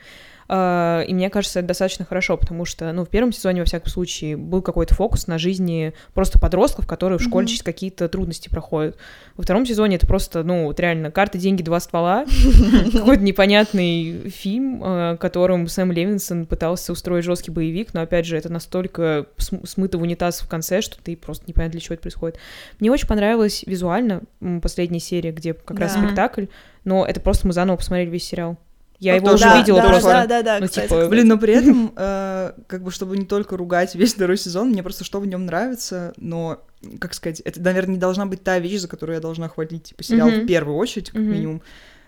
А, 0.48 1.02
и 1.02 1.12
мне 1.12 1.30
кажется, 1.30 1.60
это 1.60 1.68
достаточно 1.68 2.04
хорошо, 2.04 2.36
потому 2.36 2.64
что, 2.64 2.92
ну, 2.92 3.04
в 3.04 3.08
первом 3.08 3.32
сезоне, 3.32 3.60
во 3.60 3.66
всяком 3.66 3.90
случае, 3.90 4.36
был 4.36 4.62
какой-то 4.62 4.94
фокус 4.94 5.26
на 5.26 5.38
жизни 5.38 5.92
просто 6.14 6.38
подростков, 6.38 6.86
которые 6.86 7.18
в 7.18 7.22
школе 7.22 7.46
mm-hmm. 7.46 7.48
через 7.48 7.62
какие-то 7.62 8.08
трудности 8.08 8.48
проходят. 8.48 8.96
Во 9.36 9.42
втором 9.42 9.66
сезоне 9.66 9.96
это 9.96 10.06
просто, 10.06 10.42
ну, 10.44 10.64
вот 10.64 10.78
реально, 10.78 11.10
карты, 11.10 11.38
деньги, 11.38 11.62
два 11.62 11.80
ствола, 11.80 12.26
какой-то 12.92 13.22
непонятный 13.22 14.30
фильм, 14.30 14.80
а, 14.84 15.16
которым 15.16 15.66
Сэм 15.68 15.92
Левинсон 15.92 16.46
пытался 16.46 16.92
устроить 16.92 17.24
жесткий 17.24 17.50
боевик, 17.50 17.92
но, 17.94 18.02
опять 18.02 18.26
же, 18.26 18.36
это 18.36 18.52
настолько 18.52 19.26
смыто 19.38 19.98
в 19.98 20.02
унитаз 20.02 20.40
в 20.40 20.48
конце, 20.48 20.80
что 20.80 20.96
ты 21.02 21.16
просто 21.16 21.44
не 21.46 21.52
понимаешь, 21.52 21.72
для 21.72 21.80
чего 21.80 21.94
это 21.94 22.02
происходит. 22.02 22.38
Мне 22.78 22.90
очень 22.90 23.08
понравилась 23.08 23.64
визуально 23.66 24.22
последняя 24.62 25.00
серия, 25.00 25.32
где 25.32 25.54
как 25.54 25.78
раз 25.80 25.94
спектакль, 25.94 26.46
но 26.84 27.04
это 27.04 27.20
просто 27.20 27.46
мы 27.46 27.52
заново 27.52 27.76
посмотрели 27.76 28.10
весь 28.10 28.24
сериал. 28.24 28.56
Я 28.98 29.14
а 29.14 29.16
его 29.16 29.28
тоже 29.28 29.44
да, 29.44 29.58
видела 29.58 29.82
да, 29.82 29.88
просто. 29.88 30.08
Да, 30.08 30.26
да, 30.26 30.42
да, 30.42 30.58
ну, 30.60 30.66
кстати. 30.66 30.88
типа... 30.88 31.08
Блин, 31.08 31.28
но 31.28 31.38
при 31.38 31.54
этом, 31.58 31.92
э, 31.96 32.52
как 32.66 32.82
бы, 32.82 32.90
чтобы 32.90 33.16
не 33.16 33.26
только 33.26 33.56
ругать 33.56 33.94
весь 33.94 34.14
второй 34.14 34.36
сезон, 34.36 34.70
мне 34.70 34.82
просто 34.82 35.04
что 35.04 35.20
в 35.20 35.26
нем 35.26 35.46
нравится, 35.46 36.14
но, 36.16 36.62
как 36.98 37.14
сказать, 37.14 37.40
это, 37.40 37.60
наверное, 37.60 37.94
не 37.94 38.00
должна 38.00 38.26
быть 38.26 38.42
та 38.42 38.58
вещь, 38.58 38.80
за 38.80 38.88
которую 38.88 39.16
я 39.16 39.20
должна 39.20 39.48
хвалить, 39.48 39.84
типа, 39.84 40.02
сериал 40.02 40.28
mm-hmm. 40.28 40.44
в 40.44 40.46
первую 40.46 40.76
очередь, 40.76 41.10
как 41.10 41.20
mm-hmm. 41.20 41.24
минимум. 41.24 41.62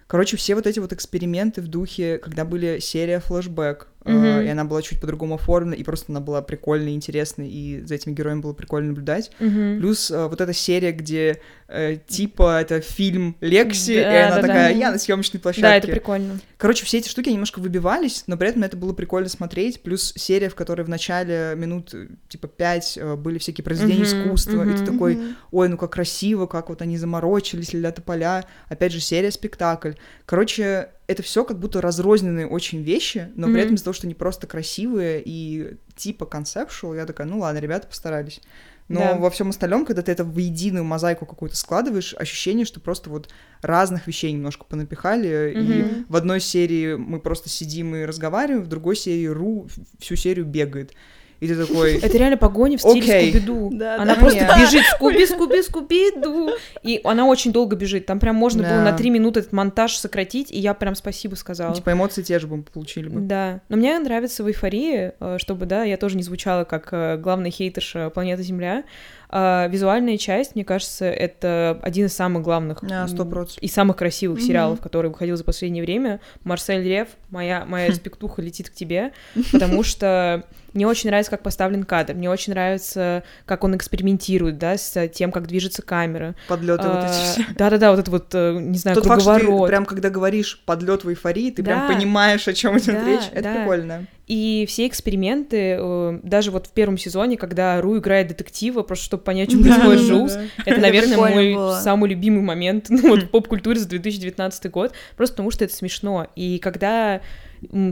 Короче, 0.07 0.39
все 0.39 0.55
вот 0.55 0.67
эти 0.67 0.79
вот 0.79 0.95
эксперименты 0.95 1.61
в 1.61 1.69
духе, 1.69 2.17
когда 2.17 2.47
были 2.47 2.79
серия 2.81 3.21
флешбэк, 3.21 3.89
mm-hmm. 4.09 4.47
и 4.47 4.49
она 4.49 4.65
была 4.65 4.83
чуть 4.83 5.01
по-другому 5.01 5.37
оформлена, 5.37 5.75
и 5.75 5.83
просто 5.83 6.07
она 6.13 6.21
была 6.21 6.43
прикольной, 6.43 6.95
интересной, 6.95 7.49
и 7.49 7.83
за 7.85 7.95
этими 7.95 8.13
героями 8.13 8.41
было 8.41 8.53
прикольно 8.53 8.89
наблюдать. 8.89 9.31
Mm-hmm. 9.41 9.79
Плюс 9.79 10.11
э, 10.11 10.27
вот 10.27 10.41
эта 10.41 10.53
серия, 10.53 10.93
где 10.93 11.41
э, 11.69 11.97
типа 12.07 12.61
это 12.61 12.81
фильм 12.81 13.37
Лекси, 13.41 13.95
да, 13.95 14.01
и 14.01 14.23
она 14.27 14.37
да, 14.37 14.43
такая, 14.43 14.73
да. 14.73 14.79
я 14.79 14.93
на 14.93 14.99
съемочной 14.99 15.41
площадке. 15.41 15.63
Да, 15.63 15.77
это 15.77 15.89
прикольно. 15.89 16.41
Короче, 16.57 16.85
все 16.85 16.99
эти 16.99 17.09
штуки 17.09 17.29
немножко 17.29 17.61
выбивались, 17.61 18.25
но 18.27 18.37
при 18.37 18.49
этом 18.49 18.65
это 18.65 18.77
было 18.77 18.93
прикольно 18.93 19.29
смотреть. 19.29 19.83
Плюс 19.83 20.13
серия, 20.17 20.49
в 20.49 20.55
которой 20.55 20.83
в 20.83 20.89
начале 20.89 21.55
минут 21.57 21.95
типа 22.29 22.49
пять 22.49 22.99
были 23.19 23.39
всякие 23.39 23.65
произведения 23.65 24.03
mm-hmm. 24.03 24.25
искусства, 24.25 24.65
mm-hmm. 24.65 24.75
и 24.75 24.79
ты 24.79 24.85
такой, 24.85 25.19
ой, 25.51 25.69
ну 25.69 25.77
как 25.77 25.93
красиво, 25.93 26.47
как 26.47 26.69
вот 26.69 26.83
они 26.83 26.99
заморочились, 26.99 27.73
ля 27.75 27.93
тополя. 27.93 28.45
Опять 28.69 28.93
же, 28.93 29.01
серия 29.01 29.31
спектакль. 29.31 29.93
Короче, 30.27 30.91
это 31.09 31.23
все 31.23 31.43
как 31.43 31.59
будто 31.59 31.81
разрозненные 31.81 32.47
очень 32.47 32.83
вещи, 32.83 33.33
но 33.35 33.49
mm-hmm. 33.49 33.53
при 33.53 33.63
этом 33.63 33.75
из-за 33.75 33.85
того, 33.85 33.95
что 33.95 34.07
они 34.07 34.15
просто 34.15 34.47
красивые 34.47 35.23
и 35.25 35.79
типа 35.97 36.27
концепшуал, 36.27 36.95
я 36.95 37.07
такая, 37.07 37.27
ну 37.27 37.41
ладно, 37.41 37.59
ребята 37.59 37.89
постарались. 37.89 38.41
Но 38.89 39.01
да. 39.01 39.15
во 39.17 39.31
всем 39.31 39.49
остальном, 39.49 39.85
когда 39.85 40.03
ты 40.03 40.13
это 40.13 40.25
в 40.25 40.37
единую 40.37 40.85
мозаику 40.85 41.27
какую-то 41.27 41.57
складываешь, 41.57 42.15
ощущение, 42.15 42.65
что 42.65 42.81
просто 42.81 43.11
вот 43.11 43.31
разных 43.63 44.07
вещей 44.07 44.33
немножко 44.33 44.65
понапихали, 44.65 45.29
mm-hmm. 45.29 46.03
и 46.03 46.05
в 46.09 46.17
одной 46.17 46.41
серии 46.41 46.97
мы 46.97 47.21
просто 47.21 47.49
сидим 47.49 47.97
и 47.97 48.05
разговариваем, 48.05 48.63
в 48.63 48.69
другой 48.69 48.97
серии 48.97 49.27
Ру 49.27 49.69
всю 49.99 50.15
серию 50.15 50.45
бегает. 50.45 50.93
И 51.41 51.47
ты 51.47 51.55
такой... 51.55 51.99
Это 51.99 52.19
реально 52.19 52.37
погоня 52.37 52.79
в 52.79 52.81
стиле 52.81 53.07
okay. 53.07 53.31
Скуби-Ду. 53.31 53.71
Да, 53.73 53.97
она 53.97 54.15
да, 54.15 54.21
просто 54.21 54.41
нет. 54.41 54.53
бежит 54.59 54.85
Скуби, 54.87 55.25
Скуби, 55.25 55.63
Скуби-Ду. 55.63 56.51
И 56.83 57.01
она 57.05 57.27
очень 57.27 57.53
долго 57.53 57.77
бежит. 57.77 58.07
Там 58.07 58.19
прям 58.19 58.35
можно 58.35 58.63
да. 58.63 58.71
было 58.71 58.81
на 58.83 58.93
три 58.93 59.11
минуты 59.11 59.41
этот 59.41 59.53
монтаж 59.53 59.97
сократить, 59.97 60.51
и 60.51 60.59
я 60.59 60.75
прям 60.75 60.95
спасибо 60.97 61.37
сказала. 61.37 61.75
Типа 61.75 61.93
эмоции 61.93 62.23
те 62.23 62.39
же 62.39 62.49
бы 62.49 62.63
получили 62.63 63.09
бы. 63.09 63.21
Да. 63.21 63.61
Но 63.69 63.77
мне 63.77 63.97
нравится 63.99 64.43
в 64.43 64.49
эйфории, 64.49 65.13
э, 65.19 65.39
чтобы, 65.39 65.67
да, 65.67 65.85
я 65.85 65.97
тоже 65.97 66.17
не 66.17 66.23
звучала 66.23 66.65
как 66.65 66.89
э, 66.93 67.17
главная 67.19 67.51
хейтерша 67.51 68.11
планеты 68.11 68.43
Земля, 68.43 68.83
а, 69.31 69.67
визуальная 69.69 70.17
часть, 70.17 70.55
мне 70.55 70.65
кажется, 70.65 71.05
это 71.05 71.79
один 71.83 72.07
из 72.07 72.15
самых 72.15 72.43
главных 72.43 72.83
а, 72.83 73.07
100%. 73.07 73.59
и 73.61 73.69
самых 73.69 73.97
красивых 73.97 74.39
mm-hmm. 74.39 74.43
сериалов, 74.43 74.81
который 74.81 75.09
выходил 75.09 75.37
за 75.37 75.45
последнее 75.45 75.83
время. 75.83 76.21
Марсель 76.45 76.83
Рев, 76.83 77.09
моя, 77.29 77.65
моя 77.67 77.89
респектуха 77.89 78.41
летит 78.41 78.71
к 78.71 78.75
тебе, 78.75 79.13
потому 79.53 79.83
что 79.83 80.45
Мне 80.73 80.87
очень 80.87 81.11
нравится, 81.11 81.31
как 81.31 81.43
поставлен 81.43 81.85
кадр, 81.85 82.15
мне 82.15 82.31
очень 82.31 82.53
нравится, 82.53 83.23
как 83.45 83.65
он 83.65 83.77
экспериментирует, 83.77 84.59
да, 84.59 84.77
с 84.79 85.09
тем, 85.09 85.31
как 85.33 85.47
движется 85.47 85.83
камера. 85.83 86.35
Подлеты 86.47 86.89
вот 86.89 87.05
эти 87.05 87.13
все. 87.13 87.45
Да-да-да, 87.57 87.91
вот 87.91 88.01
это 88.01 88.11
вот, 88.11 88.35
э, 88.35 88.59
не 88.59 88.79
знаю, 88.79 88.95
Тот 88.95 89.07
факт, 89.07 89.23
что 89.23 89.35
круговорот. 89.35 89.67
ты 89.67 89.71
прям 89.71 89.85
когда 89.87 90.11
говоришь 90.11 90.63
подлет 90.65 91.05
в 91.05 91.11
эйфории, 91.11 91.51
ты 91.51 91.63
прям 91.63 91.87
Да. 91.87 91.95
понимаешь, 91.95 92.47
о 92.49 92.55
чем 92.55 92.79
идет 92.79 92.95
Да, 92.95 93.07
речь. 93.07 93.29
Это 93.33 93.43
да. 93.43 93.55
прикольно. 93.57 94.07
И 94.29 94.67
все 94.69 94.87
эксперименты, 94.87 95.79
э, 95.81 96.21
даже 96.23 96.51
вот 96.51 96.67
в 96.67 96.73
первом 96.73 96.99
сезоне, 96.99 97.39
когда 97.39 97.81
Ру 97.81 97.97
играет 97.97 98.29
детектива, 98.29 98.83
просто 98.83 99.07
чтобы 99.07 99.23
понять, 99.23 99.49
Да, 99.49 99.75
происходит 99.75 100.03
Джулс, 100.03 100.39
это, 100.67 100.81
наверное, 100.81 101.17
мой 101.17 101.81
самый 101.81 102.11
любимый 102.11 102.43
момент 102.43 102.87
ну, 102.91 103.09
вот, 103.09 103.23
в 103.23 103.31
поп-культуре 103.31 103.81
за 103.81 103.89
2019 103.89 104.71
год, 104.71 104.93
просто 105.17 105.33
потому 105.33 105.51
что 105.51 105.65
это 105.65 105.75
смешно. 105.75 106.27
И 106.37 106.59
когда 106.59 107.23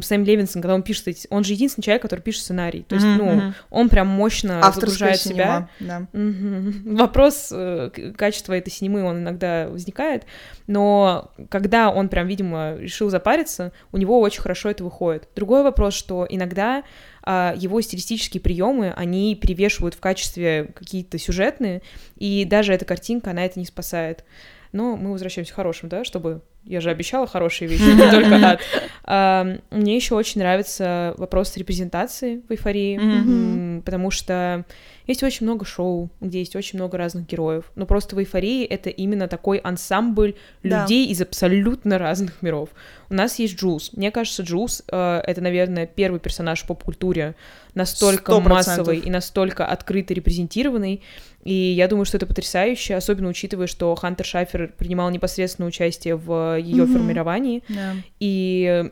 Сэм 0.02 0.24
Левинсон, 0.24 0.62
когда 0.62 0.74
он 0.74 0.83
пишет, 0.83 1.26
он 1.31 1.44
же 1.44 1.52
единственный 1.52 1.85
человек, 1.85 2.02
который 2.02 2.20
пишет 2.20 2.42
сценарий, 2.42 2.83
то 2.83 2.94
есть, 2.94 3.07
Мгм, 3.07 3.18
ну, 3.18 3.52
он 3.70 3.88
прям 3.88 4.09
мощно 4.09 4.61
Авторское 4.61 5.14
загружает 5.14 5.20
себя. 5.20 5.68
синема, 5.79 6.09
да. 6.12 6.18
Мгм. 6.18 6.96
Вопрос 6.96 7.48
э, 7.52 7.90
качества 8.16 8.55
этой 8.55 8.70
синемы, 8.70 9.05
он 9.05 9.18
иногда 9.18 9.68
возникает, 9.68 10.24
но 10.66 11.31
когда 11.50 11.90
он 11.90 12.09
прям, 12.09 12.26
видимо, 12.26 12.76
решил 12.79 13.11
запариться, 13.11 13.73
у 13.92 13.98
него 13.98 14.21
очень 14.21 14.40
хорошо 14.40 14.71
это 14.71 14.85
выходит. 14.85 15.29
Другой 15.35 15.62
вопрос, 15.62 15.94
что 15.94 16.27
иногда 16.29 16.83
а, 17.29 17.54
его 17.56 17.81
стилистические 17.81 18.40
приемы, 18.40 18.92
они 18.96 19.35
перевешивают 19.35 19.94
в 19.94 20.00
качестве 20.00 20.71
какие-то 20.75 21.19
сюжетные, 21.19 21.83
и 22.17 22.44
даже 22.44 22.73
эта 22.73 22.85
картинка, 22.85 23.31
она 23.31 23.44
это 23.44 23.58
не 23.58 23.67
спасает. 23.67 24.25
Но 24.71 24.96
мы 24.96 25.10
возвращаемся 25.10 25.52
к 25.52 25.56
хорошим, 25.56 25.88
да, 25.88 26.04
чтобы... 26.04 26.42
Я 26.67 26.81
же 26.81 26.90
обещала 26.90 27.27
хорошие 27.27 27.69
вещи, 27.69 27.83
не 27.83 28.10
только 28.10 28.35
ад. 28.50 28.60
А, 29.04 29.46
Мне 29.71 29.96
еще 29.96 30.14
очень 30.17 30.40
нравится 30.40 31.14
вопрос 31.17 31.56
репрезентации 31.56 32.42
в 32.48 32.52
эйфории, 32.52 33.81
потому 33.83 34.10
что 34.10 34.64
есть 35.06 35.23
очень 35.23 35.46
много 35.46 35.64
шоу, 35.64 36.10
где 36.21 36.40
есть 36.40 36.56
очень 36.56 36.79
много 36.81 36.98
разных 36.98 37.27
героев. 37.29 37.71
Но 37.77 37.87
просто 37.87 38.17
в 38.17 38.19
эйфории 38.19 38.64
это 38.64 38.90
именно 38.90 39.29
такой 39.29 39.58
ансамбль 39.58 40.35
Да. 40.64 40.83
людей 40.83 41.06
из 41.06 41.21
абсолютно 41.23 41.98
разных 41.98 42.42
миров. 42.42 42.71
У 43.08 43.14
нас 43.14 43.38
есть 43.38 43.56
Джулс. 43.56 43.92
Мне 43.92 44.10
кажется, 44.10 44.42
Джулс 44.42 44.83
э, 44.90 45.21
это, 45.25 45.40
наверное, 45.40 45.87
первый 45.87 46.19
персонаж 46.19 46.62
в 46.64 46.67
поп-культуре 46.67 47.37
настолько 47.75 48.33
Сто 48.33 48.40
массовый 48.40 48.85
процентов. 48.85 49.06
и 49.06 49.10
настолько 49.10 49.67
открыто 49.67 50.12
репрезентированный. 50.14 51.02
И 51.44 51.52
я 51.54 51.87
думаю, 51.87 52.04
что 52.06 52.17
это 52.17 52.27
потрясающе, 52.27 52.96
особенно 52.96 53.29
учитывая, 53.29 53.69
что 53.69 53.94
Хантер 53.94 54.27
Шафер 54.27 54.73
принимал 54.77 55.10
непосредственное 55.10 55.69
участие 55.69 56.17
в 56.17 56.56
ее 56.57 56.85
Мгм. 56.85 56.92
формировании. 56.92 57.63
Да. 57.69 57.92
И 58.21 58.90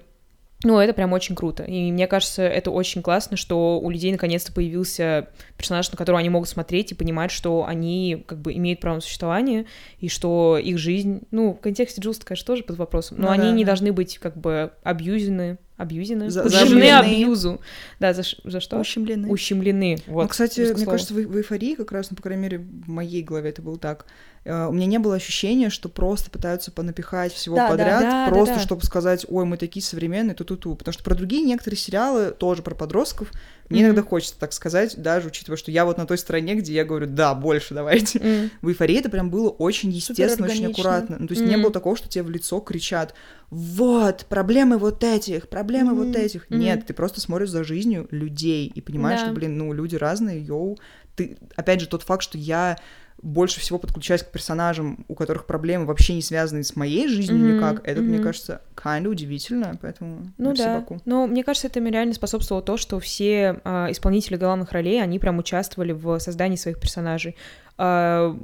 ну, 0.67 0.79
это 0.79 0.95
прям 0.95 1.13
очень 1.13 1.35
круто. 1.35 1.63
И 1.65 1.93
мне 1.93 2.07
кажется, 2.07 2.43
это 2.43 2.71
очень 2.71 3.03
классно, 3.03 3.37
что 3.37 3.79
у 3.79 3.91
людей 3.91 4.11
наконец-то 4.13 4.51
появился 4.51 5.29
персонаж, 5.59 5.91
на 5.91 5.99
которого 5.99 6.21
они 6.21 6.31
могут 6.31 6.49
смотреть 6.49 6.93
и 6.93 6.95
понимать, 6.95 7.31
что 7.31 7.67
они 7.69 8.25
как 8.27 8.39
бы 8.39 8.55
имеют 8.55 8.81
право 8.81 8.95
на 8.95 9.01
существование, 9.03 9.67
и 9.99 10.09
что 10.09 10.57
их 10.57 10.79
жизнь, 10.79 11.21
ну, 11.31 11.53
в 11.53 11.61
контексте 11.61 12.01
Джулста, 12.01 12.25
конечно, 12.25 12.47
тоже 12.47 12.63
под 12.63 12.79
вопросом, 12.79 13.19
но 13.19 13.25
Ну 13.27 13.31
они 13.33 13.43
да, 13.43 13.53
не 13.53 13.65
да. 13.65 13.73
должны 13.73 13.93
быть 13.93 14.17
как 14.17 14.39
бы 14.39 14.73
абьюзены, 14.83 15.59
абьюзены, 15.77 16.31
За- 16.31 16.49
зажимлены. 16.49 16.91
абьюзу. 16.99 17.61
Да, 18.01 18.13
за, 18.15 18.23
за 18.45 18.61
что? 18.61 18.79
Ущемлены. 18.79 19.29
Ущемлены. 19.29 19.99
Вот, 20.07 20.23
ну, 20.23 20.29
кстати, 20.29 20.61
мне 20.61 20.75
слово. 20.77 20.91
кажется, 20.93 21.15
в, 21.15 21.17
в 21.17 21.37
эйфории 21.37 21.75
как 21.75 21.93
раз, 21.93 22.11
ну, 22.11 22.17
по 22.17 22.23
крайней 22.23 22.43
мере, 22.43 22.59
в 22.59 22.89
моей 22.89 23.23
голове 23.23 23.51
это 23.51 23.61
было 23.63 23.79
так. 23.79 24.07
Э, 24.45 24.67
У 24.67 24.73
меня 24.73 24.87
не 24.87 24.99
было 24.99 25.17
ощущения, 25.17 25.71
что 25.71 25.89
просто 25.89 26.31
пытаются 26.31 26.71
понапихать 26.71 27.33
всего 27.33 27.57
Да, 27.57 27.65
да, 27.65 27.71
подряд, 27.71 28.01
да, 28.03 28.27
да, 28.27 28.33
просто 28.33 28.55
да. 28.57 28.61
чтобы 28.61 28.83
сказать, 28.85 29.27
ой, 29.29 29.45
мы 29.45 29.57
такие 29.57 29.83
современные, 29.83 30.35
ту-ту-ту. 30.35 30.77
Потому 30.77 30.93
что 30.93 31.03
про 31.03 31.15
другие 31.15 31.43
некоторые 31.43 31.79
сериалы, 31.79 32.31
тоже 32.31 32.63
про 32.63 32.75
подростков, 32.75 33.33
мне 33.71 33.81
Мгм. 33.81 33.87
иногда 33.89 34.03
хочется 34.03 34.39
так 34.39 34.53
сказать, 34.53 34.95
даже 34.97 35.29
учитывая, 35.29 35.57
что 35.57 35.71
я 35.71 35.85
вот 35.85 35.97
на 35.99 36.07
той 36.07 36.19
стороне, 36.19 36.55
где 36.55 36.73
я 36.75 36.85
говорю, 36.85 37.07
да, 37.07 37.35
больше 37.35 37.75
давайте. 37.75 38.19
М. 38.21 38.51
В 38.63 38.69
эйфории 38.69 38.99
это 38.99 39.09
прям 39.09 39.31
было 39.31 39.49
очень 39.49 39.91
естественно, 39.91 40.47
очень 40.47 40.67
аккуратно. 40.67 41.17
Ну, 41.19 41.27
то 41.29 41.33
есть 41.33 41.45
не 41.45 41.53
Мгм. 41.55 41.63
было 41.63 41.73
такого, 41.73 41.97
что 41.97 42.09
тебе 42.09 42.25
в 42.25 42.31
лицо 42.31 42.61
кричат, 42.61 43.15
вот, 43.51 44.27
проблемы 44.29 44.79
вот 44.79 45.03
этих, 45.05 45.49
проблемы 45.49 45.95
вот 45.95 46.09
Мгм. 46.09 46.17
этих. 46.17 46.51
Мгм. 46.51 46.61
Нет, 46.61 46.87
ты 46.87 46.93
просто 46.95 47.21
смотришь 47.21 47.51
за 47.51 47.65
жизнью 47.65 48.07
людей 48.11 48.71
и 48.75 48.81
понимаешь, 48.81 49.21
Да. 49.21 49.27
что, 49.27 49.35
блин, 49.35 49.57
ну, 49.57 49.73
люди 49.73 49.97
разные, 49.97 50.41
йоу. 50.43 50.79
Ты, 51.17 51.37
опять 51.57 51.81
же, 51.81 51.87
тот 51.89 52.03
факт, 52.03 52.23
что 52.23 52.37
я 52.37 52.77
больше 53.25 53.59
всего 53.59 53.79
подключаюсь 53.79 54.23
к 54.23 54.31
персонажам, 54.31 55.05
у 55.09 55.15
которых 55.15 55.47
проблемы 55.47 55.87
вообще 55.87 56.15
не 56.15 56.21
связаны 56.23 56.63
с 56.63 56.77
моей 56.77 57.09
жизнью 57.09 57.39
Мгм, 57.41 57.55
никак, 57.55 57.81
это, 57.89 58.03
мне 58.03 58.17
мгм. 58.17 58.23
кажется, 58.23 58.61
kinda 58.77 59.09
удивительно, 59.09 59.79
поэтому 59.81 60.31
Ну 60.37 60.55
да, 60.55 60.81
Баку. 60.81 61.01
но 61.07 61.27
мне 61.27 61.43
кажется, 61.43 61.69
это 61.69 61.81
реально 61.81 62.13
способствовало 62.13 62.63
то, 62.63 62.77
что 62.77 63.01
все 63.01 63.61
а, 63.65 63.91
исполнители 63.91 64.37
главных 64.37 64.73
ролей, 64.73 65.03
они 65.03 65.19
прям 65.19 65.39
участвовали 65.39 65.93
в 65.93 66.19
создании 66.19 66.57
своих 66.57 66.79
персонажей. 66.79 67.35
А, 67.79 68.37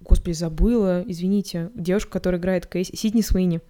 господи, 0.00 0.32
забыла, 0.34 1.04
извините, 1.06 1.70
девушка, 1.74 2.10
которая 2.12 2.40
играет 2.40 2.66
Кейси, 2.66 2.96
Сидни 2.96 3.20
Суини. 3.20 3.60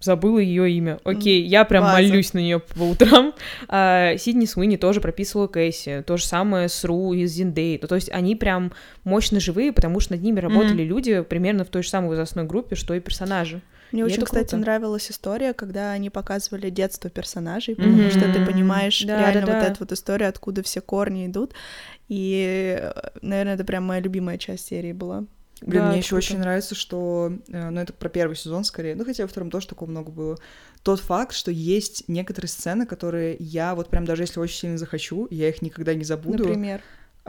Забыла 0.00 0.38
ее 0.38 0.70
имя. 0.70 1.00
Окей, 1.02 1.42
я 1.44 1.64
прям 1.64 1.82
база. 1.82 1.94
молюсь 1.94 2.32
на 2.32 2.38
нее 2.38 2.60
по 2.60 2.82
утрам. 2.82 3.34
А, 3.68 4.16
Сидни 4.16 4.46
Суини 4.46 4.76
тоже 4.76 5.00
прописывала 5.00 5.48
Кейси. 5.48 6.04
То 6.06 6.16
же 6.16 6.24
самое 6.24 6.68
с 6.68 6.84
Ру 6.84 7.12
из 7.14 7.32
Зиндей. 7.32 7.78
То 7.78 7.94
есть 7.96 8.08
они 8.12 8.36
прям 8.36 8.72
мощно 9.04 9.40
живые, 9.40 9.72
потому 9.72 9.98
что 10.00 10.12
над 10.12 10.22
ними 10.22 10.38
работали 10.40 10.82
люди 10.84 11.22
примерно 11.22 11.64
в 11.64 11.68
той 11.68 11.82
же 11.82 11.88
самой 11.88 12.10
возрастной 12.10 12.44
группе, 12.44 12.76
что 12.76 12.94
и 12.94 13.00
персонажи. 13.00 13.60
Мне 13.90 14.02
И 14.02 14.04
очень, 14.04 14.22
кстати, 14.22 14.50
круто. 14.50 14.58
нравилась 14.58 15.10
история, 15.10 15.52
когда 15.54 15.92
они 15.92 16.10
показывали 16.10 16.68
детство 16.70 17.08
персонажей, 17.10 17.74
Мгм. 17.76 17.90
потому 17.90 18.10
что 18.10 18.32
ты 18.32 18.44
понимаешь 18.44 19.02
Да, 19.02 19.18
реально 19.18 19.46
да, 19.46 19.52
вот 19.54 19.62
да. 19.62 19.66
эту 19.66 19.76
вот 19.80 19.92
историю, 19.92 20.28
откуда 20.28 20.62
все 20.62 20.80
корни 20.82 21.26
идут. 21.26 21.54
И, 22.08 22.78
э, 22.80 22.92
наверное, 23.22 23.54
это 23.54 23.64
прям 23.64 23.84
моя 23.84 24.00
любимая 24.00 24.38
часть 24.38 24.66
серии 24.66 24.92
была. 24.92 25.24
Блин, 25.60 25.82
Да, 25.82 25.88
мне 25.88 25.98
это 25.98 26.06
еще 26.06 26.16
очень 26.16 26.38
нравится, 26.38 26.74
что, 26.74 27.32
э, 27.48 27.70
ну 27.70 27.80
это 27.80 27.92
про 27.92 28.08
первый 28.08 28.36
сезон 28.36 28.64
скорее, 28.64 28.94
ну 28.94 29.04
хотя 29.04 29.24
во 29.24 29.28
втором 29.28 29.50
тоже 29.50 29.66
такого 29.66 29.90
много 29.90 30.10
было. 30.10 30.38
Тот 30.82 31.00
факт, 31.00 31.34
что 31.34 31.50
есть 31.50 32.04
некоторые 32.06 32.48
сцены, 32.48 32.86
которые 32.86 33.36
я 33.40 33.74
вот 33.74 33.88
прям 33.90 34.04
даже 34.04 34.22
если 34.22 34.38
очень 34.38 34.56
сильно 34.56 34.78
захочу, 34.78 35.26
я 35.30 35.48
их 35.48 35.60
никогда 35.62 35.94
не 35.94 36.04
забуду. 36.04 36.44
Например. 36.44 36.80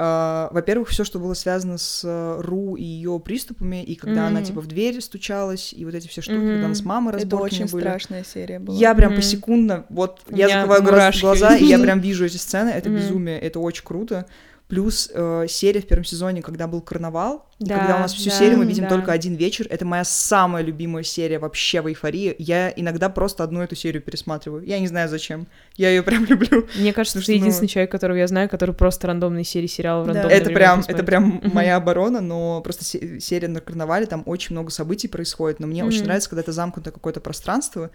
А, 0.01 0.47
во-первых, 0.53 0.87
все, 0.89 1.03
что 1.03 1.19
было 1.19 1.33
связано 1.33 1.77
с 1.77 2.03
э, 2.05 2.41
Ру 2.41 2.75
и 2.77 2.83
ее 2.83 3.19
приступами, 3.19 3.83
и 3.83 3.95
когда 3.95 4.27
она 4.27 4.39
Мгм. 4.39 4.47
типа 4.47 4.61
в 4.61 4.67
дверь 4.67 5.01
стучалась, 5.01 5.73
и 5.73 5.83
вот 5.83 5.93
эти 5.93 6.07
все 6.07 6.21
штуки, 6.21 6.37
Мгм. 6.37 6.51
когда 6.53 6.65
она 6.67 6.75
с 6.75 6.85
мамой 6.85 7.09
Это 7.09 7.17
разборки 7.23 7.43
очень 7.55 7.65
были. 7.67 7.81
страшная 7.81 8.23
серия 8.23 8.59
была. 8.59 8.77
Я 8.77 8.95
прям 8.95 9.11
Мгм. 9.11 9.17
посекундно, 9.17 9.85
вот 9.89 10.21
я 10.29 10.47
закрываю 10.47 10.83
мурашки. 10.83 11.19
глаза, 11.21 11.57
и 11.57 11.65
я 11.65 11.79
прям 11.79 11.99
вижу 11.99 12.25
эти 12.25 12.37
сцены, 12.37 12.69
это 12.69 12.87
Мгм. 12.89 12.97
безумие, 12.97 13.39
это 13.39 13.59
очень 13.59 13.83
круто. 13.83 14.25
Плюс 14.69 15.09
э, 15.11 15.47
серия 15.49 15.81
в 15.81 15.87
первом 15.87 16.05
сезоне, 16.05 16.43
когда 16.43 16.67
был 16.67 16.79
карнавал, 16.81 17.43
Да, 17.59 17.79
когда 17.79 17.95
у 17.95 17.99
нас 18.01 18.13
всю 18.13 18.29
да, 18.29 18.35
серию 18.37 18.59
мы 18.59 18.65
видим 18.67 18.83
да. 18.83 18.89
только 18.89 19.11
один 19.11 19.33
вечер, 19.33 19.65
это 19.67 19.83
моя 19.83 20.03
самая 20.03 20.63
любимая 20.63 21.01
серия 21.01 21.39
вообще 21.39 21.81
в 21.81 21.87
эйфории. 21.89 22.35
Я 22.37 22.71
иногда 22.75 23.09
просто 23.09 23.43
одну 23.43 23.61
эту 23.61 23.75
серию 23.75 24.03
пересматриваю. 24.03 24.63
Я 24.63 24.79
не 24.79 24.87
знаю 24.87 25.09
зачем. 25.09 25.47
Я 25.75 25.89
ее 25.89 26.03
прям 26.03 26.23
люблю. 26.29 26.67
Мне 26.77 26.93
кажется, 26.93 27.17
Потому 27.17 27.21
ты 27.21 27.23
что, 27.23 27.31
ну, 27.31 27.37
единственный 27.39 27.67
человек, 27.67 27.91
которого 27.91 28.17
я 28.17 28.27
знаю, 28.27 28.47
который 28.47 28.75
просто 28.75 29.07
рандомные 29.07 29.43
серии 29.43 29.65
сериалов 29.65 30.05
Да. 30.05 30.13
рандомное 30.13 30.37
Это 30.37 30.51
прям, 30.51 30.83
смотрит. 30.83 30.95
это 30.97 31.03
прям 31.03 31.41
моя 31.51 31.75
оборона, 31.75 32.21
но 32.21 32.61
просто 32.61 32.85
се- 32.85 33.19
серия 33.19 33.47
на 33.47 33.61
карнавале, 33.61 34.05
там 34.05 34.21
очень 34.27 34.53
много 34.53 34.69
событий 34.69 35.07
происходит, 35.07 35.59
но 35.59 35.65
мне 35.65 35.83
очень 35.83 36.03
нравится, 36.03 36.29
когда 36.29 36.41
это 36.41 36.51
замкнуто 36.51 36.91
какое-то 36.91 37.21
пространство, 37.21 37.89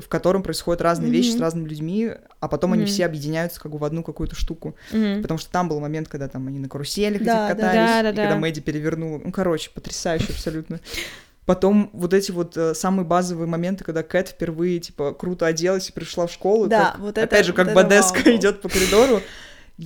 в 0.00 0.06
котором 0.08 0.44
происходят 0.44 0.80
разные 0.82 1.10
вещи 1.10 1.30
с 1.30 1.40
разными 1.40 1.68
людьми, 1.68 2.12
а 2.38 2.46
потом 2.48 2.74
они 2.74 2.84
все 2.84 3.04
объединяются 3.06 3.60
как 3.60 3.72
бы 3.72 3.78
в 3.78 3.84
одну 3.84 4.04
какую-то 4.04 4.36
штуку. 4.36 4.76
Потому 4.90 5.38
что 5.38 5.50
там 5.50 5.68
был 5.68 5.80
момент, 5.80 6.08
когда 6.12 6.28
там 6.28 6.46
они 6.46 6.58
на 6.58 6.68
каруселях 6.68 7.22
Да, 7.22 7.48
да. 7.48 7.54
катались, 7.54 7.74
Да, 7.90 8.02
да, 8.02 8.10
и 8.10 8.14
когда 8.14 8.28
да. 8.30 8.36
Мэдди 8.36 8.60
перевернула. 8.60 9.20
Ну, 9.24 9.32
короче, 9.32 9.70
потрясающе 9.74 10.26
абсолютно. 10.30 10.78
Потом 11.44 11.90
вот 11.92 12.14
эти 12.14 12.30
вот 12.30 12.56
э, 12.56 12.72
самые 12.74 13.04
базовые 13.04 13.48
моменты, 13.48 13.82
когда 13.82 14.04
Кэт 14.04 14.28
впервые, 14.28 14.78
типа, 14.78 15.12
круто 15.12 15.44
оделась 15.46 15.88
и 15.88 15.92
пришла 15.92 16.28
в 16.28 16.32
школу. 16.32 16.68
Да, 16.68 16.92
как- 16.92 17.00
вот 17.00 17.18
это- 17.18 17.22
Опять 17.24 17.46
же, 17.46 17.52
вот 17.52 17.56
как 17.56 17.66
это 17.68 17.74
Бадеска 17.74 18.36
идет 18.36 18.60
по 18.60 18.68
коридору. 18.68 19.20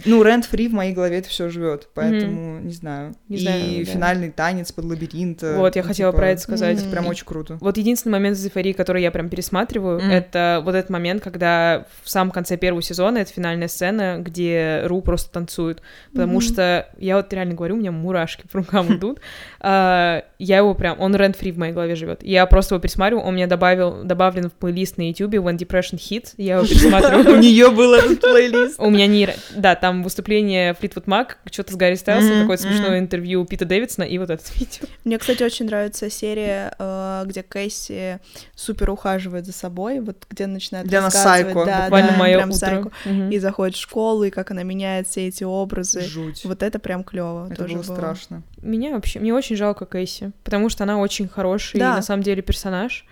Ну, 0.05 0.23
рент 0.23 0.45
фри 0.45 0.69
в 0.69 0.73
моей 0.73 0.93
голове 0.93 1.19
это 1.19 1.29
все 1.29 1.49
живет, 1.49 1.89
поэтому 1.95 2.61
не 2.61 2.73
знаю. 2.73 3.15
Не 3.29 3.37
и 3.37 3.41
знаю, 3.41 3.85
да. 3.87 3.93
финальный 3.93 4.31
танец 4.31 4.73
под 4.73 4.85
лабиринт. 4.87 5.43
э, 5.43 5.57
Вот, 5.57 5.77
я 5.77 5.83
ну, 5.83 5.89
хотела 5.89 6.13
типа, 6.13 6.19
про 6.21 6.31
это 6.31 6.41
сказать. 6.41 6.79
Это 6.81 6.89
прям 6.91 7.07
очень 7.07 7.25
круто. 7.25 7.59
Вот 7.61 7.77
единственный 7.79 8.13
момент 8.13 8.37
из 8.37 8.45
эйфории, 8.45 8.73
который 8.73 9.03
я 9.03 9.11
прям 9.11 9.29
пересматриваю, 9.29 10.01
Мгм. 10.01 10.11
это 10.11 10.61
вот 10.65 10.75
этот 10.75 10.91
момент, 10.91 11.23
когда 11.23 11.87
в 12.03 12.11
самом 12.11 12.31
конце 12.33 12.57
первого 12.57 12.83
сезона, 12.83 13.19
это 13.19 13.33
финальная 13.33 13.69
сцена, 13.69 14.17
где 14.19 14.83
Ру 14.85 15.01
просто 15.03 15.31
танцует. 15.33 15.81
Потому 16.13 16.33
Мгм. 16.35 16.41
что 16.41 16.89
я 16.99 17.17
вот 17.17 17.33
реально 17.33 17.55
говорю, 17.55 17.77
у 17.77 17.79
меня 17.79 17.93
мурашки 17.93 18.45
по 18.51 18.59
рукам 18.59 18.97
идут. 18.97 19.21
А, 19.61 20.25
Я 20.39 20.59
его 20.59 20.75
прям, 20.75 21.01
он 21.01 21.15
рент 21.17 21.37
фри 21.37 21.51
в 21.53 21.59
моей 21.59 21.73
голове 21.73 21.95
живет. 21.95 22.23
Я 22.23 22.45
просто 22.47 22.75
его 22.75 22.83
пересматриваю, 22.83 23.25
он 23.25 23.35
меня 23.37 23.47
добавил, 23.47 24.03
добавлен 24.05 24.51
в 24.51 24.53
плейлист 24.53 24.99
на 24.99 25.09
YouTube 25.09 25.35
When 25.35 25.57
Depression 25.57 25.95
Hits, 25.99 26.35
я 26.37 26.57
его 26.57 26.67
пересматриваю. 26.67 27.37
У 27.39 27.41
нее 27.41 27.71
был 27.71 27.95
этот 27.95 28.21
плейлист. 28.21 28.79
У 28.79 28.91
меня 28.91 29.07
не... 29.07 29.29
Да, 29.57 29.75
там 29.75 29.86
выступление 29.93 30.75
Флитвуд 30.75 31.07
Мак, 31.07 31.39
что-то 31.51 31.73
с 31.73 31.77
Гарри 31.77 31.95
Стайлсом, 31.95 32.33
Мгм, 32.33 32.41
такое 32.43 32.57
смешное 32.57 32.91
мгм. 32.91 32.99
интервью 32.99 33.45
Пита 33.45 33.65
Дэвидсона 33.65 34.05
и 34.05 34.19
вот 34.19 34.31
этот 34.31 34.51
видео. 34.57 34.87
Мне, 35.05 35.19
кстати, 35.19 35.43
очень 35.43 35.67
нравится 35.67 36.11
серия, 36.11 36.75
э, 36.79 37.23
где 37.27 37.43
Кэсси 37.43 38.19
супер 38.55 38.91
ухаживает 38.91 39.47
за 39.47 39.53
собой, 39.53 40.01
вот 40.01 40.27
где 40.31 40.47
начинает 40.47 40.87
она 40.93 41.07
рассказывать, 41.07 41.43
сайко, 41.55 41.65
да, 41.65 41.83
Буквально 41.85 42.11
да, 42.13 42.17
мое 42.17 42.37
прям 42.37 42.51
утро. 42.51 42.59
сайко. 42.59 42.91
Мгм. 43.05 43.31
И 43.31 43.39
заходит 43.39 43.77
в 43.77 43.81
школу, 43.81 44.25
и 44.25 44.31
как 44.31 44.51
она 44.51 44.63
меняет 44.63 45.09
все 45.09 45.27
эти 45.29 45.45
образы. 45.45 46.01
Жуть. 46.03 46.45
Вот 46.45 46.63
это 46.63 46.79
прям 46.79 47.05
клево. 47.05 47.49
Это 47.51 47.65
было 47.65 47.83
страшно. 47.83 48.43
Меня 48.63 48.93
вообще, 48.95 49.21
мне 49.21 49.33
очень 49.35 49.57
жалко 49.57 49.87
Кэсси, 49.87 50.33
потому 50.45 50.69
что 50.69 50.85
она 50.85 50.99
очень 50.99 51.29
хороший, 51.29 51.79
Да. 51.79 51.95
на 51.97 52.03
самом 52.03 52.23
деле, 52.23 52.43
персонаж. 52.43 53.05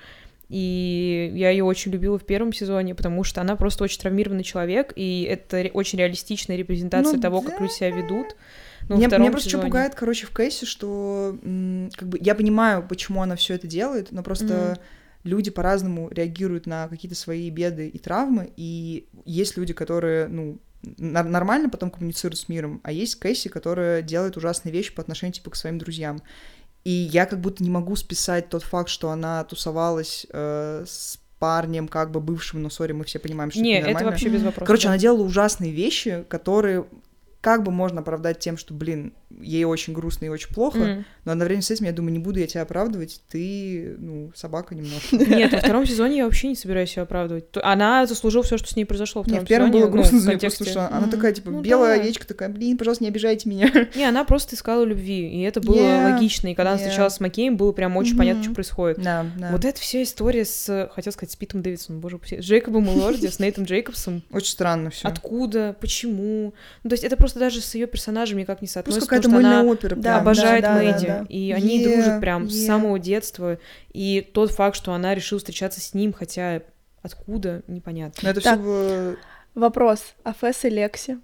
И 0.49 1.33
я 1.35 1.51
ее 1.51 1.65
очень 1.65 1.91
любила 1.91 2.19
в 2.19 2.25
первом 2.25 2.53
сезоне, 2.53 2.95
потому 2.95 3.25
что 3.25 3.41
она 3.41 3.57
просто 3.57 3.85
очень 3.85 4.01
травмированный 4.01 4.45
человек, 4.45 4.93
и 4.95 5.23
это 5.23 5.71
очень 5.73 5.99
реалистичная 5.99 6.57
репрезентация 6.57 7.17
Ну 7.17 7.23
того, 7.23 7.41
да. 7.41 7.51
как 7.51 7.61
люди 7.61 7.73
себя 7.73 7.91
ведут. 7.91 8.37
Ну, 8.89 8.97
втором 9.01 9.23
меня 9.23 9.31
просто 9.31 9.49
что 9.49 9.59
сезоне. 9.59 9.71
пугает, 9.71 9.95
короче, 9.95 10.27
в 10.27 10.35
Кейсе, 10.35 10.67
что 10.67 11.39
как 11.97 12.09
бы 12.09 12.19
я 12.21 12.35
понимаю, 12.35 12.87
почему 12.87 13.23
она 13.23 13.37
все 13.37 13.55
это 13.55 13.67
делает, 13.67 14.13
но 14.13 14.23
просто 14.23 14.79
люди 15.23 15.51
по-разному 15.51 16.11
реагируют 16.11 16.67
на 16.67 16.89
какие-то 16.89 17.17
свои 17.17 17.49
беды 17.49 17.89
и 17.89 17.99
травмы, 17.99 18.53
и 18.57 19.09
есть 19.25 19.57
люди, 19.57 19.73
которые, 19.73 20.29
ну, 20.29 20.59
нормально 20.99 21.71
потом 21.71 21.91
коммуницируют 21.91 22.39
с 22.39 22.51
миром, 22.51 22.81
а 22.85 22.93
есть 22.93 23.15
Кэсси, 23.17 23.49
которая 23.49 24.03
делает 24.03 24.37
ужасные 24.37 24.73
вещи 24.73 24.95
по 24.95 25.01
отношению, 25.01 25.33
типа, 25.33 25.51
к 25.51 25.57
своим 25.57 25.79
друзьям. 25.79 26.21
И 26.85 26.91
я 26.91 27.25
как 27.27 27.41
будто 27.41 27.65
не 27.65 27.71
могу 27.71 27.97
списать 27.97 28.51
тот 28.51 28.63
факт, 28.63 28.91
что 28.91 29.11
она 29.11 29.43
тусовалась 29.45 30.27
э, 30.31 30.85
с 30.87 31.19
парнем, 31.39 31.89
как 31.89 32.11
бы 32.11 32.21
бывшим, 32.21 32.63
но, 32.63 32.71
сори, 32.71 32.93
мы 32.93 33.05
все 33.05 33.19
понимаем, 33.19 33.51
что 33.51 33.61
Не, 33.61 33.73
это 33.73 33.81
это 33.81 33.87
нормально. 33.95 34.11
вообще 34.11 34.29
без 34.29 34.43
вопросов. 34.43 34.67
Короче, 34.67 34.85
да. 34.85 34.91
она 34.91 34.99
делала 34.99 35.23
ужасные 35.23 35.73
вещи, 35.73 36.25
которые 36.29 36.87
как 37.41 37.63
бы 37.63 37.71
можно 37.71 38.01
оправдать 38.01 38.39
тем, 38.39 38.57
что, 38.57 38.73
блин, 38.73 39.13
ей 39.41 39.65
очень 39.65 39.93
грустно 39.93 40.27
и 40.27 40.29
очень 40.29 40.49
плохо, 40.55 40.79
Мгм. 40.79 41.05
но 41.25 41.33
одновременно 41.33 41.63
с 41.63 41.71
этим 41.71 41.87
я 41.87 41.93
думаю, 41.93 42.13
не 42.13 42.19
буду 42.19 42.39
я 42.41 42.47
тебя 42.47 42.63
оправдывать, 42.63 43.21
ты, 43.31 43.97
ну, 43.99 44.33
собака 44.35 44.75
немножко. 44.75 45.17
Нет, 45.17 45.53
во 45.53 45.59
втором 45.59 45.87
сезоне 45.87 46.19
я 46.19 46.25
вообще 46.25 46.49
не 46.49 46.57
собираюсь 46.57 46.97
ее 46.97 47.03
оправдывать. 47.03 47.45
Она 47.63 48.07
заслужила 48.07 48.45
все, 48.45 48.59
что 48.59 48.69
с 48.69 48.77
ней 48.77 48.85
произошло 48.85 49.23
во 49.23 49.27
втором 49.29 49.45
в 49.45 49.49
первом 49.49 49.69
сезоне, 49.69 49.81
было 49.83 49.91
ну, 49.91 49.93
грустно 49.97 50.19
в 50.19 50.21
за 50.21 50.31
контексте. 50.31 50.65
просто 50.65 50.81
что 50.81 50.97
она 50.97 51.09
такая, 51.09 51.33
типа, 51.33 51.51
Ну 51.51 51.63
белая 51.63 51.97
да. 51.97 52.03
овечка 52.03 52.27
такая, 52.27 52.49
блин, 52.49 52.79
пожалуйста, 52.79 53.05
не 53.05 53.09
обижайте 53.11 53.49
меня. 53.49 53.71
Не, 53.95 54.05
она 54.05 54.25
просто 54.25 54.55
искала 54.57 54.85
любви, 54.85 55.29
и 55.29 55.43
это 55.43 55.61
было 55.61 55.75
Yeah, 55.75 56.13
логично. 56.13 56.49
И 56.49 56.55
когда 56.55 56.73
она 56.73 56.81
yeah. 56.81 56.85
встречалась 56.85 57.15
с 57.15 57.21
Макеем, 57.21 57.57
было 57.57 57.73
прям 57.73 57.97
очень 57.97 58.17
понятно, 58.17 58.43
что 58.43 58.53
происходит. 58.53 59.03
Да, 59.03 59.27
да. 59.37 59.51
Вот 59.51 59.65
эта 59.65 59.81
вся 59.81 60.03
история 60.03 60.45
с, 60.45 60.91
хотел 60.95 61.13
сказать, 61.13 61.33
с 61.33 61.37
Питом 61.37 61.63
Дэвидсоном, 61.63 62.01
боже 62.01 62.17
упаси, 62.17 62.41
с 62.41 62.45
Джейкобом 62.45 62.89
Элорди, 62.89 63.27
с 63.27 63.39
Нейтом 63.39 63.65
Джейкобсом. 63.65 64.23
Очень 64.31 64.49
странно 64.51 64.91
все. 64.91 65.09
Откуда, 65.09 65.77
почему? 65.81 66.55
Ну, 66.83 66.91
то 66.91 66.95
есть 66.95 67.05
это 67.05 67.17
просто 67.17 67.39
даже 67.39 67.61
с 67.61 67.75
ее 67.75 67.87
персонажем 67.87 68.39
никак 68.39 68.63
не 68.63 68.69
соотносится, 68.69 69.07
потому 69.29 69.41
что 69.41 69.49
мыльная 69.49 69.61
она 69.61 69.71
опера. 69.71 69.97
Да, 69.97 70.03
прям. 70.03 70.21
обожает 70.21 70.63
да, 70.63 70.75
да, 70.75 70.83
Мэдди, 70.83 71.07
да. 71.07 71.27
и 71.29 71.53
они 71.53 71.81
Yeah, 71.81 71.85
дружат 71.95 72.21
прям 72.21 72.49
с 72.49 72.55
yeah. 72.55 72.67
самого 72.67 72.99
детства. 72.99 73.59
И 73.93 74.21
тот 74.33 74.51
факт, 74.53 74.77
что 74.77 74.93
она 74.93 75.15
решила 75.15 75.39
встречаться 75.39 75.81
с 75.81 75.95
ним, 75.95 76.13
хотя 76.13 76.63
откуда, 77.03 77.63
непонятно. 77.67 78.15
Но 78.23 78.31
это 78.31 78.41
Так. 78.41 78.61
все. 78.61 79.17
Вопрос. 79.55 80.15
А 80.25 80.33
Фэс 80.35 80.65
и 80.65 80.71
Лекси? 80.71 81.19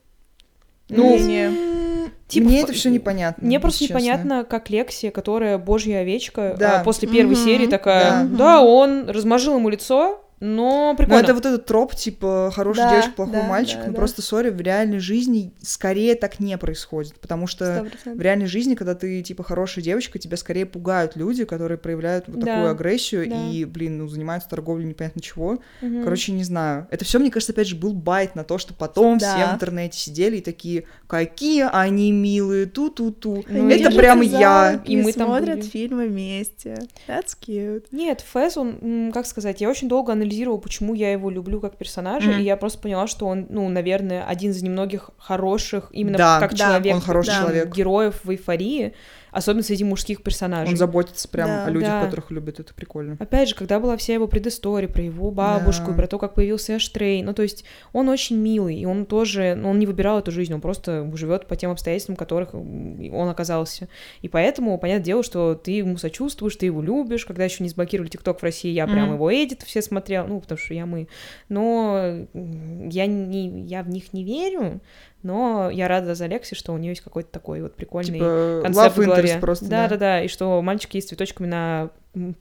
Ну. 0.88 1.16
М, 1.16 2.12
типа, 2.26 2.46
Мне 2.48 2.62
это 2.62 2.72
все 2.72 2.90
непонятно. 2.90 3.46
Мне 3.46 3.60
просто 3.60 3.78
честно. 3.80 3.92
непонятно, 3.94 4.44
как 4.44 4.70
Лексия, 4.70 5.10
которая 5.12 5.56
божья 5.56 5.98
овечка, 5.98 6.56
Да. 6.58 6.80
а, 6.80 6.84
после 6.84 7.08
первой 7.08 7.34
Мгм. 7.36 7.44
серии 7.44 7.66
такая, 7.66 8.24
Да. 8.24 8.36
да, 8.36 8.60
он 8.62 9.08
размажил 9.08 9.56
ему 9.56 9.68
лицо, 9.68 10.24
но 10.40 10.90
Но 10.90 10.96
прикольно. 10.96 11.20
это 11.22 11.34
вот 11.34 11.44
этот 11.46 11.66
троп, 11.66 11.94
типа, 11.94 12.50
хорошая 12.54 12.86
Да, 12.86 12.90
девочка, 12.92 13.12
плохой 13.12 13.34
да, 13.34 13.42
мальчик. 13.46 13.78
да, 13.78 13.86
ну, 13.86 13.92
да. 13.92 13.96
просто, 13.96 14.22
сори, 14.22 14.50
в 14.50 14.60
реальной 14.60 14.98
жизни 14.98 15.52
скорее 15.62 16.14
так 16.14 16.40
не 16.40 16.56
происходит. 16.58 17.20
Потому 17.20 17.46
что 17.46 17.64
Сто 17.76 17.84
в 17.84 17.88
процентов. 17.90 18.22
реальной 18.22 18.46
жизни, 18.46 18.74
когда 18.74 18.94
ты, 18.94 19.22
типа, 19.22 19.42
хорошая 19.42 19.84
девочка, 19.84 20.18
тебя 20.18 20.36
скорее 20.36 20.66
пугают 20.66 21.14
люди, 21.16 21.44
которые 21.44 21.78
проявляют 21.78 22.24
вот 22.28 22.38
Да, 22.40 22.46
такую 22.46 22.70
агрессию 22.70 23.28
да. 23.28 23.48
и, 23.50 23.64
блин, 23.64 23.98
ну, 23.98 24.08
занимаются 24.08 24.48
торговлей 24.48 24.86
непонятно 24.86 25.20
чего. 25.20 25.58
Мгм. 25.82 26.04
Короче, 26.04 26.32
не 26.32 26.44
знаю. 26.44 26.86
Это 26.90 27.04
все, 27.04 27.18
мне 27.18 27.30
кажется, 27.30 27.52
опять 27.52 27.68
же, 27.68 27.76
был 27.76 27.92
байт 27.92 28.34
на 28.34 28.44
то, 28.44 28.56
что 28.58 28.72
потом 28.74 29.18
Да. 29.18 29.34
все 29.36 29.46
в 29.46 29.54
интернете 29.54 29.98
сидели 29.98 30.38
и 30.38 30.40
такие, 30.40 30.84
какие 31.06 31.68
они 31.70 32.12
милые, 32.12 32.66
ту-ту-ту. 32.66 33.44
Ну, 33.48 33.68
это 33.68 33.90
прям 33.94 34.20
я. 34.22 34.80
И 34.84 34.96
мы 34.96 35.12
там 35.12 35.26
смотрят 35.28 35.58
были. 35.58 35.68
фильмы 35.68 36.06
вместе. 36.08 36.78
That's 37.06 37.36
cute. 37.40 37.84
Нет, 37.92 38.22
Фэс, 38.32 38.56
он, 38.56 39.10
как 39.12 39.26
сказать, 39.26 39.60
я 39.60 39.68
очень 39.68 39.88
долго 39.88 40.12
анализировала, 40.12 40.29
почему 40.58 40.94
я 40.94 41.12
его 41.12 41.30
люблю 41.30 41.60
как 41.60 41.76
персонажа, 41.76 42.30
Мгм. 42.30 42.40
и 42.40 42.42
я 42.44 42.56
просто 42.56 42.78
поняла, 42.78 43.06
что 43.06 43.26
он, 43.26 43.46
ну, 43.50 43.68
наверное, 43.68 44.24
один 44.24 44.50
из 44.50 44.62
немногих 44.62 45.10
хороших, 45.18 45.88
именно 45.92 46.18
Да, 46.18 46.40
как 46.40 46.54
да, 46.54 46.66
человек, 46.68 46.94
он 46.94 47.00
хороший 47.00 47.28
да, 47.28 47.40
человек. 47.40 47.74
героев 47.74 48.20
в 48.24 48.30
эйфории, 48.30 48.94
особенно 49.32 49.62
среди 49.62 49.84
мужских 49.84 50.22
персонажей. 50.22 50.72
Он 50.72 50.76
заботится 50.76 51.28
прям 51.28 51.46
Да. 51.48 51.66
о 51.66 51.70
людях, 51.70 51.88
Да. 51.90 52.04
которых 52.04 52.30
любит, 52.30 52.60
это 52.60 52.74
прикольно. 52.74 53.16
Опять 53.18 53.48
же, 53.50 53.54
когда 53.54 53.80
была 53.80 53.96
вся 53.96 54.14
его 54.14 54.26
предыстория 54.26 54.88
про 54.88 55.02
его 55.02 55.30
бабушку, 55.30 55.90
Да. 55.90 55.96
про 55.96 56.06
то, 56.06 56.18
как 56.18 56.34
появился 56.34 56.76
Эштрей, 56.76 57.22
ну, 57.22 57.32
то 57.34 57.42
есть 57.42 57.64
он 57.92 58.08
очень 58.08 58.36
милый, 58.36 58.76
и 58.76 58.84
он 58.86 59.06
тоже, 59.06 59.54
ну, 59.56 59.70
он 59.70 59.78
не 59.78 59.86
выбирал 59.86 60.18
эту 60.18 60.30
жизнь, 60.32 60.52
он 60.54 60.60
просто 60.60 61.10
живет 61.16 61.46
по 61.46 61.56
тем 61.56 61.70
обстоятельствам, 61.70 62.16
в 62.16 62.18
которых 62.18 62.54
он 62.54 63.28
оказался. 63.28 63.88
И 64.22 64.28
поэтому, 64.28 64.76
понятное 64.78 65.04
дело, 65.04 65.22
что 65.22 65.54
ты 65.54 65.72
ему 65.72 65.96
сочувствуешь, 65.96 66.56
ты 66.56 66.66
его 66.66 66.82
любишь. 66.82 67.26
Когда 67.26 67.44
еще 67.44 67.62
не 67.62 67.68
заблокировали 67.68 68.08
ТикТок 68.10 68.40
в 68.40 68.42
России, 68.42 68.70
я 68.70 68.86
прям 68.86 69.06
Мгм. 69.06 69.14
его 69.14 69.32
эдит 69.34 69.62
все 69.62 69.82
смотрел, 69.82 70.26
ну, 70.26 70.40
потому 70.40 70.58
что 70.58 70.74
я 70.74 70.86
мы. 70.86 71.08
Но 71.48 72.26
я, 72.34 73.06
не, 73.06 73.62
я 73.66 73.82
в 73.82 73.88
них 73.88 74.12
не 74.12 74.24
верю, 74.24 74.80
но 75.22 75.70
я 75.70 75.88
рада 75.88 76.14
за 76.14 76.26
Лекси, 76.26 76.54
что 76.54 76.72
у 76.72 76.78
нее 76.78 76.90
есть 76.90 77.02
какой-то 77.02 77.30
такой 77.30 77.62
вот 77.62 77.74
прикольный 77.76 78.14
Типа, 78.14 78.60
концепт 78.62 78.96
love 78.98 79.02
в 79.02 79.04
голове. 79.06 79.38
просто, 79.40 79.66
да, 79.66 79.82
да. 79.84 79.88
да, 79.88 79.96
да, 79.96 80.22
и 80.24 80.28
что 80.28 80.60
мальчик 80.62 80.94
есть 80.94 81.06
с 81.06 81.10
цветочками 81.10 81.46
на 81.46 81.90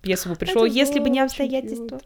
пьесу 0.02 0.30
бы 0.30 0.36
пришел, 0.36 0.64
Это 0.66 0.74
если 0.74 1.00
бы 1.00 1.10
не 1.10 1.20
обстоятельства. 1.20 2.00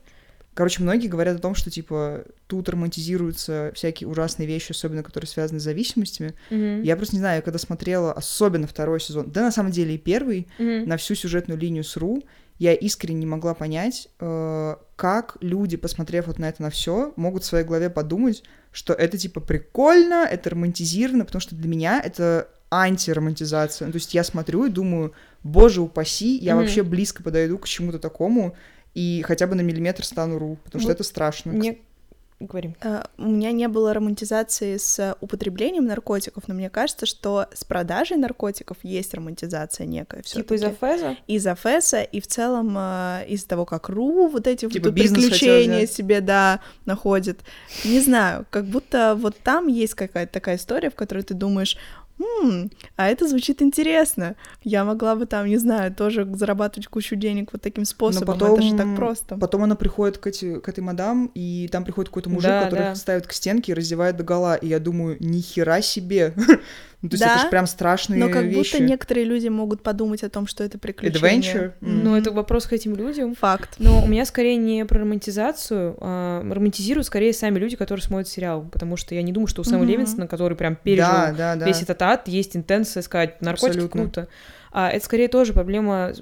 Короче, 0.55 0.83
многие 0.83 1.07
говорят 1.07 1.37
о 1.37 1.41
том, 1.41 1.55
что, 1.55 1.71
типа, 1.71 2.25
тут 2.45 2.69
романтизируются 2.69 3.71
всякие 3.73 4.07
ужасные 4.07 4.47
вещи, 4.47 4.71
особенно 4.71 5.01
которые 5.01 5.27
связаны 5.27 5.59
с 5.59 5.63
зависимостями. 5.63 6.35
Мгм. 6.51 6.83
Я 6.83 6.95
просто 6.95 7.15
не 7.15 7.21
знаю, 7.21 7.37
я 7.37 7.41
когда 7.41 7.57
смотрела, 7.57 8.13
особенно 8.13 8.67
второй 8.67 8.99
сезон, 8.99 9.31
да 9.31 9.41
на 9.41 9.51
самом 9.51 9.71
деле 9.71 9.95
и 9.95 9.97
первый, 9.97 10.47
Мгм. 10.59 10.87
на 10.87 10.97
всю 10.97 11.15
сюжетную 11.15 11.59
линию 11.59 11.83
с 11.83 11.97
Ру, 11.97 12.21
я 12.59 12.73
искренне 12.73 13.19
не 13.21 13.25
могла 13.25 13.53
понять, 13.53 14.09
э, 14.19 14.75
как 14.95 15.37
люди, 15.41 15.77
посмотрев 15.77 16.27
вот 16.27 16.39
на 16.39 16.49
это 16.49 16.61
на 16.61 16.69
все, 16.69 17.13
могут 17.15 17.43
в 17.43 17.45
своей 17.45 17.65
голове 17.65 17.89
подумать, 17.89 18.43
что 18.71 18.93
это 18.93 19.17
типа 19.17 19.39
прикольно, 19.41 20.27
это 20.29 20.51
романтизировано, 20.51 21.25
потому 21.25 21.41
что 21.41 21.55
для 21.55 21.67
меня 21.67 22.01
это 22.03 22.47
антиромантизация. 22.71 23.85
Ну, 23.87 23.91
то 23.91 23.97
есть 23.97 24.13
я 24.13 24.23
смотрю 24.23 24.65
и 24.65 24.69
думаю, 24.69 25.13
боже 25.43 25.81
упаси, 25.81 26.37
я 26.37 26.55
Мгм. 26.55 26.63
вообще 26.63 26.83
близко 26.83 27.21
подойду 27.23 27.57
к 27.57 27.67
чему-то 27.67 27.99
такому 27.99 28.55
и 28.93 29.23
хотя 29.25 29.47
бы 29.47 29.55
на 29.55 29.61
миллиметр 29.61 30.05
стану 30.05 30.39
Ру, 30.39 30.57
потому 30.63 30.81
что 30.81 30.89
Вот 30.89 30.95
это 30.95 31.03
страшно. 31.03 31.51
Мне... 31.51 31.79
Говори. 32.39 32.75
Э, 32.81 33.03
У 33.17 33.27
меня 33.29 33.51
не 33.51 33.67
было 33.67 33.93
романтизации 33.93 34.77
с 34.77 35.15
употреблением 35.21 35.85
наркотиков, 35.85 36.47
но 36.47 36.53
мне 36.53 36.69
кажется, 36.69 37.05
что 37.05 37.47
с 37.53 37.63
продажей 37.63 38.17
наркотиков 38.17 38.77
есть 38.83 39.13
романтизация 39.13 39.85
некая 39.85 40.23
Типа 40.23 40.53
из-за 40.55 40.71
Феза? 40.71 41.17
из-за 41.27 41.55
Фесса 41.55 42.01
и 42.01 42.19
в 42.19 42.27
целом 42.27 42.75
э, 42.77 43.25
из-за 43.29 43.47
того, 43.47 43.65
как 43.65 43.89
Ру 43.89 44.27
вот 44.27 44.47
эти 44.47 44.67
Типа 44.67 44.89
вот 44.89 44.95
приключения 44.95 45.85
себе, 45.87 46.21
да, 46.21 46.59
находит. 46.85 47.39
Не 47.85 47.99
знаю, 47.99 48.45
как 48.49 48.65
будто 48.65 49.15
вот 49.15 49.37
там 49.43 49.67
есть 49.67 49.93
какая-то 49.93 50.33
такая 50.33 50.57
история, 50.57 50.89
в 50.89 50.95
которой 50.95 51.23
ты 51.23 51.33
думаешь, 51.33 51.77
«М, 52.41 52.71
а 52.95 53.09
это 53.09 53.27
звучит 53.27 53.61
интересно. 53.61 54.35
Я 54.63 54.83
могла 54.85 55.15
бы 55.15 55.25
там, 55.25 55.47
не 55.47 55.57
знаю, 55.57 55.93
тоже 55.93 56.27
зарабатывать 56.35 56.87
кучу 56.87 57.15
денег 57.15 57.49
вот 57.53 57.61
таким 57.61 57.85
способом. 57.85 58.35
это 58.35 58.61
же 58.61 58.69
так 58.71 58.77
потом- 58.79 58.95
просто. 58.95 59.37
Потом 59.37 59.63
она 59.63 59.75
приходит 59.75 60.17
к, 60.17 60.27
эти, 60.27 60.59
к 60.59 60.67
этой 60.69 60.79
мадам, 60.81 61.31
и 61.35 61.67
там 61.71 61.83
приходит 61.83 62.09
какой-то 62.09 62.29
мужик, 62.29 62.49
Да, 62.49 62.63
который 62.65 62.79
да. 62.85 62.95
ставит 62.95 63.27
к 63.27 63.31
стенке 63.33 63.71
и 63.71 63.75
раздевает 63.75 64.17
до 64.17 64.23
гола. 64.23 64.55
И 64.55 64.67
я 64.67 64.79
думаю, 64.79 65.17
ни 65.19 65.41
хера 65.41 65.81
себе. 65.81 66.33
Ну, 67.03 67.09
то 67.09 67.13
есть 67.15 67.23
Да, 67.23 67.33
это 67.35 67.43
же 67.43 67.49
прям 67.49 67.67
страшные 67.67 68.19
Но 68.19 68.29
как 68.29 68.45
вещи. 68.45 68.71
будто 68.73 68.83
некоторые 68.83 69.25
люди 69.25 69.47
могут 69.49 69.83
подумать 69.83 70.23
о 70.23 70.29
том, 70.29 70.47
что 70.47 70.63
это 70.63 70.79
приключение. 70.79 71.21
Adventure? 71.21 71.71
М. 71.81 72.03
Ну, 72.05 72.15
это 72.15 72.31
вопрос 72.31 72.65
к 72.65 72.73
этим 72.73 72.95
людям. 72.95 73.35
факт. 73.35 73.75
Но 73.77 74.01
у 74.03 74.07
меня 74.07 74.25
скорее 74.25 74.55
не 74.55 74.85
про 74.85 74.99
романтизацию, 75.01 75.95
а 75.99 76.41
романтизируют 76.49 77.05
скорее 77.05 77.33
сами 77.33 77.59
люди, 77.59 77.75
которые 77.75 78.03
смотрят 78.03 78.27
сериал, 78.27 78.67
потому 78.71 78.97
что 78.97 79.13
я 79.13 79.21
не 79.21 79.31
думаю, 79.31 79.47
что 79.47 79.61
у 79.61 79.63
Сэма 79.65 79.79
Мгм. 79.83 79.87
Левинсона, 79.89 80.27
который 80.27 80.55
прям 80.57 80.75
пережил 80.75 81.11
Да, 81.11 81.31
да, 81.37 81.55
да. 81.55 81.65
весь 81.67 81.81
этот 81.81 82.01
ад, 82.01 82.27
есть 82.27 82.55
интенция 82.55 83.03
сказать, 83.03 83.41
наркотики 83.41 83.67
Абсолютно. 83.75 84.01
круто. 84.01 84.27
А 84.75 84.89
это 84.89 85.05
скорее 85.05 85.27
тоже 85.27 85.53
проблема 85.53 86.13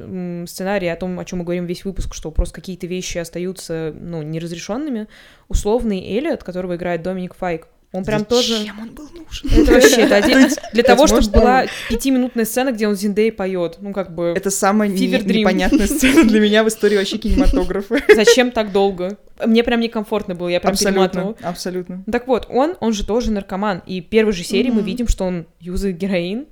сценария 0.45 0.91
о 0.91 0.97
том, 0.97 1.17
о 1.19 1.23
чем 1.25 1.39
мы 1.39 1.45
говорим 1.45 1.65
весь 1.67 1.86
выпуск, 1.86 2.13
что 2.13 2.32
просто 2.32 2.55
какие-то 2.55 2.86
вещи 2.86 3.17
остаются, 3.17 3.93
ну, 3.97 4.21
неразрешенными. 4.23 5.07
Условный 5.47 5.99
Эллиот, 6.17 6.43
которого 6.43 6.75
играет 6.75 7.01
Доминик 7.01 7.34
Файк, 7.36 7.67
Он 7.93 8.05
прям 8.05 8.23
тоже... 8.23 8.57
Зачем 8.59 8.79
он 8.79 8.89
был 8.91 9.09
нужен? 9.13 9.49
Это 9.61 9.71
вообще, 9.73 10.01
это 10.01 10.15
один... 10.23 10.49
Для 10.71 10.83
того, 10.83 11.07
чтобы 11.07 11.29
была 11.29 11.65
пятиминутная 11.89 12.45
сцена, 12.45 12.71
где 12.71 12.87
он 12.87 12.95
Зиндей 12.95 13.31
поет. 13.31 13.77
Ну, 13.81 13.91
как 13.91 14.15
бы... 14.15 14.33
Это 14.35 14.49
самая 14.49 14.87
непонятная 14.87 15.87
сцена 15.87 16.23
для 16.23 16.39
меня 16.39 16.63
в 16.63 16.69
истории 16.69 16.97
вообще 16.97 17.17
кинематографа. 17.17 17.97
Зачем 18.15 18.51
так 18.51 18.71
долго? 18.71 19.17
Мне 19.45 19.63
прям 19.63 19.81
некомфортно 19.81 20.35
было, 20.35 20.47
я 20.47 20.59
прям 20.59 20.73
Абсолютно, 20.73 21.35
абсолютно. 21.41 22.03
Так 22.09 22.27
вот, 22.27 22.47
он, 22.49 22.75
он 22.79 22.93
же 22.93 23.05
тоже 23.05 23.31
наркоман. 23.31 23.81
И 23.85 24.01
в 24.01 24.07
первой 24.07 24.33
же 24.33 24.43
серии 24.43 24.69
мы 24.69 24.81
видим, 24.81 25.07
что 25.07 25.25
он 25.25 25.47
юзает 25.59 25.97
героин, 25.97 26.47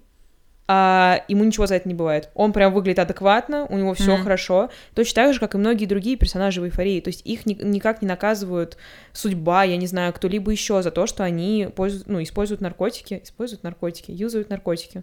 а 0.71 1.23
ему 1.27 1.43
ничего 1.45 1.65
за 1.65 1.73
это 1.75 1.87
не 1.87 1.95
бывает. 1.95 2.29
Он 2.35 2.53
прям 2.53 2.71
выглядит 2.71 2.99
адекватно, 2.99 3.65
у 3.69 3.75
него 3.75 3.95
все 3.95 4.13
Мгм. 4.13 4.21
хорошо. 4.23 4.69
Точно 4.93 5.23
так 5.23 5.33
же, 5.33 5.39
как 5.39 5.55
и 5.55 5.57
многие 5.57 5.87
другие 5.87 6.15
персонажи 6.15 6.61
в 6.61 6.65
эйфории. 6.65 7.01
То 7.01 7.07
есть 7.07 7.25
их 7.25 7.47
ни- 7.47 7.57
никак 7.59 8.03
не 8.03 8.07
наказывают 8.07 8.77
судьба, 9.11 9.63
я 9.63 9.77
не 9.77 9.87
знаю, 9.87 10.13
кто-либо 10.13 10.51
еще 10.51 10.83
за 10.83 10.91
то, 10.91 11.07
что 11.07 11.23
они 11.23 11.69
пользуют, 11.75 12.07
ну, 12.07 12.21
используют 12.21 12.61
наркотики, 12.61 13.21
используют 13.23 13.63
наркотики, 13.63 14.11
юзают 14.11 14.51
наркотики. 14.51 15.01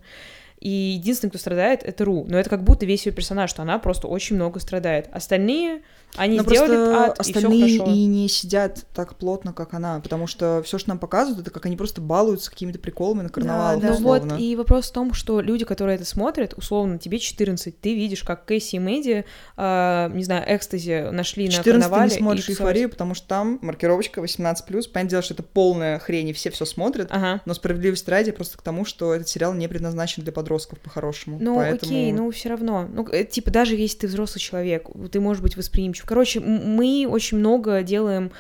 И 0.61 0.69
единственный, 0.71 1.31
кто 1.31 1.39
страдает, 1.39 1.83
это 1.83 2.05
Ру. 2.05 2.25
Но 2.29 2.39
это 2.39 2.49
как 2.51 2.65
будто 2.65 2.87
весь 2.87 3.07
ее 3.07 3.13
персонаж, 3.13 3.51
что 3.51 3.63
она 3.63 3.79
просто 3.79 4.07
очень 4.09 4.37
много 4.37 4.59
страдает. 4.59 5.09
Остальные, 5.13 5.83
они 6.17 6.39
Но 6.39 6.45
сделали 6.45 6.69
просто 6.77 7.05
ад, 7.05 7.19
и 7.21 7.23
все 7.23 7.33
остальные 7.35 7.79
хорошо. 7.79 7.93
и 7.93 8.05
не 8.07 8.29
сидят 8.29 8.87
так 8.95 9.17
плотно, 9.17 9.53
как 9.53 9.75
она, 9.75 10.01
потому 10.01 10.27
что 10.27 10.63
все, 10.65 10.79
что 10.79 10.89
нам 10.89 10.99
показывают, 10.99 11.43
это 11.43 11.51
как 11.51 11.67
они 11.67 11.77
просто 11.77 12.01
балуются 12.01 12.51
какими-то 12.51 12.79
приколами 12.79 13.23
на 13.23 13.29
карнавал, 13.29 13.79
да. 13.79 13.89
Ну 13.89 13.95
условно. 13.97 14.35
вот, 14.35 14.41
и 14.41 14.57
вопрос 14.57 14.89
в 14.89 14.93
том, 14.93 15.13
что 15.13 15.41
люди, 15.41 15.65
которые 15.65 15.97
это 15.97 16.05
смотрят, 16.07 16.55
условно, 16.57 16.99
тебе 16.99 17.19
14, 17.19 17.79
ты 17.81 17.95
видишь, 17.95 18.23
как 18.25 18.47
Кэсси 18.47 18.77
и 18.77 18.79
Мэдди, 18.79 19.25
а, 19.57 20.09
не 20.09 20.25
знаю, 20.25 20.45
экстази 20.47 21.11
нашли 21.11 21.45
на 21.47 21.51
14 21.53 21.65
ты 21.65 21.71
карнавале. 21.73 22.11
не 22.11 22.17
и 22.17 22.19
смотришь 22.19 22.47
тусовались. 22.47 22.61
эйфорию, 22.77 22.91
потому 22.91 23.15
что 23.15 23.29
там 23.29 23.59
маркировочка 23.63 24.21
18+. 24.21 24.65
Понятное 24.93 25.11
дело, 25.11 25.23
что 25.23 25.35
это 25.35 25.43
полная 25.43 25.99
хрень, 25.99 26.29
и 26.29 26.33
все 26.33 26.51
все 26.51 26.65
смотрят. 26.65 27.09
Ага. 27.11 27.43
Но 27.45 27.53
справедливость 27.55 28.09
ради 28.09 28.31
просто 28.33 28.57
к 28.57 28.63
тому, 28.63 28.85
что 28.85 29.13
этот 29.15 29.29
сериал 29.29 29.53
не 29.55 29.69
предназначен 29.69 30.23
для 30.23 30.33
подростков 30.47 30.79
по-хорошему. 30.79 31.39
Ну, 31.41 31.57
Поэтому... 31.57 31.91
окей, 31.91 32.13
ну 32.13 32.31
все 32.31 32.51
равно. 32.51 32.89
Ну, 32.93 33.07
э, 33.09 33.25
типа, 33.25 33.51
даже 33.51 33.75
если 33.75 33.99
ты 33.99 34.07
взрослый 34.07 34.41
человек, 34.41 34.89
ты 35.11 35.21
можешь 35.21 35.43
быть 35.43 35.57
восприимчив. 35.57 36.05
Короче, 36.07 36.39
мы 36.41 37.07
очень 37.09 37.39
много 37.39 37.83
делаем 37.83 38.31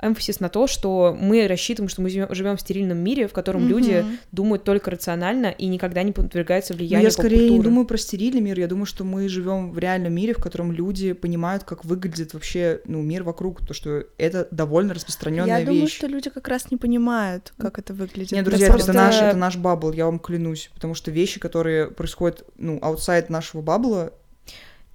эмфасис 0.00 0.40
на 0.40 0.48
то, 0.48 0.66
что 0.66 1.16
мы 1.18 1.46
рассчитываем, 1.48 1.88
что 1.88 2.02
мы 2.02 2.10
живем 2.10 2.56
в 2.56 2.60
стерильном 2.60 2.98
мире, 2.98 3.28
в 3.28 3.32
котором 3.32 3.62
Мгм. 3.62 3.70
люди 3.70 4.04
думают 4.32 4.64
только 4.64 4.90
рационально 4.90 5.46
и 5.46 5.66
никогда 5.66 6.02
не 6.02 6.12
подвергаются 6.12 6.72
Ну, 6.74 6.78
влиянию 6.78 7.06
я 7.06 7.10
скорее 7.10 7.48
не 7.50 7.60
думаю 7.60 7.86
про 7.86 7.96
стерильный 7.96 8.40
мир, 8.40 8.58
я 8.58 8.66
думаю, 8.66 8.86
что 8.86 9.04
мы 9.04 9.28
живем 9.28 9.72
в 9.72 9.78
реальном 9.78 10.12
мире, 10.12 10.34
в 10.34 10.42
котором 10.42 10.72
люди 10.72 11.12
понимают, 11.12 11.64
как 11.64 11.84
выглядит 11.84 12.34
вообще 12.34 12.80
ну, 12.84 13.00
мир 13.02 13.22
вокруг, 13.22 13.66
то, 13.66 13.72
что 13.74 14.04
это 14.18 14.48
довольно 14.50 14.94
распространенная 14.94 15.60
Я 15.60 15.64
думаю, 15.64 15.82
вещь. 15.82 15.96
что 15.96 16.06
люди 16.06 16.30
как 16.30 16.48
раз 16.48 16.70
не 16.70 16.76
понимают, 16.76 17.52
как 17.58 17.78
это 17.78 17.94
выглядит. 17.94 18.32
Нет, 18.32 18.44
друзья, 18.44 18.66
это, 18.66 18.74
просто- 18.74 18.92
наш, 18.92 19.14
это 19.16 19.36
наш 19.36 19.56
bubble, 19.56 19.92
я 19.92 20.06
вам 20.06 20.18
клянусь, 20.18 20.70
потому 20.74 20.94
что 20.94 21.10
вещи, 21.10 21.40
которые 21.40 21.88
происходят, 21.90 22.44
ну, 22.58 22.78
outside 22.82 23.30
нашего 23.30 23.62
bubble 23.62 23.99
а, 23.99 24.12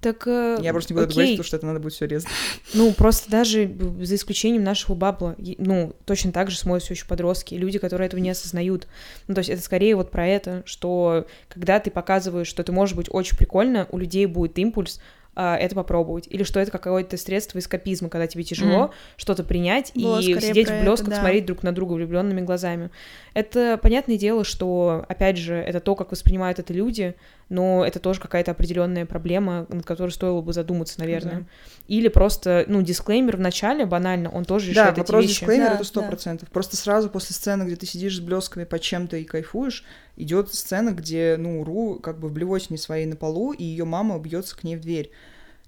Так, 0.02 0.26
э, 0.26 0.58
я 0.60 0.72
просто 0.72 0.92
не 0.92 0.96
буду 0.96 1.06
окей, 1.06 1.14
говорить, 1.14 1.36
потому 1.36 1.46
что 1.46 1.56
это 1.56 1.66
надо 1.66 1.78
будет 1.80 1.92
все 1.94 2.06
резать. 2.06 2.28
Ну, 2.74 2.92
просто 2.92 3.30
даже 3.30 3.66
б- 3.66 4.04
за 4.04 4.16
исключением 4.16 4.64
нашего 4.64 4.94
bubble 4.94 5.26
а, 5.26 5.36
ну, 5.58 5.94
точно 6.04 6.32
так 6.32 6.50
же 6.50 6.58
смотрят 6.58 6.82
все 6.82 6.94
еще 6.94 7.06
подростки, 7.06 7.54
люди, 7.54 7.78
которые 7.78 8.06
этого 8.06 8.20
не 8.20 8.30
осознают. 8.30 8.88
Ну, 9.28 9.34
то 9.34 9.38
есть 9.38 9.50
это 9.50 9.62
скорее 9.62 9.94
вот 9.94 10.10
про 10.10 10.26
это, 10.26 10.62
что 10.66 11.26
когда 11.48 11.78
ты 11.78 11.90
показываешь, 11.90 12.48
что 12.48 12.62
это 12.62 12.72
может 12.72 12.96
быть 12.96 13.06
очень 13.10 13.36
прикольно, 13.36 13.86
у 13.90 13.98
людей 13.98 14.26
будет 14.26 14.58
импульс 14.58 15.00
а, 15.34 15.56
это 15.56 15.74
попробовать. 15.74 16.26
Или 16.28 16.42
что 16.42 16.60
это 16.60 16.70
какое-то 16.70 17.16
средство 17.16 17.58
эскапизма, 17.58 18.08
когда 18.10 18.26
тебе 18.26 18.44
тяжело 18.44 18.84
Мгм. 18.84 18.90
что-то 19.16 19.44
принять 19.44 19.92
Вот, 19.94 20.20
и 20.22 20.34
сидеть 20.40 20.68
в 20.68 20.70
это, 20.72 20.82
блесках, 20.84 21.08
да. 21.08 21.16
смотреть 21.20 21.46
друг 21.46 21.62
на 21.62 21.72
друга 21.72 21.94
влюбленными 21.94 22.40
глазами. 22.42 22.90
Это 23.34 23.78
понятное 23.82 24.18
дело, 24.18 24.44
что, 24.44 25.04
опять 25.08 25.38
же, 25.38 25.54
это 25.54 25.80
то, 25.80 25.94
как 25.94 26.10
воспринимают 26.10 26.58
это 26.58 26.74
люди, 26.74 27.14
но 27.48 27.84
это 27.84 27.98
тоже 27.98 28.20
какая-то 28.20 28.50
определенная 28.50 29.06
проблема, 29.06 29.66
над 29.68 29.84
которой 29.86 30.10
стоило 30.10 30.40
бы 30.42 30.52
задуматься, 30.52 31.00
наверное. 31.00 31.40
Да. 31.40 31.44
Или 31.88 32.08
просто, 32.08 32.64
ну, 32.68 32.82
дисклеймер 32.82 33.36
в 33.36 33.40
начале, 33.40 33.86
банально, 33.86 34.30
он 34.30 34.44
тоже 34.44 34.66
Да, 34.66 34.70
решает 34.72 34.92
эти 34.92 35.00
вопрос 35.00 35.22
вещи. 35.24 35.34
дисклеймера 35.40 35.68
Да, 35.70 35.74
это 35.76 35.84
сто 35.84 36.00
да. 36.02 36.08
процентов. 36.08 36.48
Просто 36.50 36.76
сразу 36.76 37.08
после 37.10 37.34
сцены, 37.34 37.64
где 37.64 37.76
ты 37.76 37.86
сидишь 37.86 38.16
с 38.16 38.20
блесками 38.20 38.64
под 38.64 38.80
чем-то 38.82 39.16
и 39.16 39.24
кайфуешь, 39.24 39.84
идет 40.16 40.52
сцена, 40.52 40.90
где, 40.90 41.36
ну, 41.38 41.64
Ру 41.64 41.98
как 42.00 42.18
бы 42.18 42.28
в 42.28 42.32
блевотине 42.32 42.78
своей 42.78 43.06
на 43.06 43.16
полу, 43.16 43.52
и 43.52 43.64
ее 43.64 43.84
мама 43.84 44.18
бьется 44.18 44.56
к 44.56 44.64
ней 44.64 44.76
в 44.76 44.80
дверь. 44.80 45.10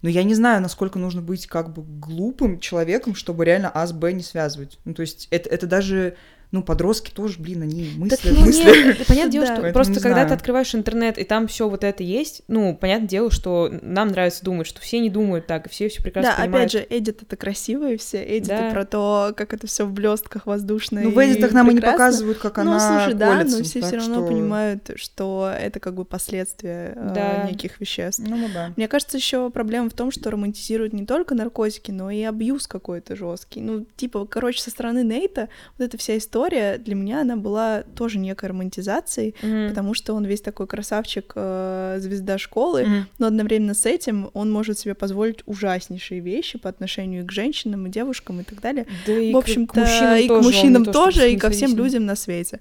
Но 0.03 0.11
я 0.11 0.23
не 0.23 0.35
знаю, 0.35 0.61
насколько 0.61 0.99
нужно 0.99 1.23
быть 1.23 1.47
как 1.47 1.73
бы 1.73 1.83
глупым 1.83 2.61
человеком, 2.61 3.15
чтобы 3.15 3.47
реально 3.47 3.71
А 3.71 3.87
с 3.87 3.93
Б 3.93 4.13
не 4.13 4.23
связывать. 4.23 4.79
Ну, 4.85 4.93
то 4.93 5.01
есть 5.01 5.29
это, 5.31 5.49
это 5.49 5.67
даже, 5.67 6.17
ну, 6.55 6.63
подростки 6.63 7.11
тоже, 7.11 7.37
блин, 7.41 7.63
они 7.63 7.91
мыслят, 7.97 8.21
Так, 8.23 8.33
ну, 8.33 8.41
мыслят. 8.47 8.67
нет, 8.99 9.07
понятное 9.09 9.33
дело, 9.33 9.47
Да. 9.47 9.53
что 9.55 9.63
Поэтому 9.63 9.73
просто 9.85 9.95
когда 9.95 10.13
знаю. 10.15 10.29
ты 10.29 10.35
открываешь 10.35 10.75
интернет, 10.75 11.19
и 11.19 11.25
там 11.25 11.49
все 11.49 11.69
вот 11.69 11.83
это 11.83 12.03
есть, 12.05 12.43
ну, 12.47 12.77
понятное 12.77 13.09
дело, 13.09 13.31
что 13.33 13.69
нам 13.83 14.09
нравится 14.09 14.45
думать, 14.45 14.67
что 14.69 14.81
все 14.81 15.01
не 15.01 15.11
думают 15.11 15.47
так, 15.49 15.67
и 15.67 15.69
все 15.69 15.89
все 15.89 16.01
прекрасно 16.03 16.31
Да, 16.37 16.43
понимают. 16.45 16.71
опять 16.71 16.73
же, 16.91 16.97
эдит 16.97 17.23
это 17.23 17.37
красивые 17.37 17.99
все, 17.99 18.23
эдиты 18.39 18.57
Да. 18.57 18.71
про 18.71 18.85
то, 18.85 19.33
как 19.37 19.53
это 19.53 19.67
все 19.67 19.85
в 19.85 19.93
блестках 19.93 20.47
воздушно. 20.47 21.01
Ну, 21.01 21.11
в 21.11 21.19
эдитах 21.19 21.51
нам 21.53 21.69
и 21.71 21.75
не 21.75 21.81
показывают, 21.81 22.39
как 22.39 22.57
Ну, 22.59 22.63
она 22.63 22.79
слушай, 23.01 23.15
да, 23.19 23.43
но 23.43 23.63
все 23.65 23.81
все 23.83 23.97
равно 23.97 24.15
что- 24.21 24.27
понимают, 24.29 24.91
что 24.95 25.53
это 25.61 25.81
как 25.81 25.95
бы 25.97 26.05
последствия 26.05 26.93
э, 26.95 27.13
Да. 27.15 27.51
неких 27.51 27.81
веществ. 27.81 28.23
Ну, 28.25 28.37
ну 28.37 28.49
да. 28.55 28.73
Мне 28.77 28.87
кажется, 28.87 29.17
еще 29.17 29.51
проблема 29.51 29.91
в 29.91 29.95
том, 29.95 30.13
что 30.13 30.31
романтизируют 30.31 30.93
не 30.93 31.05
только 31.05 31.35
наркотики, 31.35 31.91
но 31.91 32.13
и 32.13 32.23
абьюз 32.23 32.69
какой-то 32.69 33.17
жесткий. 33.17 33.61
Ну, 33.61 33.87
типа, 33.97 34.25
короче, 34.27 34.61
со 34.63 34.71
стороны 34.71 35.03
Нейта 35.03 35.49
вот 35.79 35.87
эта 35.87 35.99
вся 35.99 36.17
история 36.17 36.44
для 36.51 36.95
меня 36.95 37.21
она 37.23 37.37
была 37.37 37.83
тоже 37.95 38.19
некой 38.19 38.49
романтизацией, 38.51 39.35
Мгм. 39.43 39.69
потому 39.71 39.95
что 39.95 40.15
он 40.15 40.25
весь 40.25 40.41
такой 40.41 40.67
красавчик, 40.67 41.33
э, 41.37 41.97
звезда 42.01 42.39
школы, 42.39 42.83
Мгм. 42.85 43.07
но 43.19 43.27
одновременно 43.27 43.75
с 43.75 43.87
этим 43.87 44.31
он 44.35 44.51
может 44.53 44.79
себе 44.79 44.95
позволить 44.95 45.41
ужаснейшие 45.47 46.21
вещи 46.21 46.59
по 46.59 46.69
отношению 46.69 47.23
и 47.23 47.27
к 47.27 47.33
женщинам, 47.33 47.87
и 47.87 47.91
девушкам, 47.91 48.41
и 48.41 48.45
так 48.45 48.61
далее. 48.61 48.87
Да 49.07 49.13
и 49.13 49.31
в 49.33 49.35
к- 49.35 49.39
общем-то, 49.39 49.73
к 49.73 49.77
мужчинам 49.77 50.17
и 50.19 50.25
к 50.25 50.29
тоже, 50.29 50.41
не 50.41 50.47
мужчинам 50.47 50.85
то, 50.85 50.93
чтобы 50.93 51.05
тоже, 51.13 51.33
и 51.33 51.37
ко 51.37 51.51
всем 51.51 51.77
людям 51.77 52.07
на 52.07 52.17
свете. 52.17 52.61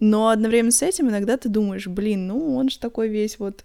Но 0.00 0.28
одновременно 0.30 0.72
с 0.72 0.82
этим 0.82 1.08
иногда 1.08 1.36
ты 1.36 1.48
думаешь, 1.48 1.86
блин, 1.86 2.26
ну 2.26 2.56
он 2.56 2.68
же 2.70 2.78
такой 2.78 3.08
весь 3.08 3.38
вот 3.38 3.64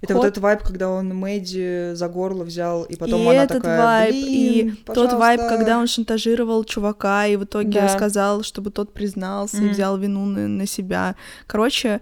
Это 0.00 0.14
Ход. 0.14 0.22
вот 0.22 0.28
этот 0.28 0.42
вайб, 0.42 0.62
когда 0.62 0.90
он 0.90 1.08
Мэдди 1.14 1.94
за 1.94 2.08
горло 2.08 2.44
взял, 2.44 2.84
и 2.84 2.96
потом 2.96 3.20
и 3.22 3.24
она 3.26 3.44
этот 3.44 3.58
такая, 3.62 3.82
вайб, 3.82 4.10
«Блин, 4.12 4.26
и 4.70 4.70
тот 4.86 5.12
вайб, 5.12 5.40
пожалуйста». 5.40 5.48
когда 5.56 5.78
он 5.78 5.86
шантажировал 5.86 6.64
чувака 6.64 7.26
и 7.26 7.36
в 7.36 7.44
итоге 7.44 7.80
Да. 7.80 7.88
сказал, 7.88 8.42
чтобы 8.42 8.70
тот 8.70 8.92
признался 8.92 9.58
и 9.58 9.60
Мгм. 9.62 9.70
взял 9.72 9.96
вину 9.98 10.24
на, 10.26 10.48
на 10.48 10.66
себя. 10.66 11.14
Короче, 11.46 12.00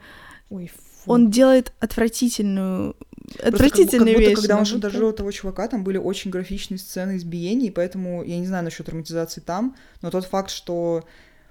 Ой, 0.50 0.68
фу. 1.04 1.12
он 1.12 1.30
делает 1.30 1.72
отвратительную, 1.80 2.96
как, 3.38 3.54
отвратительные 3.54 4.14
как 4.14 4.22
будто, 4.22 4.30
вещи. 4.30 4.40
когда 4.40 4.54
но 4.54 4.58
он 4.60 4.64
будто- 4.64 4.70
шантажировал 4.72 5.12
того 5.12 5.30
чувака, 5.32 5.68
там 5.68 5.84
были 5.84 5.98
очень 5.98 6.30
графичные 6.30 6.78
сцены 6.78 7.16
избиений, 7.16 7.70
поэтому 7.70 8.22
я 8.24 8.38
не 8.38 8.46
знаю 8.46 8.64
насчет 8.64 8.86
травматизации 8.86 9.40
там, 9.40 9.74
но 10.02 10.10
тот 10.10 10.24
факт, 10.26 10.50
что 10.50 11.04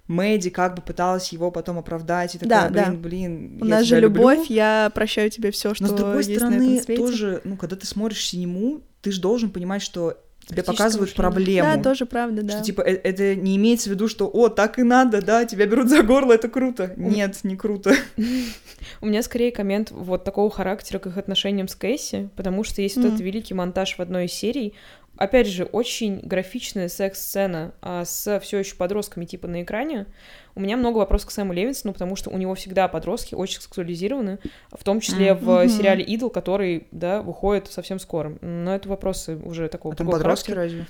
Мэдди 0.08 0.50
как 0.52 0.76
бы 0.76 0.82
пыталась 0.82 1.30
его 1.30 1.50
потом 1.52 1.80
оправдать 1.80 2.36
и 2.36 2.38
такая, 2.38 2.70
Да, 2.70 2.86
да. 2.86 2.90
блин, 2.92 3.02
блин, 3.02 3.60
У 3.62 3.66
я 3.66 3.76
нас 3.78 3.86
же 3.86 4.00
люблю». 4.00 4.30
любовь, 4.30 4.48
я 4.50 4.92
прощаю 4.94 5.30
тебе 5.32 5.52
все, 5.52 5.74
что 5.74 5.84
Но 5.84 5.90
с 5.90 5.94
другой 5.94 6.18
есть 6.18 6.30
на 6.30 6.36
стороны, 6.36 6.74
этом 6.76 6.84
свете. 6.86 7.02
тоже, 7.02 7.42
ну, 7.44 7.58
когда 7.58 7.76
ты 7.76 7.88
смотришь 7.88 8.26
синему, 8.28 8.82
ты 9.02 9.12
же 9.12 9.20
должен 9.20 9.50
понимать, 9.50 9.82
что 9.82 10.18
тебе 10.48 10.62
показывают 10.62 11.10
мышление. 11.18 11.64
проблему. 11.64 11.78
Да, 11.78 11.90
тоже 11.90 12.06
правда, 12.06 12.44
да. 12.44 12.54
Что, 12.54 12.64
типа, 12.64 12.82
э- 12.82 13.02
это 13.04 13.34
не 13.36 13.56
имеется 13.58 13.90
в 13.90 13.94
виду, 13.94 14.08
что, 14.08 14.28
о, 14.28 14.50
так 14.50 14.78
и 14.78 14.84
надо, 14.84 15.24
да, 15.24 15.44
тебя 15.46 15.66
берут 15.66 15.90
за 15.90 16.04
горло, 16.04 16.34
это 16.34 16.50
круто. 16.50 16.94
Нет, 16.98 17.40
не 17.42 17.56
круто. 17.56 17.96
У 19.02 19.08
меня 19.08 19.24
скорее 19.24 19.52
коммент 19.52 19.90
вот 19.90 20.24
такого 20.24 20.52
характера 20.52 21.00
к 21.00 21.08
их 21.08 21.18
отношениям 21.18 21.68
с 21.68 21.74
Кэсси, 21.76 22.30
потому 22.36 22.64
что 22.64 22.82
есть 22.84 22.98
вот 22.98 23.06
этот 23.06 23.20
великий 23.22 23.56
монтаж 23.56 23.96
в 23.98 24.00
одной 24.02 24.26
из 24.26 24.34
серий. 24.34 24.76
Опять 25.18 25.48
же, 25.48 25.64
очень 25.66 26.20
графичная 26.22 26.90
секс-сцена 26.90 27.74
а, 27.82 28.04
с 28.06 28.40
все 28.42 28.58
еще 28.60 28.76
подростками 28.76 29.26
типа 29.26 29.48
на 29.48 29.64
экране. 29.64 30.08
У 30.56 30.60
меня 30.62 30.76
много 30.78 30.98
вопросов 30.98 31.30
к 31.30 31.32
Сэму 31.32 31.54
Левинсону, 31.54 31.94
потому 31.94 32.16
что 32.16 32.30
у 32.30 32.38
него 32.38 32.54
всегда 32.56 32.88
подростки 32.88 33.34
очень 33.36 33.62
сексуализированы, 33.62 34.40
в 34.72 34.84
том 34.84 35.00
числе 35.00 35.34
Мгм. 35.34 35.46
в 35.46 35.70
сериале 35.70 36.04
«Идол», 36.04 36.30
который, 36.30 36.88
да, 36.92 37.22
выходит 37.22 37.68
совсем 37.72 38.00
скоро. 38.00 38.38
Но 38.42 38.76
это 38.76 38.90
вопросы 38.90 39.38
уже 39.38 39.68
такого 39.70 39.94
А 39.94 39.98
там 39.98 40.10
подростки 40.10 40.52
характера. 40.52 40.80
разве? 40.82 40.86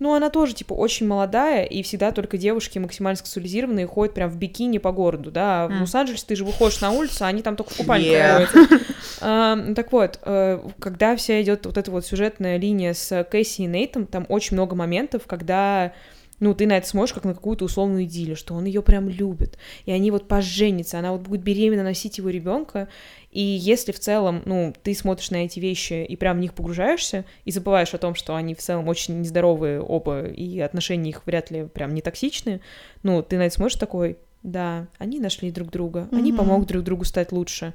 Ну, 0.00 0.14
она 0.14 0.30
тоже, 0.30 0.54
типа, 0.54 0.72
очень 0.72 1.06
молодая, 1.06 1.64
и 1.64 1.82
всегда 1.82 2.10
только 2.10 2.38
девушки 2.38 2.78
максимально 2.78 3.18
сексуализированные 3.18 3.86
ходят 3.86 4.14
прям 4.14 4.30
в 4.30 4.36
бикини 4.36 4.78
по 4.78 4.92
городу, 4.92 5.30
да. 5.30 5.68
В. 5.68 5.82
Лос-Анджелесе 5.82 6.24
ты 6.26 6.36
же 6.36 6.44
выходишь 6.46 6.80
на 6.80 6.90
улицу, 6.90 7.24
а 7.24 7.28
они 7.28 7.42
там 7.42 7.54
только 7.54 7.74
в 7.74 7.76
купальниках 7.76 8.00
Yeah. 8.10 8.82
А, 9.20 9.74
Так 9.74 9.92
вот, 9.92 10.18
э, 10.22 10.60
когда 10.78 11.14
вся 11.14 11.42
идет 11.42 11.66
вот 11.66 11.76
эта 11.76 11.90
вот 11.90 12.06
сюжетная 12.06 12.56
линия 12.56 12.94
с 12.94 13.24
Кэсси 13.24 13.62
и 13.62 13.66
Нейтом, 13.66 14.06
там 14.06 14.24
очень 14.30 14.56
много 14.56 14.74
моментов, 14.74 15.26
когда 15.26 15.92
ну, 16.40 16.54
ты 16.54 16.66
на 16.66 16.78
это 16.78 16.88
смотришь 16.88 17.12
как 17.12 17.24
на 17.24 17.34
какую-то 17.34 17.66
условную 17.66 18.04
идиллию, 18.04 18.34
что 18.34 18.54
он 18.54 18.64
ее 18.64 18.82
прям 18.82 19.08
любит, 19.08 19.58
и 19.84 19.92
они 19.92 20.10
вот 20.10 20.26
поженятся, 20.26 20.98
она 20.98 21.12
вот 21.12 21.20
будет 21.20 21.42
беременна 21.42 21.82
носить 21.82 22.16
его 22.18 22.30
ребенка, 22.30 22.88
и 23.30 23.40
если 23.40 23.92
в 23.92 24.00
целом, 24.00 24.42
ну, 24.44 24.74
ты 24.82 24.94
смотришь 24.94 25.30
на 25.30 25.44
эти 25.44 25.60
вещи 25.60 26.04
и 26.04 26.16
прям 26.16 26.38
в 26.38 26.40
них 26.40 26.52
погружаешься, 26.52 27.24
и 27.44 27.52
забываешь 27.52 27.94
о 27.94 27.98
том, 27.98 28.14
что 28.14 28.34
они 28.34 28.54
в 28.54 28.58
целом 28.58 28.88
очень 28.88 29.20
нездоровые 29.20 29.80
оба, 29.80 30.26
и 30.26 30.58
отношения 30.60 31.10
их 31.10 31.24
вряд 31.26 31.50
ли 31.50 31.64
прям 31.64 31.94
не 31.94 32.02
токсичные, 32.02 32.60
ну, 33.02 33.22
ты 33.22 33.38
на 33.38 33.42
это 33.42 33.54
смотришь 33.54 33.78
такой, 33.78 34.18
Да, 34.42 34.88
они 34.98 35.20
нашли 35.20 35.50
друг 35.50 35.70
друга, 35.70 36.08
они 36.12 36.32
помогут 36.32 36.68
друг 36.68 36.82
другу 36.82 37.04
стать 37.04 37.30
лучше 37.32 37.74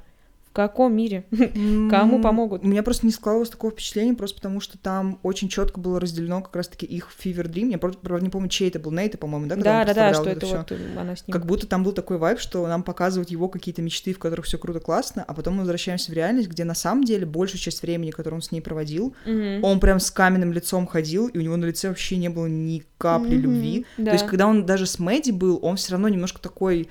каком 0.56 0.94
мире? 0.94 1.26
Кому 1.90 2.20
помогут? 2.22 2.64
У 2.64 2.66
меня 2.66 2.82
просто 2.82 3.04
не 3.04 3.12
складывалось 3.12 3.50
такого 3.50 3.72
впечатления, 3.72 4.14
просто 4.14 4.36
потому 4.36 4.60
что 4.60 4.78
там 4.78 5.20
очень 5.22 5.48
четко 5.48 5.78
было 5.78 6.00
разделено 6.00 6.40
как 6.40 6.56
раз-таки 6.56 6.86
их 6.86 7.10
Fever 7.22 7.46
Dream. 7.46 7.70
Я 7.70 7.78
правда 7.78 8.24
не 8.24 8.30
помню, 8.30 8.48
чей 8.48 8.68
это 8.68 8.78
был, 8.78 8.90
Нейт, 8.90 9.18
по-моему, 9.20 9.46
да? 9.46 9.56
Да, 9.56 9.84
да, 9.84 9.94
да, 9.94 10.14
что 10.14 10.30
это, 10.30 10.46
вот 10.46 10.72
она 10.96 11.14
с 11.14 11.26
ним. 11.26 11.32
Как 11.32 11.44
будто 11.44 11.66
там 11.66 11.84
был 11.84 11.92
такой 11.92 12.16
вайб, 12.16 12.40
что 12.40 12.66
нам 12.66 12.82
показывают 12.82 13.30
его 13.30 13.48
какие-то 13.48 13.82
мечты, 13.82 14.14
в 14.14 14.18
которых 14.18 14.46
все 14.46 14.56
круто, 14.56 14.80
классно, 14.80 15.22
а 15.22 15.34
потом 15.34 15.54
мы 15.54 15.60
возвращаемся 15.60 16.10
в 16.10 16.14
реальность, 16.14 16.48
где 16.48 16.64
на 16.64 16.74
самом 16.74 17.04
деле 17.04 17.26
большую 17.26 17.60
часть 17.60 17.82
времени, 17.82 18.10
которую 18.10 18.38
он 18.38 18.42
с 18.42 18.50
ней 18.50 18.60
проводил, 18.62 19.14
он 19.62 19.78
прям 19.78 20.00
с 20.00 20.10
каменным 20.10 20.52
лицом 20.52 20.86
ходил, 20.86 21.28
и 21.28 21.38
у 21.38 21.42
него 21.42 21.56
на 21.56 21.66
лице 21.66 21.88
вообще 21.88 22.16
не 22.16 22.30
было 22.30 22.46
ни 22.46 22.82
капли 22.96 23.36
любви. 23.36 23.84
То 23.96 24.12
есть, 24.12 24.26
когда 24.26 24.46
он 24.46 24.64
даже 24.64 24.86
с 24.86 24.98
Мэдди 24.98 25.32
был, 25.32 25.58
он 25.62 25.76
все 25.76 25.92
равно 25.92 26.08
немножко 26.08 26.40
такой 26.40 26.88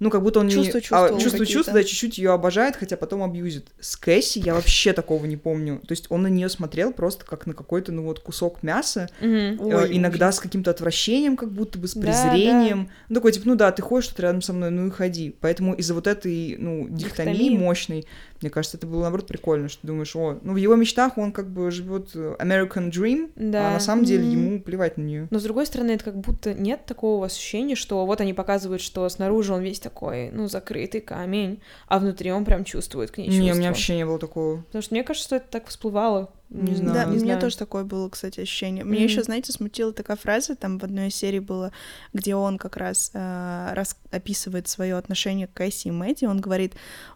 ну, 0.00 0.10
как 0.10 0.22
будто 0.22 0.40
он 0.40 0.48
чувство, 0.48 0.78
не... 0.78 0.82
чувство, 0.82 1.06
а, 1.06 1.20
чувство, 1.20 1.46
чувство, 1.46 1.74
да, 1.74 1.82
чуть-чуть 1.82 2.18
ее 2.18 2.32
обожает, 2.32 2.76
хотя 2.76 2.96
потом 2.96 3.22
абьюзит. 3.22 3.68
С 3.80 3.96
Кэсси 3.96 4.38
я 4.38 4.54
вообще 4.54 4.92
такого 4.92 5.24
не 5.26 5.36
помню. 5.36 5.80
То 5.86 5.92
есть 5.92 6.06
он 6.10 6.22
на 6.22 6.28
нее 6.28 6.48
смотрел 6.48 6.92
просто 6.92 7.24
как 7.24 7.46
на 7.46 7.54
какой-то, 7.54 7.92
ну, 7.92 8.04
вот 8.04 8.20
кусок 8.20 8.62
мяса, 8.62 9.08
э, 9.20 9.56
Ой, 9.58 9.96
иногда 9.96 10.30
с 10.30 10.40
каким-то 10.40 10.70
отвращением, 10.70 11.36
как 11.36 11.50
будто 11.50 11.78
бы 11.78 11.88
с 11.88 11.94
презрением. 11.94 12.84
Да, 12.84 12.84
да. 12.84 12.92
Ну, 13.08 13.14
такой, 13.16 13.32
типа, 13.32 13.48
ну 13.48 13.54
да, 13.56 13.72
ты 13.72 13.82
ходишь 13.82 14.08
тут 14.08 14.20
рядом 14.20 14.42
со 14.42 14.52
мной, 14.52 14.70
ну 14.70 14.86
и 14.86 14.90
ходи. 14.90 15.34
Поэтому 15.40 15.74
из-за 15.74 15.94
вот 15.94 16.06
этой, 16.06 16.56
ну, 16.58 16.86
дихотомии 16.88 17.50
мощной, 17.50 18.06
мне 18.40 18.50
кажется, 18.50 18.76
это 18.76 18.86
было, 18.86 19.02
наоборот, 19.02 19.26
прикольно, 19.26 19.68
что 19.68 19.80
ты 19.82 19.88
думаешь, 19.88 20.14
о, 20.14 20.38
ну, 20.42 20.52
в 20.52 20.56
его 20.56 20.76
мечтах 20.76 21.18
он 21.18 21.32
как 21.32 21.50
бы 21.50 21.70
живет 21.70 22.10
э, 22.14 22.36
American 22.38 22.90
Dream, 22.90 23.30
да. 23.34 23.70
а 23.70 23.72
на 23.72 23.80
самом 23.80 24.04
деле 24.04 24.24
mm-hmm. 24.24 24.32
ему 24.32 24.60
плевать 24.60 24.96
на 24.96 25.02
нее. 25.02 25.28
Но, 25.30 25.40
с 25.40 25.42
другой 25.42 25.66
стороны, 25.66 25.92
это 25.92 26.04
как 26.04 26.16
будто 26.16 26.54
нет 26.54 26.84
такого 26.86 27.26
ощущения, 27.26 27.74
что 27.74 28.06
вот 28.06 28.20
они 28.20 28.34
показывают, 28.34 28.80
что 28.80 29.08
снаружи 29.08 29.52
он 29.52 29.62
весь 29.62 29.80
такой, 29.88 30.30
ну, 30.30 30.48
закрытый 30.48 31.00
камень, 31.00 31.60
а 31.86 31.98
внутри 31.98 32.30
он 32.30 32.44
прям 32.44 32.64
чувствует 32.64 33.10
к 33.10 33.18
ней 33.18 33.26
чувства. 33.26 33.42
Не, 33.42 33.52
у 33.52 33.56
меня 33.56 33.68
вообще 33.68 33.96
не 33.96 34.04
было 34.04 34.18
такого. 34.18 34.62
Потому 34.62 34.82
что 34.82 34.94
мне 34.94 35.02
кажется, 35.02 35.26
что 35.26 35.36
это 35.36 35.46
так 35.48 35.66
всплывало. 35.68 36.30
Не 36.50 36.74
знаю. 36.74 36.94
Да, 36.94 37.04
не 37.04 37.18
у 37.18 37.22
меня 37.22 37.38
тоже 37.38 37.58
такое 37.58 37.84
было, 37.84 38.08
кстати, 38.08 38.40
ощущение. 38.40 38.84
Мне 38.84 39.00
mm-hmm. 39.00 39.04
еще, 39.04 39.22
знаете, 39.22 39.52
смутила 39.52 39.92
такая 39.92 40.16
фраза, 40.16 40.56
там 40.56 40.78
в 40.78 40.84
одной 40.84 41.08
из 41.08 41.14
серий 41.14 41.40
было, 41.40 41.72
где 42.12 42.34
он 42.34 42.58
как 42.58 42.76
раз, 42.76 43.10
э, 43.14 43.70
раз 43.74 43.96
описывает 44.10 44.68
свое 44.68 44.96
отношение 44.96 45.46
к 45.46 45.52
Кэсси 45.54 45.88
и 45.88 45.90
Мэдди, 45.90 46.24
он 46.24 46.40
говорит, 46.40 46.74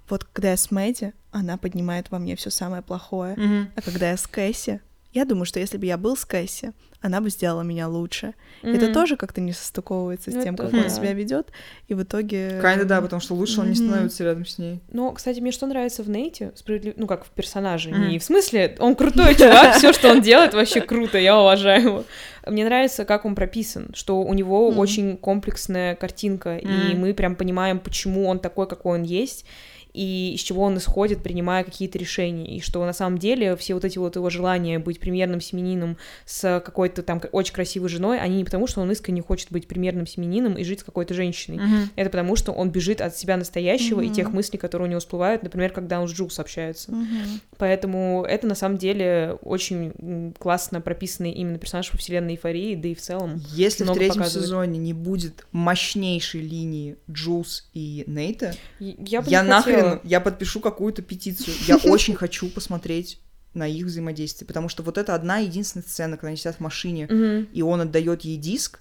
вот 0.09 0.25
когда 0.25 0.51
я 0.51 0.57
с 0.57 0.71
Мэдди, 0.71 1.13
она 1.31 1.57
поднимает 1.57 2.11
во 2.11 2.19
мне 2.19 2.37
все 2.37 2.51
самое 2.51 2.83
плохое, 2.83 3.35
mm-hmm. 3.35 3.67
а 3.75 3.83
когда 3.83 4.11
я 4.11 4.17
с 4.17 4.27
Кэсси, 4.27 4.81
я 5.13 5.25
думаю, 5.25 5.45
что 5.45 5.61
если 5.61 5.77
бы 5.77 5.87
я 5.87 5.99
был 5.99 6.17
с 6.17 6.25
Кэсси, 6.25 6.73
она 7.03 7.21
бы 7.21 7.29
сделала 7.31 7.63
меня 7.63 7.89
лучше. 7.89 8.35
Mm-hmm. 8.63 8.77
Это 8.77 8.95
тоже 8.95 9.17
как-то 9.17 9.41
не 9.41 9.53
состыковывается 9.53 10.31
с 10.31 10.35
тем, 10.35 10.55
Это, 10.55 10.65
как 10.65 10.73
да. 10.73 10.79
он 10.79 10.91
себя 10.91 11.13
ведет, 11.13 11.49
и 11.89 11.95
в 11.95 12.03
итоге. 12.03 12.61
Kinda, 12.63 12.85
да, 12.85 13.03
потому 13.03 13.21
что 13.21 13.35
лучше 13.35 13.59
mm-hmm. 13.59 13.63
он 13.63 13.69
не 13.69 13.75
становится 13.75 14.25
рядом 14.25 14.47
с 14.47 14.59
ней. 14.59 14.81
Но, 14.91 15.13
кстати, 15.13 15.41
мне 15.41 15.53
что 15.53 15.67
нравится 15.67 16.03
в 16.03 16.09
Нейте, 16.09 16.53
справедлив... 16.55 16.95
ну 16.97 17.07
как 17.07 17.27
в 17.27 17.31
персонаже, 17.31 17.91
mm-hmm. 17.91 18.09
не 18.09 18.19
в 18.19 18.25
смысле, 18.25 18.77
он 18.79 18.95
крутой 18.95 19.35
чувак, 19.35 19.77
все, 19.77 19.93
что 19.93 20.11
он 20.11 20.23
делает, 20.23 20.55
вообще 20.55 20.81
круто, 20.81 21.19
я 21.19 21.39
уважаю 21.39 21.83
его. 21.83 22.05
Мне 22.47 22.65
нравится, 22.65 23.05
как 23.05 23.25
он 23.25 23.35
прописан, 23.35 23.91
что 23.95 24.23
у 24.23 24.35
него 24.35 24.69
очень 24.69 25.17
комплексная 25.17 25.95
картинка, 25.95 26.57
и 26.57 26.95
мы 26.95 27.15
прям 27.15 27.37
понимаем, 27.37 27.81
почему 27.81 28.29
он 28.29 28.39
такой, 28.39 28.67
какой 28.67 28.99
он 28.99 29.03
есть 29.03 29.45
и 29.93 30.33
из 30.35 30.41
чего 30.41 30.63
он 30.63 30.79
исходит, 30.79 31.23
принимая 31.23 31.65
какие-то 31.65 31.99
решения, 31.99 32.57
и 32.57 32.61
что 32.61 32.85
на 32.85 32.93
самом 32.93 33.19
деле 33.19 33.57
все 33.57 33.75
вот 33.75 33.85
эти 33.85 33.99
вот 33.99 34.17
его 34.17 34.31
желания 34.31 34.79
быть 34.79 35.01
примерным 35.01 35.41
семенином 35.41 35.97
с 36.25 36.61
какой-то 36.65 37.03
там 37.03 37.21
очень 37.33 37.55
красивой 37.55 37.89
женой, 37.89 38.19
они 38.19 38.37
не 38.37 38.45
потому, 38.45 38.67
что 38.67 38.81
он 38.81 38.91
искренне 38.91 39.23
хочет 39.23 39.51
быть 39.51 39.69
примерным 39.69 40.07
семенином 40.07 40.55
и 40.55 40.65
жить 40.65 40.81
с 40.81 40.85
какой-то 40.85 41.15
женщиной, 41.15 41.59
mm-hmm. 41.59 41.89
это 41.97 42.11
потому, 42.11 42.37
что 42.37 42.53
он 42.53 42.71
бежит 42.71 43.01
от 43.01 43.17
себя 43.17 43.37
настоящего 43.37 44.01
mm-hmm. 44.01 44.07
и 44.07 44.15
тех 44.15 44.33
мыслей, 44.33 44.59
которые 44.59 44.89
у 44.89 44.91
него 44.91 45.01
всплывают, 45.01 45.43
например, 45.43 45.73
когда 45.73 46.01
он 46.01 46.09
с 46.09 46.13
Джулс 46.13 46.39
общается. 46.39 46.93
Mm-hmm. 46.93 47.41
Поэтому 47.59 48.25
это 48.29 48.47
на 48.47 48.55
самом 48.55 48.79
деле 48.79 49.37
очень 49.43 50.35
классно 50.39 50.81
прописанный 50.81 51.33
именно 51.33 51.59
персонаж 51.59 51.93
во 51.93 51.99
вселенной 51.99 52.35
Эйфории, 52.35 52.75
да 52.75 52.89
и 52.89 52.95
в 52.95 53.01
целом. 53.01 53.43
Если 53.53 53.85
в 53.85 53.93
третьем 53.93 54.23
показывает. 54.23 54.47
сезоне 54.47 54.79
не 54.79 54.93
будет 54.93 55.47
мощнейшей 55.53 56.41
линии 56.41 56.97
Джулс 57.11 57.69
и 57.75 58.05
Нейта, 58.07 58.55
я, 58.79 59.21
бы 59.23 59.31
я 59.31 59.43
нахрен 59.43 59.82
уверена, 59.83 60.01
я 60.05 60.21
подпишу 60.21 60.61
какую-то 60.61 61.03
петицию. 61.03 61.55
Я 61.67 61.77
очень 61.91 62.15
хочу 62.15 62.49
посмотреть 62.49 63.21
на 63.55 63.69
их 63.69 63.87
взаимодействие, 63.87 64.47
потому 64.47 64.69
что 64.69 64.83
вот 64.83 64.97
это 64.97 65.15
одна 65.15 65.39
единственная 65.39 65.87
сцена, 65.87 66.17
когда 66.17 66.29
они 66.29 66.37
сидят 66.37 66.57
в 66.57 66.61
машине, 66.61 67.47
и 67.53 67.63
он 67.63 67.81
отдает 67.83 68.23
ей 68.23 68.39
диск. 68.39 68.81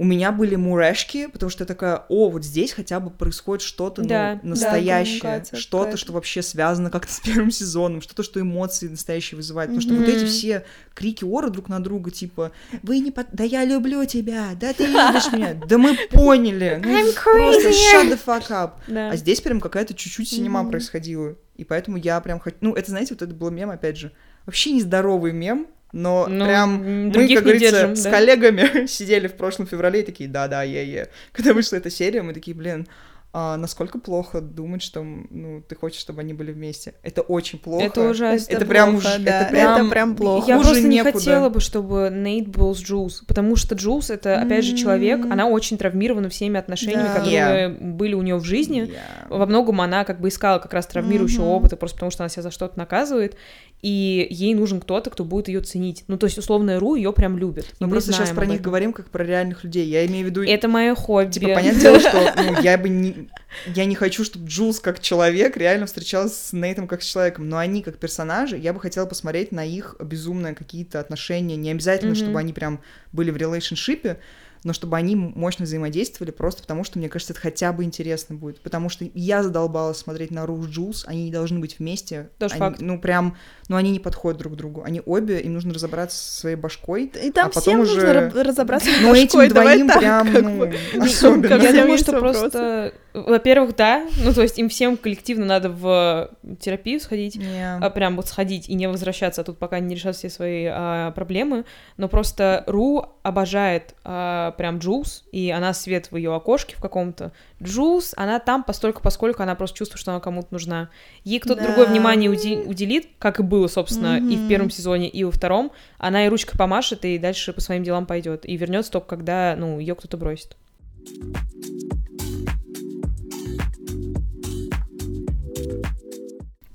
У 0.00 0.04
меня 0.04 0.32
были 0.32 0.56
мурашки, 0.56 1.26
потому 1.26 1.50
что 1.50 1.64
я 1.64 1.66
такая, 1.66 2.06
о, 2.08 2.30
вот 2.30 2.42
здесь 2.42 2.72
хотя 2.72 3.00
бы 3.00 3.10
происходит 3.10 3.60
что-то 3.60 4.00
да, 4.00 4.40
ну, 4.42 4.50
настоящее, 4.50 5.44
да, 5.52 5.58
что-то, 5.58 5.98
что 5.98 6.14
вообще 6.14 6.40
связано 6.40 6.88
как-то 6.88 7.12
с 7.12 7.20
первым 7.20 7.50
сезоном, 7.50 8.00
что-то, 8.00 8.22
что 8.22 8.40
эмоции 8.40 8.88
настоящие 8.88 9.36
вызывает, 9.36 9.68
потому 9.68 9.82
что 9.82 9.92
вот 9.92 10.08
эти 10.08 10.24
все 10.24 10.64
крики 10.94 11.22
ора 11.22 11.50
друг 11.50 11.68
на 11.68 11.80
друга, 11.80 12.10
типа, 12.10 12.52
вы 12.82 13.00
не, 13.00 13.10
под... 13.10 13.26
да 13.32 13.44
я 13.44 13.62
люблю 13.66 14.06
тебя, 14.06 14.52
да 14.58 14.72
ты 14.72 14.86
любишь 14.86 15.30
меня, 15.32 15.52
да 15.52 15.76
мы 15.76 15.94
поняли, 16.10 16.80
ну, 16.82 17.12
просто 17.12 17.68
shut 17.68 18.10
the 18.10 18.18
fuck 18.24 18.48
up. 18.48 18.70
Да. 18.88 19.10
А 19.10 19.16
здесь 19.16 19.42
прям 19.42 19.60
какая-то 19.60 19.92
чуть-чуть 19.92 20.30
синема 20.30 20.60
mm-hmm. 20.60 20.70
происходила. 20.70 21.36
И 21.58 21.64
поэтому 21.64 21.98
я 21.98 22.18
прям 22.22 22.40
хочу... 22.40 22.56
Ну, 22.62 22.72
это, 22.72 22.88
знаете, 22.88 23.12
вот 23.12 23.20
это 23.20 23.34
был 23.34 23.50
мем, 23.50 23.68
опять 23.68 23.98
же. 23.98 24.12
Вообще 24.46 24.72
нездоровый 24.72 25.32
мем, 25.32 25.66
но 25.92 26.26
ну, 26.28 26.44
прям 26.44 27.08
мы, 27.08 27.28
как 27.34 27.42
говорится, 27.42 27.70
держим, 27.70 27.96
с 27.96 28.02
да. 28.02 28.10
коллегами 28.10 28.86
сидели 28.86 29.26
в 29.26 29.34
прошлом 29.34 29.66
феврале 29.66 30.00
и 30.00 30.04
такие, 30.04 30.28
да-да, 30.28 30.62
е-е. 30.62 31.08
Когда 31.32 31.52
вышла 31.52 31.76
эта 31.76 31.90
серия, 31.90 32.22
мы 32.22 32.32
такие, 32.32 32.56
блин, 32.56 32.86
а 33.32 33.56
насколько 33.56 33.98
плохо 33.98 34.40
думать, 34.40 34.82
что 34.82 35.02
ну, 35.04 35.62
ты 35.68 35.76
хочешь, 35.76 36.00
чтобы 36.00 36.20
они 36.20 36.34
были 36.34 36.50
вместе. 36.50 36.94
Это 37.04 37.22
очень 37.22 37.60
плохо. 37.60 37.84
Это 37.84 38.10
ужасно. 38.10 38.52
Это, 38.52 38.66
прям 38.66 38.96
уж, 38.96 39.04
да. 39.04 39.16
это 39.16 39.50
прям, 39.52 39.80
это 39.80 39.90
прям 39.90 40.16
плохо. 40.16 40.48
Я 40.48 40.58
просто 40.58 40.82
не 40.82 40.96
некуда. 40.96 41.12
хотела 41.12 41.48
бы, 41.48 41.60
чтобы 41.60 42.10
Нейт 42.12 42.48
был 42.48 42.74
с 42.74 42.80
Джулс, 42.80 43.22
потому 43.28 43.54
что 43.54 43.76
Джулс 43.76 44.10
это, 44.10 44.40
опять 44.40 44.64
же, 44.64 44.76
человек, 44.76 45.26
она 45.30 45.46
очень 45.46 45.78
травмирована 45.78 46.28
всеми 46.28 46.58
отношениями, 46.58 47.06
да. 47.06 47.14
которые 47.14 47.68
yeah. 47.68 47.80
были 47.80 48.14
у 48.14 48.22
нее 48.22 48.34
в 48.34 48.44
жизни. 48.44 48.88
Yeah. 48.88 49.38
Во 49.38 49.46
многом 49.46 49.80
она 49.80 50.04
как 50.04 50.20
бы 50.20 50.28
искала 50.28 50.58
как 50.58 50.74
раз 50.74 50.86
травмирующего 50.88 51.44
mm-hmm. 51.44 51.56
опыта, 51.56 51.76
просто 51.76 51.96
потому 51.96 52.10
что 52.10 52.24
она 52.24 52.30
себя 52.30 52.42
за 52.42 52.50
что-то 52.50 52.76
наказывает 52.78 53.36
и 53.82 54.26
ей 54.30 54.54
нужен 54.54 54.80
кто-то, 54.80 55.10
кто 55.10 55.24
будет 55.24 55.48
ее 55.48 55.60
ценить. 55.60 56.04
Ну, 56.06 56.18
то 56.18 56.26
есть, 56.26 56.36
условно, 56.38 56.78
Ру 56.78 56.96
ее 56.96 57.12
прям 57.12 57.38
любит. 57.38 57.66
Мы, 57.80 57.86
мы 57.86 57.92
просто 57.92 58.12
сейчас 58.12 58.30
про 58.30 58.44
них 58.44 58.60
говорим 58.60 58.92
как 58.92 59.08
про 59.08 59.24
реальных 59.24 59.64
людей. 59.64 59.86
Я 59.86 60.04
имею 60.06 60.26
в 60.26 60.30
виду... 60.30 60.42
Это 60.42 60.68
мое 60.68 60.94
хобби. 60.94 61.30
Типа, 61.30 61.54
понятное 61.54 61.80
дело, 61.80 62.00
что 62.00 62.34
ну, 62.36 62.60
я 62.60 62.76
бы 62.76 62.88
не... 62.88 63.19
Я 63.66 63.84
не 63.84 63.94
хочу, 63.94 64.24
чтобы 64.24 64.46
Джулс 64.46 64.80
как 64.80 65.00
человек 65.00 65.56
реально 65.56 65.86
встречалась 65.86 66.36
с 66.36 66.52
Нейтом 66.52 66.86
как 66.86 67.02
с 67.02 67.06
человеком, 67.06 67.48
но 67.48 67.58
они 67.58 67.82
как 67.82 67.98
персонажи, 67.98 68.56
я 68.56 68.72
бы 68.72 68.80
хотела 68.80 69.06
посмотреть 69.06 69.52
на 69.52 69.64
их 69.64 69.96
безумные 70.00 70.54
какие-то 70.54 71.00
отношения. 71.00 71.56
Не 71.56 71.70
обязательно, 71.70 72.12
mm-hmm. 72.12 72.16
чтобы 72.16 72.38
они 72.38 72.52
прям 72.52 72.80
были 73.12 73.30
в 73.30 73.36
релейшншипе, 73.36 74.18
но 74.62 74.72
чтобы 74.72 74.96
они 74.96 75.16
мощно 75.16 75.64
взаимодействовали, 75.64 76.30
просто 76.30 76.62
потому 76.62 76.84
что, 76.84 76.98
мне 76.98 77.08
кажется, 77.08 77.32
это 77.32 77.40
хотя 77.40 77.72
бы 77.72 77.84
интересно 77.84 78.36
будет. 78.36 78.60
Потому 78.60 78.88
что 78.88 79.06
я 79.14 79.42
задолбалась 79.42 79.98
смотреть 79.98 80.30
на 80.30 80.46
Руж 80.46 80.66
Джулс, 80.66 81.04
они 81.06 81.24
не 81.24 81.30
должны 81.30 81.58
быть 81.60 81.78
вместе. 81.78 82.30
Тоже 82.38 82.54
они, 82.54 82.60
факт. 82.60 82.80
Ну, 82.80 82.98
прям, 83.00 83.36
ну, 83.68 83.76
они 83.76 83.90
не 83.90 84.00
подходят 84.00 84.38
друг 84.38 84.54
к 84.54 84.56
другу. 84.56 84.82
Они 84.84 85.00
обе, 85.04 85.40
им 85.40 85.54
нужно 85.54 85.72
разобраться 85.72 86.16
со 86.16 86.40
своей 86.40 86.56
башкой. 86.56 87.06
И 87.06 87.30
там 87.30 87.46
а 87.46 87.48
потом 87.48 87.62
всем 87.62 87.80
уже... 87.80 88.24
нужно 88.24 88.44
разобраться 88.44 88.90
с 88.90 89.00
Ну, 89.00 89.10
башкой, 89.10 89.46
этим 89.46 89.54
двоим 89.54 89.88
так, 89.88 89.98
прям, 89.98 90.32
ну, 90.32 90.58
бы. 90.58 90.74
особенно. 91.00 91.54
Я 91.54 91.72
думаю, 91.72 91.98
что 91.98 92.18
просто... 92.18 92.92
Во-первых, 93.12 93.74
да, 93.74 94.06
ну, 94.22 94.32
то 94.32 94.42
есть 94.42 94.56
им 94.58 94.68
всем 94.68 94.96
коллективно 94.96 95.44
надо 95.44 95.68
в 95.68 96.30
терапию 96.60 97.00
сходить, 97.00 97.34
yeah. 97.34 97.78
а, 97.80 97.90
прям 97.90 98.14
вот 98.14 98.28
сходить 98.28 98.68
и 98.68 98.74
не 98.74 98.88
возвращаться 98.88 99.42
тут, 99.42 99.58
пока 99.58 99.80
не 99.80 99.96
решат 99.96 100.14
все 100.14 100.30
свои 100.30 100.66
а, 100.70 101.10
проблемы, 101.10 101.64
но 101.96 102.08
просто 102.08 102.62
Ру 102.68 103.04
обожает 103.24 103.96
а, 104.04 104.49
прям 104.50 104.78
Джулс, 104.78 105.24
и 105.32 105.50
она 105.50 105.72
свет 105.72 106.10
в 106.10 106.16
ее 106.16 106.34
окошке 106.34 106.76
в 106.76 106.80
каком-то. 106.80 107.32
Джулс, 107.62 108.14
она 108.16 108.38
там 108.38 108.64
постольку, 108.64 109.02
поскольку 109.02 109.42
она 109.42 109.54
просто 109.54 109.78
чувствует, 109.78 110.00
что 110.00 110.12
она 110.12 110.20
кому-то 110.20 110.48
нужна. 110.50 110.90
Ей 111.24 111.40
кто-то 111.40 111.60
да. 111.60 111.66
другое 111.66 111.86
внимание 111.86 112.30
уделит, 112.30 113.08
как 113.18 113.40
и 113.40 113.42
было, 113.42 113.66
собственно, 113.68 114.18
mm-hmm. 114.18 114.32
и 114.32 114.36
в 114.36 114.48
первом 114.48 114.70
сезоне, 114.70 115.08
и 115.08 115.24
во 115.24 115.30
втором. 115.30 115.72
Она 115.98 116.26
и 116.26 116.28
ручкой 116.28 116.56
помашет, 116.56 117.04
и 117.04 117.18
дальше 117.18 117.52
по 117.52 117.60
своим 117.60 117.82
делам 117.84 118.06
пойдет. 118.06 118.44
И 118.44 118.56
вернется 118.56 118.92
только 118.92 119.08
когда, 119.08 119.54
ну, 119.56 119.78
ее 119.78 119.94
кто-то 119.94 120.16
бросит. 120.16 120.56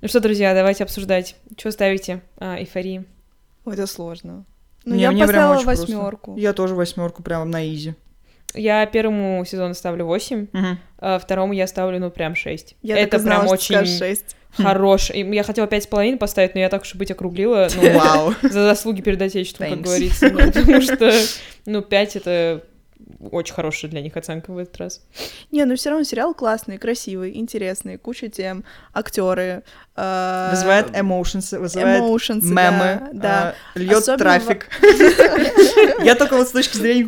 Ну 0.01 0.07
что, 0.07 0.19
друзья, 0.19 0.53
давайте 0.53 0.83
обсуждать. 0.83 1.35
Что 1.57 1.71
ставите 1.71 2.21
а, 2.37 2.59
эйфории? 2.59 3.05
Ой, 3.65 3.73
это 3.73 3.87
сложно. 3.87 4.45
Ну, 4.85 4.95
Не, 4.95 5.01
я 5.01 5.11
мне 5.11 5.23
поставила 5.25 5.47
прям 5.55 5.57
очень 5.57 5.65
восьмерку. 5.67 6.31
Просто. 6.31 6.41
Я 6.41 6.53
тоже 6.53 6.75
восьмерку, 6.75 7.23
прям 7.23 7.49
на 7.49 7.67
изи. 7.73 7.95
Я 8.53 8.85
первому 8.85 9.43
сезону 9.45 9.73
ставлю 9.73 10.05
8, 10.05 10.47
Угу. 10.53 10.65
а 10.99 11.19
второму 11.19 11.51
я 11.53 11.67
ставлю, 11.67 11.99
ну, 11.99 12.09
прям 12.09 12.35
6. 12.35 12.75
Я 12.81 12.97
это 12.97 13.19
знала, 13.19 13.39
прям 13.41 13.47
что 13.47 13.53
очень 13.55 13.75
скажешь 13.75 13.97
шесть. 13.97 14.35
хорош. 14.55 15.09
И 15.09 15.19
Я 15.19 15.43
хотела 15.43 15.65
5,5 15.65 16.17
поставить, 16.17 16.53
но 16.55 16.61
я 16.61 16.69
так 16.69 16.83
уж 16.83 16.95
и 16.95 16.97
быть 16.97 17.11
округлила. 17.11 17.67
Ну, 17.75 17.99
Вау. 17.99 18.33
за 18.43 18.63
заслуги 18.63 19.01
перед 19.01 19.21
Отечеством, 19.21 19.69
как 19.69 19.79
Thanks. 19.79 19.83
говорится. 19.83 20.29
Ну, 20.29 20.37
Потому 20.51 20.81
что, 20.81 21.11
ну, 21.65 21.81
5 21.81 22.15
это 22.15 22.63
очень 23.31 23.53
хорошая 23.53 23.91
для 23.91 24.01
них 24.01 24.15
оценка 24.17 24.51
в 24.51 24.57
этот 24.57 24.77
раз. 24.77 25.01
Не, 25.51 25.65
ну 25.65 25.75
все 25.75 25.89
равно 25.89 26.03
сериал 26.03 26.33
классный, 26.33 26.77
красивый, 26.77 27.37
интересный, 27.37 27.97
куча 27.97 28.29
тем, 28.29 28.63
актеры. 28.93 29.63
Э, 29.95 30.49
вызывает 30.51 30.89
emotions, 30.89 31.57
вызывает 31.57 32.01
emotions, 32.01 32.43
мемы, 32.43 33.09
да, 33.13 33.21
да. 33.21 33.55
э, 33.75 33.79
льет 33.79 33.97
Особенно 33.97 34.17
трафик. 34.17 34.67
Я 36.03 36.15
только 36.15 36.35
вот 36.35 36.47
с 36.47 36.51
точки 36.51 36.77
зрения 36.77 37.05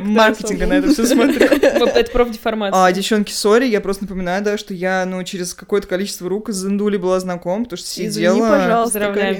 маркетинга 0.00 0.66
на 0.66 0.74
это 0.74 0.92
все 0.92 1.06
смотрю. 1.06 1.46
Это 1.92 2.10
профдеформация. 2.10 2.84
А, 2.84 2.92
девчонки, 2.92 3.32
sorry, 3.32 3.66
я 3.66 3.80
просто 3.80 4.04
напоминаю, 4.04 4.42
да, 4.42 4.56
что 4.56 4.72
я, 4.72 5.04
ну, 5.06 5.22
через 5.24 5.54
какое-то 5.54 5.86
количество 5.86 6.28
рук 6.28 6.48
с 6.50 6.54
Зендули 6.54 6.96
была 6.96 7.20
знакома, 7.20 7.64
потому 7.64 7.76
что 7.76 7.88
сидела... 7.88 8.34
Извини, 8.34 8.50
пожалуйста. 8.50 8.98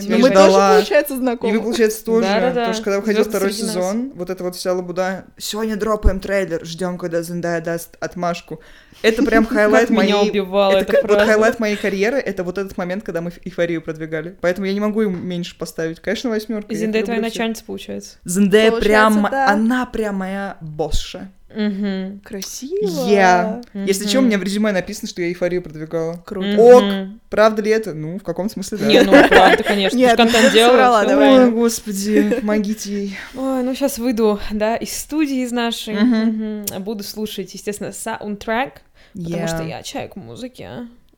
Но 0.09 0.19
мы 0.19 0.29
Ждала. 0.29 0.47
тоже, 0.47 0.79
получается, 0.79 1.15
И 1.15 1.17
знакомы. 1.17 1.59
вы, 1.59 1.63
получается, 1.63 2.05
тоже, 2.05 2.27
потому 2.55 2.75
что 2.75 2.83
когда 2.83 3.01
выходил 3.01 3.25
второй 3.25 3.53
сезон, 3.53 4.13
вот 4.15 4.31
это 4.31 4.45
вот 4.45 4.57
вся 4.57 4.73
лабуда, 4.73 5.25
сегодня 5.39 5.77
дропаем 5.77 6.12
трейлер, 6.21 6.65
ждем, 6.65 6.99
когда 6.99 7.23
Зендая 7.23 7.61
даст 7.61 7.97
отмашку. 8.01 8.61
Это 9.03 9.23
прям 9.23 9.47
highlight 9.47 9.91
меня 9.91 10.17
моей... 10.17 10.31
убивала 10.31 10.73
это 10.73 11.07
вот 11.07 11.21
highlight 11.23 11.59
моей 11.59 11.77
карьеры, 11.77 12.19
это 12.19 12.45
вот 12.45 12.59
этот 12.59 12.77
момент, 12.77 13.05
когда 13.05 13.21
мы 13.21 13.33
эйфорию 13.45 13.83
продвигали. 13.83 14.37
Поэтому 14.41 14.67
я 14.67 14.75
не 14.75 14.81
могу 14.81 15.03
им 15.03 15.27
меньше 15.27 15.57
поставить. 15.57 16.01
Конечно, 16.01 16.31
восьмерка. 16.31 16.75
Зиндей 16.75 17.03
твоя 17.03 17.21
начальница, 17.21 17.65
получается. 17.65 18.19
Зендая 18.25 18.73
прям, 18.73 19.29
да. 19.31 19.49
она 19.49 19.87
прям 19.87 20.17
моя 20.17 20.57
босша. 20.61 21.31
Угу. 21.55 22.21
Красиво. 22.25 23.07
Я. 23.09 23.61
Если 23.75 24.05
Мгм. 24.05 24.09
что, 24.11 24.19
у 24.19 24.23
меня 24.23 24.39
в 24.39 24.43
резюме 24.43 24.73
написано, 24.73 25.09
что 25.09 25.23
я 25.23 25.29
эйфорию 25.29 25.63
продвигала. 25.63 26.23
Круто. 26.25 26.57
Ок. 26.59 26.85
Правда 27.31 27.63
ли 27.63 27.71
это? 27.71 27.95
Ну, 27.95 28.19
в 28.19 28.23
каком 28.23 28.49
смысле, 28.51 28.79
да. 28.79 28.87
Не, 28.87 29.03
ну 29.03 29.13
правда, 29.29 29.63
конечно. 29.63 29.97
Нет, 29.97 30.17
ты 30.17 30.25
ну, 30.25 30.31
контент 30.31 30.53
делала. 30.53 31.05
Ой, 31.07 31.51
господи, 31.51 32.37
помогите 32.41 32.93
ей. 32.93 33.19
Ой, 33.35 33.63
ну 33.63 33.75
сейчас 33.75 33.99
выйду, 33.99 34.41
да, 34.51 34.77
из 34.77 34.97
студии 34.97 35.43
из 35.45 35.53
нашей. 35.53 35.95
Мгм. 35.95 36.65
Буду 36.83 37.03
слушать, 37.05 37.53
естественно, 37.55 37.93
саундтрек, 37.93 38.83
потому 39.15 39.49
что 39.49 39.63
я 39.63 39.83
человек 39.83 40.17
музыки. 40.17 40.69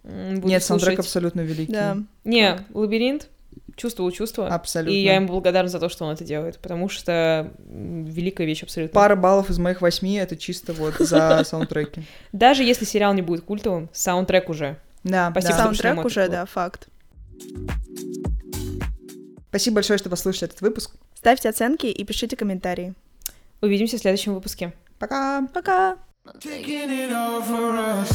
М, 0.05 0.35
буду 0.37 0.49
Нет, 0.49 0.62
саундтрек 0.62 0.97
слушать. 0.97 1.07
абсолютно 1.07 1.41
великий. 1.41 1.72
Да. 1.72 1.97
Не, 2.24 2.59
лабиринт, 2.74 3.28
чувствовал 3.77 4.11
чувство. 4.11 4.49
Абсолютно. 4.49 4.95
И 4.95 5.03
я 5.03 5.16
ему 5.16 5.29
благодарна 5.29 5.68
за 5.68 5.79
то, 5.81 5.89
что 5.89 6.05
он 6.05 6.14
это 6.14 6.25
делает, 6.25 6.59
потому 6.59 6.89
что 6.89 7.51
великая 7.59 8.47
вещь 8.47 8.62
абсолютно. 8.62 8.95
Пара 8.95 9.16
баллов 9.16 9.51
из 9.51 9.59
моих 9.59 9.81
восьми 9.81 10.14
это 10.14 10.37
чисто 10.37 10.72
вот 10.72 10.95
за 10.99 11.43
саундтреки. 11.47 12.03
Даже 12.33 12.62
если 12.62 12.85
сериал 12.85 13.14
не 13.14 13.22
будет 13.22 13.45
культовым, 13.45 13.89
саундтрек 13.93 14.49
уже. 14.49 14.79
Да, 15.03 15.31
Спасибо, 15.31 15.53
да. 15.53 15.62
Саундтрек 15.62 16.05
уже, 16.05 16.29
да, 16.29 16.47
факт. 16.47 16.89
Спасибо 19.49 19.77
большое, 19.77 19.99
что 19.99 20.11
послушали 20.11 20.51
этот 20.51 20.61
выпуск. 20.62 20.93
Ставьте 21.14 21.49
оценки 21.49 21.87
и 21.87 22.05
пишите 22.05 22.37
комментарии. 22.37 22.95
Увидимся 23.61 23.97
в 23.97 24.01
следующем 24.01 24.35
выпуске. 24.35 24.72
Пока! 24.99 25.47
Пока! 25.53 25.97
Taking 26.41 26.91
it 26.91 27.12
all 27.12 27.43
for 27.43 27.77
us. 27.77 28.09